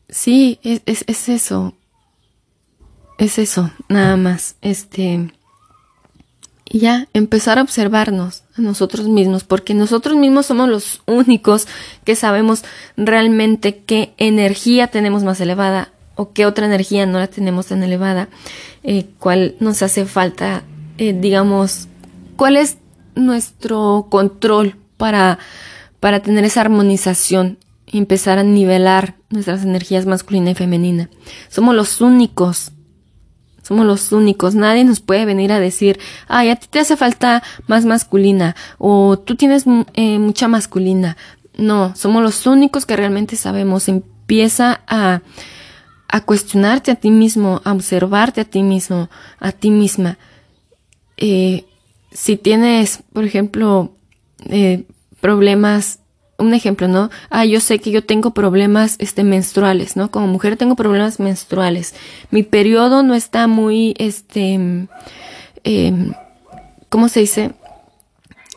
sí, 0.09 0.59
es, 0.63 0.83
es, 0.87 1.05
es 1.07 1.29
eso 1.29 1.75
es 3.19 3.39
eso, 3.39 3.71
nada 3.89 4.17
más. 4.17 4.57
Este. 4.61 5.31
Y 6.69 6.81
ya, 6.81 7.09
empezar 7.13 7.59
a 7.59 7.63
observarnos 7.63 8.43
a 8.57 8.61
nosotros 8.61 9.09
mismos, 9.09 9.45
porque 9.45 9.73
nosotros 9.75 10.17
mismos 10.17 10.47
somos 10.47 10.69
los 10.69 11.03
únicos 11.07 11.69
que 12.05 12.17
sabemos 12.17 12.65
realmente 12.97 13.83
qué 13.87 14.15
energía 14.19 14.89
tenemos 14.89 15.23
más 15.23 15.41
elevada 15.41 15.93
o 16.17 16.33
qué 16.33 16.45
otra 16.45 16.67
energía 16.67 17.07
no 17.07 17.19
la 17.19 17.29
tenemos 17.29 17.67
tan 17.67 17.83
elevada, 17.83 18.29
eh, 18.83 19.07
cuál 19.19 19.55
nos 19.61 19.83
hace 19.83 20.07
falta, 20.07 20.65
eh, 20.99 21.13
digamos, 21.13 21.89
cuál 22.37 22.57
es 22.57 22.79
nuestro 23.15 24.09
control 24.11 24.77
para, 24.97 25.39
para 26.01 26.21
tener 26.21 26.45
esa 26.45 26.63
armonización 26.63 27.59
empezar 27.87 28.39
a 28.39 28.43
nivelar 28.43 29.17
nuestras 29.31 29.63
energías 29.63 30.07
masculina 30.07 30.51
y 30.51 30.55
femenina. 30.55 31.09
Somos 31.49 31.75
los 31.75 32.01
únicos 32.01 32.73
somos 33.67 33.85
los 33.85 34.13
únicos. 34.13 34.55
Nadie 34.55 34.85
nos 34.85 35.01
puede 35.01 35.25
venir 35.25 35.51
a 35.51 35.59
decir, 35.59 35.99
ay, 36.29 36.51
a 36.51 36.57
ti 36.57 36.69
te 36.71 36.79
hace 36.79 36.97
falta 36.97 37.43
más 37.67 37.85
masculina 37.85 38.55
o 38.79 39.19
tú 39.19 39.35
tienes 39.35 39.65
eh, 39.95 40.21
mucha 40.21 40.47
masculina. 40.47 41.17
No, 41.57 41.93
somos 41.97 42.23
los 42.23 42.47
únicos 42.47 42.87
que 42.87 42.95
realmente 42.95 43.35
sabemos. 43.35 43.89
Empieza 43.89 44.83
a, 44.87 45.23
a 46.07 46.21
cuestionarte 46.21 46.93
a 46.93 46.95
ti 46.95 47.11
mismo, 47.11 47.61
a 47.65 47.73
observarte 47.73 48.43
a 48.43 48.45
ti 48.45 48.63
mismo, 48.63 49.11
a 49.41 49.51
ti 49.51 49.71
misma. 49.73 50.17
Eh, 51.17 51.65
si 52.13 52.37
tienes, 52.37 53.01
por 53.13 53.25
ejemplo, 53.25 53.97
eh, 54.49 54.85
problemas 55.21 55.99
un 56.39 56.55
ejemplo, 56.55 56.89
¿no? 56.89 57.11
Ah, 57.31 57.45
yo 57.45 57.61
sé 57.61 57.79
que 57.79 57.91
yo 57.91 58.05
tengo 58.05 58.33
problemas 58.33 58.97
este, 58.99 59.25
menstruales, 59.25 59.97
¿no? 59.97 60.11
Como 60.11 60.27
mujer 60.27 60.57
tengo 60.57 60.77
problemas 60.77 61.19
menstruales. 61.19 61.95
Mi 62.31 62.43
periodo 62.43 63.03
no 63.03 63.15
está 63.15 63.47
muy, 63.47 63.95
este, 63.99 64.87
eh, 65.65 66.13
¿cómo 66.89 67.09
se 67.09 67.21
dice? 67.21 67.53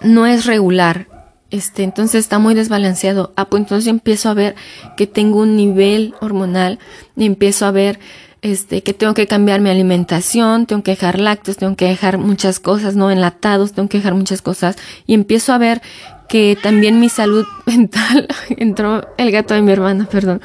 No 0.01 0.25
es 0.25 0.45
regular. 0.45 1.07
Este, 1.51 1.83
entonces 1.83 2.19
está 2.19 2.37
muy 2.37 2.53
desbalanceado. 2.53 3.33
Ah, 3.35 3.45
pues 3.45 3.61
entonces 3.61 3.87
empiezo 3.87 4.29
a 4.29 4.33
ver 4.33 4.55
que 4.97 5.07
tengo 5.07 5.39
un 5.39 5.55
nivel 5.55 6.13
hormonal 6.19 6.79
y 7.15 7.25
empiezo 7.25 7.65
a 7.65 7.71
ver 7.71 7.99
este, 8.41 8.83
que 8.83 8.93
tengo 8.93 9.13
que 9.13 9.27
cambiar 9.27 9.59
mi 9.59 9.69
alimentación, 9.69 10.65
tengo 10.65 10.83
que 10.83 10.91
dejar 10.91 11.19
lácteos, 11.19 11.57
tengo 11.57 11.75
que 11.75 11.85
dejar 11.85 12.17
muchas 12.17 12.59
cosas, 12.59 12.95
no 12.95 13.11
enlatados, 13.11 13.73
tengo 13.73 13.89
que 13.89 13.97
dejar 13.97 14.13
muchas 14.13 14.41
cosas 14.41 14.77
y 15.05 15.13
empiezo 15.13 15.51
a 15.51 15.57
ver 15.57 15.81
que 16.29 16.57
también 16.61 16.99
mi 16.99 17.09
salud 17.09 17.45
mental 17.65 18.27
entró 18.49 19.07
el 19.17 19.31
gato 19.31 19.53
de 19.53 19.61
mi 19.61 19.71
hermana, 19.71 20.07
perdón. 20.09 20.41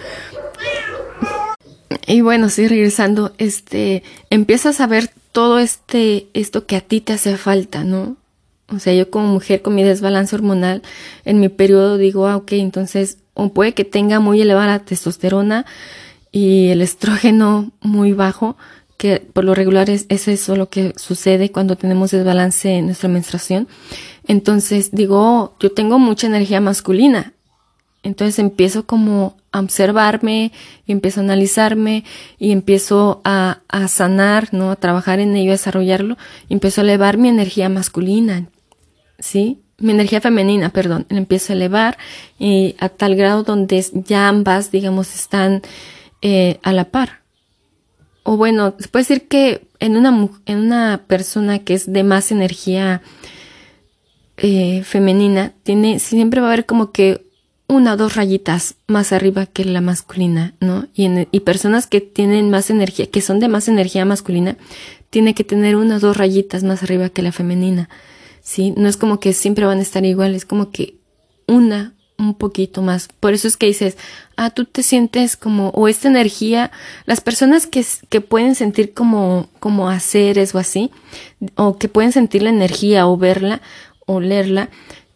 Y 2.06 2.20
bueno, 2.20 2.48
sí, 2.48 2.66
regresando, 2.66 3.32
este, 3.38 4.02
empiezas 4.30 4.80
a 4.80 4.86
ver 4.86 5.10
todo 5.32 5.58
este, 5.58 6.26
esto 6.34 6.66
que 6.66 6.76
a 6.76 6.80
ti 6.80 7.00
te 7.00 7.12
hace 7.12 7.36
falta, 7.36 7.84
¿no? 7.84 8.16
O 8.68 8.78
sea, 8.78 8.94
yo 8.94 9.10
como 9.10 9.28
mujer 9.28 9.62
con 9.62 9.74
mi 9.74 9.82
desbalance 9.82 10.34
hormonal 10.34 10.82
en 11.24 11.40
mi 11.40 11.48
periodo 11.48 11.98
digo, 11.98 12.26
ah, 12.26 12.36
ok, 12.36 12.52
entonces, 12.52 13.18
o 13.34 13.52
puede 13.52 13.74
que 13.74 13.84
tenga 13.84 14.20
muy 14.20 14.40
elevada 14.40 14.80
testosterona 14.80 15.66
y 16.32 16.68
el 16.68 16.82
estrógeno 16.82 17.72
muy 17.80 18.12
bajo, 18.12 18.56
que 18.96 19.20
por 19.20 19.44
lo 19.44 19.54
regular 19.54 19.90
es, 19.90 20.06
es 20.08 20.28
eso 20.28 20.56
lo 20.56 20.68
que 20.68 20.94
sucede 20.96 21.52
cuando 21.52 21.76
tenemos 21.76 22.10
desbalance 22.10 22.70
en 22.70 22.86
nuestra 22.86 23.08
menstruación. 23.08 23.68
Entonces 24.26 24.90
digo, 24.92 25.54
yo 25.60 25.72
tengo 25.72 25.98
mucha 25.98 26.26
energía 26.26 26.60
masculina. 26.60 27.32
Entonces 28.02 28.38
empiezo 28.38 28.86
como 28.86 29.36
a 29.50 29.60
observarme 29.60 30.52
y 30.86 30.92
empiezo 30.92 31.20
a 31.20 31.24
analizarme 31.24 32.04
y 32.38 32.52
empiezo 32.52 33.22
a, 33.24 33.60
a 33.68 33.88
sanar, 33.88 34.52
¿no? 34.52 34.70
A 34.70 34.76
trabajar 34.76 35.20
en 35.20 35.36
ello, 35.36 35.50
a 35.50 35.52
desarrollarlo. 35.52 36.18
Y 36.48 36.54
empiezo 36.54 36.80
a 36.80 36.84
elevar 36.84 37.16
mi 37.16 37.28
energía 37.28 37.68
masculina, 37.68 38.48
¿sí? 39.18 39.60
Mi 39.78 39.92
energía 39.92 40.20
femenina, 40.20 40.70
perdón. 40.70 41.06
La 41.08 41.18
empiezo 41.18 41.52
a 41.52 41.56
elevar 41.56 41.96
y 42.38 42.76
a 42.78 42.88
tal 42.90 43.16
grado 43.16 43.42
donde 43.42 43.84
ya 43.92 44.28
ambas, 44.28 44.70
digamos, 44.70 45.14
están 45.14 45.62
eh, 46.20 46.58
a 46.62 46.72
la 46.72 46.84
par. 46.86 47.20
O 48.22 48.36
bueno, 48.36 48.74
se 48.78 48.88
puede 48.88 49.04
decir 49.04 49.28
que 49.28 49.66
en 49.80 49.96
una, 49.96 50.28
en 50.46 50.58
una 50.58 51.02
persona 51.06 51.58
que 51.58 51.74
es 51.74 51.92
de 51.92 52.04
más 52.04 52.32
energía 52.32 53.02
eh, 54.36 54.82
femenina, 54.84 55.52
tiene, 55.62 55.98
siempre 55.98 56.40
va 56.40 56.48
a 56.48 56.52
haber 56.52 56.66
como 56.66 56.92
que 56.92 57.24
una 57.66 57.94
o 57.94 57.96
dos 57.96 58.14
rayitas 58.14 58.74
más 58.86 59.12
arriba 59.12 59.46
que 59.46 59.64
la 59.64 59.80
masculina, 59.80 60.54
¿no? 60.60 60.86
Y, 60.94 61.08
y 61.30 61.40
personas 61.40 61.86
que 61.86 62.00
tienen 62.00 62.50
más 62.50 62.70
energía, 62.70 63.06
que 63.06 63.20
son 63.20 63.40
de 63.40 63.48
más 63.48 63.68
energía 63.68 64.04
masculina, 64.04 64.56
tiene 65.10 65.34
que 65.34 65.44
tener 65.44 65.76
una 65.76 65.96
o 65.96 66.00
dos 66.00 66.16
rayitas 66.16 66.64
más 66.64 66.82
arriba 66.82 67.08
que 67.08 67.22
la 67.22 67.32
femenina, 67.32 67.88
¿sí? 68.42 68.72
No 68.76 68.88
es 68.88 68.96
como 68.96 69.20
que 69.20 69.32
siempre 69.32 69.66
van 69.66 69.78
a 69.78 69.82
estar 69.82 70.04
igual, 70.04 70.34
es 70.34 70.44
como 70.44 70.70
que 70.70 70.96
una 71.46 71.94
un 72.18 72.34
poquito 72.34 72.82
más. 72.82 73.08
Por 73.20 73.34
eso 73.34 73.48
es 73.48 73.56
que 73.56 73.66
dices, 73.66 73.96
ah, 74.36 74.50
tú 74.50 74.64
te 74.64 74.82
sientes 74.82 75.36
como, 75.36 75.70
o 75.70 75.88
esta 75.88 76.08
energía, 76.08 76.70
las 77.06 77.20
personas 77.20 77.66
que, 77.66 77.84
que 78.08 78.20
pueden 78.20 78.54
sentir 78.54 78.94
como, 78.94 79.48
como 79.58 79.88
haceres 79.88 80.54
o 80.54 80.58
así, 80.58 80.90
o 81.56 81.76
que 81.76 81.88
pueden 81.88 82.12
sentir 82.12 82.42
la 82.42 82.50
energía 82.50 83.06
o 83.06 83.16
verla, 83.16 83.60
o 84.06 84.20
leerla, 84.20 84.70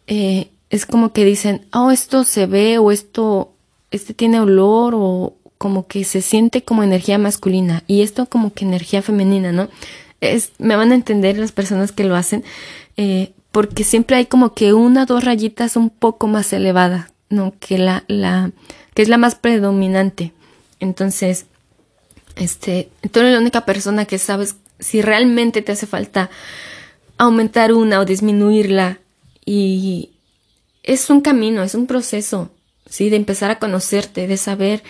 eh, 0.07 0.49
es 0.69 0.85
como 0.85 1.13
que 1.13 1.25
dicen, 1.25 1.65
oh, 1.73 1.91
esto 1.91 2.23
se 2.23 2.45
ve 2.45 2.77
o 2.77 2.91
esto, 2.91 3.53
este 3.91 4.13
tiene 4.13 4.39
olor 4.39 4.93
o 4.95 5.33
como 5.57 5.87
que 5.87 6.03
se 6.03 6.21
siente 6.21 6.63
como 6.63 6.83
energía 6.83 7.17
masculina 7.17 7.83
y 7.87 8.01
esto 8.01 8.27
como 8.27 8.53
que 8.53 8.65
energía 8.65 9.01
femenina, 9.01 9.51
¿no? 9.51 9.67
Es, 10.21 10.51
me 10.57 10.75
van 10.75 10.91
a 10.91 10.95
entender 10.95 11.37
las 11.37 11.51
personas 11.51 11.91
que 11.91 12.03
lo 12.03 12.15
hacen, 12.15 12.43
eh, 12.97 13.31
porque 13.51 13.83
siempre 13.83 14.17
hay 14.17 14.25
como 14.25 14.53
que 14.53 14.73
una 14.73 15.03
o 15.03 15.05
dos 15.05 15.23
rayitas 15.23 15.75
un 15.75 15.89
poco 15.89 16.27
más 16.27 16.53
elevada, 16.53 17.11
¿no? 17.29 17.53
Que 17.59 17.77
la, 17.77 18.03
la, 18.07 18.51
que 18.93 19.01
es 19.01 19.09
la 19.09 19.17
más 19.17 19.35
predominante. 19.35 20.33
Entonces, 20.79 21.45
este, 22.35 22.89
tú 23.11 23.19
eres 23.19 23.33
la 23.33 23.39
única 23.39 23.65
persona 23.65 24.05
que 24.05 24.17
sabes 24.17 24.55
si 24.79 25.01
realmente 25.01 25.61
te 25.61 25.73
hace 25.73 25.87
falta 25.87 26.29
aumentar 27.19 27.73
una 27.73 27.99
o 27.99 28.05
disminuirla 28.05 28.97
y, 29.45 30.09
es 30.83 31.09
un 31.11 31.21
camino, 31.21 31.61
es 31.61 31.75
un 31.75 31.85
proceso, 31.85 32.49
¿sí? 32.87 33.09
De 33.11 33.15
empezar 33.15 33.51
a 33.51 33.59
conocerte, 33.59 34.25
de 34.25 34.37
saber, 34.37 34.81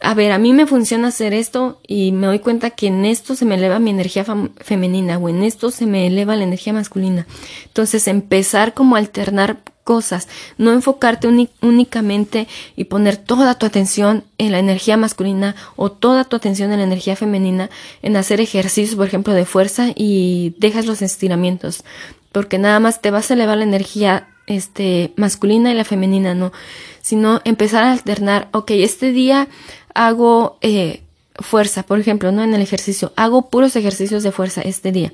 a 0.00 0.14
ver, 0.14 0.32
a 0.32 0.38
mí 0.38 0.52
me 0.52 0.66
funciona 0.66 1.08
hacer 1.08 1.34
esto 1.34 1.80
y 1.86 2.12
me 2.12 2.28
doy 2.28 2.38
cuenta 2.38 2.70
que 2.70 2.86
en 2.86 3.04
esto 3.04 3.34
se 3.34 3.44
me 3.44 3.56
eleva 3.56 3.78
mi 3.78 3.90
energía 3.90 4.24
femenina 4.56 5.18
o 5.18 5.28
en 5.28 5.42
esto 5.42 5.70
se 5.70 5.84
me 5.84 6.06
eleva 6.06 6.36
la 6.36 6.44
energía 6.44 6.72
masculina. 6.72 7.26
Entonces, 7.66 8.08
empezar 8.08 8.72
como 8.72 8.96
a 8.96 9.00
alternar 9.00 9.58
cosas, 9.84 10.28
no 10.58 10.72
enfocarte 10.72 11.28
únicamente 11.60 12.46
y 12.76 12.84
poner 12.84 13.16
toda 13.16 13.54
tu 13.56 13.66
atención 13.66 14.24
en 14.38 14.52
la 14.52 14.58
energía 14.58 14.96
masculina 14.96 15.56
o 15.76 15.90
toda 15.90 16.24
tu 16.24 16.36
atención 16.36 16.72
en 16.72 16.78
la 16.78 16.84
energía 16.84 17.16
femenina, 17.16 17.68
en 18.02 18.16
hacer 18.16 18.40
ejercicios, 18.40 18.96
por 18.96 19.06
ejemplo, 19.06 19.34
de 19.34 19.44
fuerza 19.44 19.88
y 19.94 20.54
dejas 20.58 20.86
los 20.86 21.02
estiramientos, 21.02 21.84
porque 22.30 22.58
nada 22.58 22.80
más 22.80 23.00
te 23.00 23.10
vas 23.10 23.30
a 23.30 23.34
elevar 23.34 23.58
la 23.58 23.64
energía 23.64 24.28
este, 24.46 25.12
masculina 25.16 25.72
y 25.72 25.74
la 25.74 25.84
femenina, 25.84 26.34
no, 26.34 26.52
sino 27.00 27.40
empezar 27.44 27.84
a 27.84 27.92
alternar, 27.92 28.48
ok, 28.52 28.70
este 28.72 29.12
día 29.12 29.48
hago 29.94 30.58
eh, 30.60 31.02
fuerza, 31.34 31.82
por 31.82 31.98
ejemplo, 31.98 32.30
¿no? 32.30 32.42
En 32.44 32.54
el 32.54 32.62
ejercicio, 32.62 33.12
hago 33.16 33.50
puros 33.50 33.74
ejercicios 33.76 34.22
de 34.22 34.32
fuerza 34.32 34.62
este 34.62 34.92
día, 34.92 35.12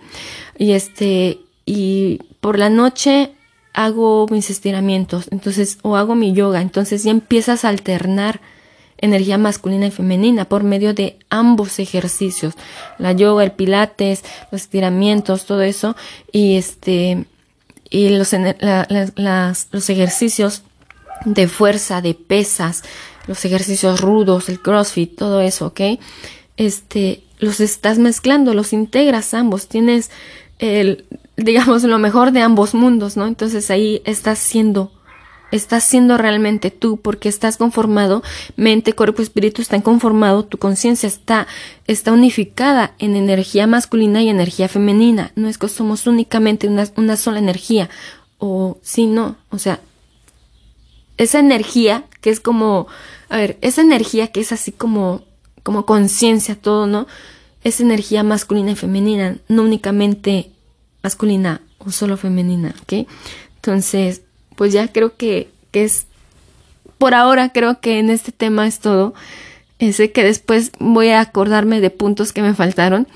y 0.58 0.72
este, 0.72 1.40
y 1.64 2.20
por 2.40 2.58
la 2.58 2.70
noche 2.70 3.32
hago 3.78 4.26
mis 4.28 4.50
estiramientos, 4.50 5.28
entonces, 5.30 5.78
o 5.82 5.94
hago 5.94 6.16
mi 6.16 6.32
yoga, 6.32 6.60
entonces 6.62 7.04
ya 7.04 7.12
empiezas 7.12 7.64
a 7.64 7.68
alternar 7.68 8.40
energía 8.96 9.38
masculina 9.38 9.86
y 9.86 9.92
femenina 9.92 10.46
por 10.46 10.64
medio 10.64 10.94
de 10.94 11.16
ambos 11.30 11.78
ejercicios, 11.78 12.54
la 12.98 13.12
yoga, 13.12 13.44
el 13.44 13.52
pilates, 13.52 14.24
los 14.50 14.62
estiramientos, 14.62 15.44
todo 15.44 15.62
eso, 15.62 15.94
y 16.32 16.56
este, 16.56 17.26
y 17.88 18.08
los, 18.08 18.34
los 19.70 19.90
ejercicios 19.90 20.64
de 21.24 21.46
fuerza, 21.46 22.02
de 22.02 22.14
pesas, 22.14 22.82
los 23.28 23.44
ejercicios 23.44 24.00
rudos, 24.00 24.48
el 24.48 24.60
crossfit, 24.60 25.16
todo 25.16 25.40
eso, 25.40 25.66
¿ok? 25.66 26.00
Este, 26.56 27.22
los 27.38 27.60
estás 27.60 28.00
mezclando, 28.00 28.54
los 28.54 28.72
integras 28.72 29.34
ambos, 29.34 29.68
tienes 29.68 30.10
el, 30.58 31.04
digamos, 31.38 31.84
lo 31.84 31.98
mejor 31.98 32.32
de 32.32 32.42
ambos 32.42 32.74
mundos, 32.74 33.16
¿no? 33.16 33.26
Entonces 33.26 33.70
ahí 33.70 34.02
estás 34.04 34.38
siendo 34.38 34.92
estás 35.50 35.82
siendo 35.84 36.18
realmente 36.18 36.70
tú 36.70 36.98
porque 36.98 37.30
estás 37.30 37.56
conformado, 37.56 38.22
mente, 38.56 38.92
cuerpo, 38.92 39.22
espíritu 39.22 39.62
están 39.62 39.80
conformado, 39.80 40.44
tu 40.44 40.58
conciencia 40.58 41.06
está, 41.06 41.46
está 41.86 42.12
unificada 42.12 42.94
en 42.98 43.16
energía 43.16 43.66
masculina 43.66 44.22
y 44.22 44.28
energía 44.28 44.68
femenina. 44.68 45.32
No 45.36 45.48
es 45.48 45.56
que 45.56 45.68
somos 45.68 46.06
únicamente 46.06 46.68
una, 46.68 46.86
una 46.96 47.16
sola 47.16 47.38
energía. 47.38 47.88
O 48.36 48.76
sí, 48.82 49.06
no. 49.06 49.36
O 49.48 49.58
sea, 49.58 49.80
esa 51.16 51.38
energía 51.38 52.04
que 52.20 52.28
es 52.28 52.40
como, 52.40 52.86
a 53.30 53.38
ver, 53.38 53.56
esa 53.62 53.80
energía 53.80 54.26
que 54.26 54.40
es 54.40 54.52
así 54.52 54.70
como, 54.70 55.22
como 55.62 55.86
conciencia, 55.86 56.56
todo, 56.56 56.86
¿no? 56.86 57.06
Es 57.64 57.80
energía 57.80 58.22
masculina 58.22 58.72
y 58.72 58.76
femenina, 58.76 59.38
no 59.48 59.62
únicamente 59.62 60.50
masculina 61.08 61.62
o 61.78 61.90
solo 61.90 62.18
femenina, 62.18 62.74
¿ok? 62.82 63.08
Entonces, 63.56 64.20
pues 64.56 64.74
ya 64.74 64.88
creo 64.88 65.16
que, 65.16 65.48
es, 65.72 66.06
por 66.98 67.14
ahora 67.14 67.50
creo 67.50 67.80
que 67.80 67.98
en 67.98 68.10
este 68.10 68.30
tema 68.30 68.66
es 68.66 68.80
todo. 68.80 69.14
Sé 69.92 70.12
que 70.12 70.22
después 70.22 70.72
voy 70.78 71.08
a 71.08 71.20
acordarme 71.20 71.80
de 71.80 71.88
puntos 71.88 72.34
que 72.34 72.42
me 72.42 72.52
faltaron. 72.52 73.08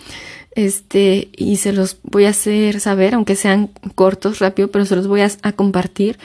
Este, 0.54 1.28
y 1.36 1.56
se 1.56 1.72
los 1.72 1.98
voy 2.02 2.24
a 2.24 2.30
hacer 2.30 2.80
saber, 2.80 3.14
aunque 3.14 3.36
sean 3.36 3.70
cortos, 3.94 4.38
rápido, 4.38 4.68
pero 4.68 4.86
se 4.86 4.96
los 4.96 5.06
voy 5.06 5.20
a, 5.20 5.30
a 5.42 5.52
compartir. 5.52 6.18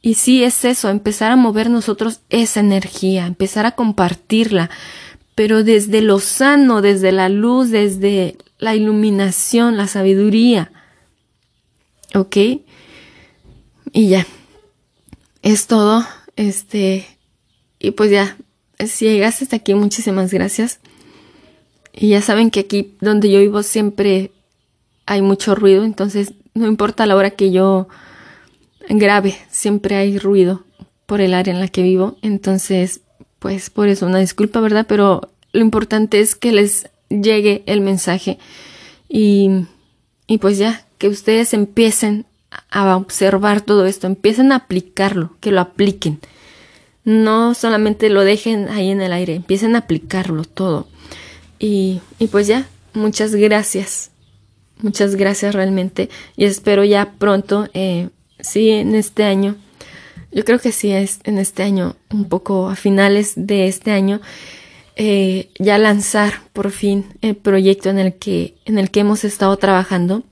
Y 0.00 0.14
sí 0.14 0.42
es 0.42 0.64
eso, 0.64 0.88
empezar 0.88 1.30
a 1.30 1.36
mover 1.36 1.70
nosotros 1.70 2.20
esa 2.30 2.58
energía, 2.58 3.26
empezar 3.26 3.66
a 3.66 3.72
compartirla, 3.72 4.70
pero 5.36 5.62
desde 5.62 6.00
lo 6.00 6.18
sano, 6.18 6.82
desde 6.82 7.12
la 7.12 7.28
luz, 7.28 7.70
desde 7.70 8.36
la 8.58 8.74
iluminación, 8.74 9.76
la 9.76 9.86
sabiduría. 9.86 10.71
¿Ok? 12.14 12.36
Y 13.92 14.08
ya, 14.08 14.26
es 15.42 15.66
todo. 15.66 16.04
Este, 16.36 17.06
y 17.78 17.92
pues 17.92 18.10
ya, 18.10 18.36
si 18.86 19.06
llegaste 19.06 19.44
hasta 19.44 19.56
aquí, 19.56 19.74
muchísimas 19.74 20.32
gracias. 20.32 20.80
Y 21.92 22.08
ya 22.08 22.22
saben 22.22 22.50
que 22.50 22.60
aquí 22.60 22.94
donde 23.00 23.30
yo 23.30 23.40
vivo 23.40 23.62
siempre 23.62 24.30
hay 25.04 25.20
mucho 25.20 25.54
ruido, 25.54 25.84
entonces 25.84 26.32
no 26.54 26.66
importa 26.66 27.06
la 27.06 27.16
hora 27.16 27.30
que 27.30 27.50
yo 27.50 27.88
grabe, 28.88 29.36
siempre 29.50 29.96
hay 29.96 30.18
ruido 30.18 30.64
por 31.06 31.20
el 31.20 31.34
área 31.34 31.52
en 31.52 31.60
la 31.60 31.68
que 31.68 31.82
vivo. 31.82 32.16
Entonces, 32.22 33.00
pues 33.38 33.68
por 33.68 33.88
eso 33.88 34.06
una 34.06 34.18
disculpa, 34.18 34.60
¿verdad? 34.60 34.86
Pero 34.88 35.30
lo 35.52 35.60
importante 35.60 36.20
es 36.20 36.34
que 36.34 36.52
les 36.52 36.88
llegue 37.08 37.62
el 37.66 37.82
mensaje 37.82 38.38
y, 39.08 39.50
y 40.26 40.38
pues 40.38 40.56
ya, 40.56 40.86
que 41.02 41.08
ustedes 41.08 41.52
empiecen 41.52 42.26
a 42.70 42.96
observar 42.96 43.60
todo 43.60 43.86
esto, 43.86 44.06
empiecen 44.06 44.52
a 44.52 44.54
aplicarlo, 44.54 45.34
que 45.40 45.50
lo 45.50 45.60
apliquen. 45.60 46.20
No 47.02 47.54
solamente 47.54 48.08
lo 48.08 48.20
dejen 48.22 48.68
ahí 48.68 48.92
en 48.92 49.00
el 49.00 49.12
aire, 49.12 49.34
empiecen 49.34 49.74
a 49.74 49.80
aplicarlo 49.80 50.44
todo. 50.44 50.86
Y, 51.58 52.02
y 52.20 52.28
pues 52.28 52.46
ya, 52.46 52.68
muchas 52.92 53.34
gracias. 53.34 54.12
Muchas 54.80 55.16
gracias 55.16 55.56
realmente. 55.56 56.08
Y 56.36 56.44
espero 56.44 56.84
ya 56.84 57.14
pronto, 57.18 57.68
eh, 57.74 58.10
sí, 58.38 58.70
en 58.70 58.94
este 58.94 59.24
año. 59.24 59.56
Yo 60.30 60.44
creo 60.44 60.60
que 60.60 60.70
sí 60.70 60.92
es 60.92 61.18
en 61.24 61.38
este 61.38 61.64
año, 61.64 61.96
un 62.12 62.26
poco 62.28 62.68
a 62.68 62.76
finales 62.76 63.32
de 63.34 63.66
este 63.66 63.90
año, 63.90 64.20
eh, 64.94 65.50
ya 65.58 65.78
lanzar 65.78 66.34
por 66.52 66.70
fin 66.70 67.06
el 67.22 67.34
proyecto 67.34 67.90
en 67.90 67.98
el 67.98 68.14
que, 68.14 68.54
en 68.66 68.78
el 68.78 68.92
que 68.92 69.00
hemos 69.00 69.24
estado 69.24 69.56
trabajando. 69.56 70.22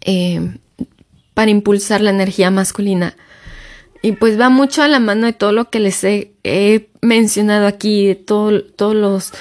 Eh, 0.00 0.58
para 1.38 1.52
impulsar 1.52 2.00
la 2.00 2.10
energía 2.10 2.50
masculina. 2.50 3.14
Y 4.02 4.10
pues 4.12 4.40
va 4.40 4.48
mucho 4.48 4.82
a 4.82 4.88
la 4.88 4.98
mano 4.98 5.26
de 5.26 5.32
todo 5.32 5.52
lo 5.52 5.70
que 5.70 5.78
les 5.78 6.02
he, 6.02 6.88
mencionado 7.00 7.68
aquí, 7.68 8.08
de 8.08 8.14
todo, 8.16 8.50
los, 8.92 9.32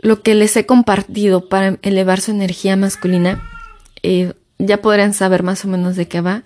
lo 0.00 0.22
que 0.22 0.34
les 0.34 0.56
he 0.56 0.64
compartido 0.64 1.50
para 1.50 1.78
elevar 1.82 2.22
su 2.22 2.30
energía 2.30 2.74
masculina. 2.76 3.46
Eh, 4.02 4.32
ya 4.56 4.80
podrán 4.80 5.12
saber 5.12 5.42
más 5.42 5.62
o 5.66 5.68
menos 5.68 5.96
de 5.96 6.08
qué 6.08 6.22
va. 6.22 6.42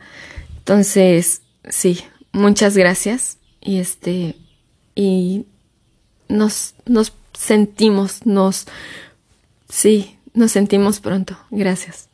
Entonces, 0.59 1.43
sí, 1.69 2.01
muchas 2.33 2.77
gracias. 2.77 3.39
Y 3.61 3.79
este, 3.79 4.35
y 4.97 5.47
nos, 6.29 6.75
nos 6.85 7.13
sentimos, 7.33 8.27
nos, 8.27 8.67
sí, 9.69 10.19
nos 10.33 10.51
sentimos 10.51 10.99
pronto. 10.99 11.37
Gracias. 11.51 12.09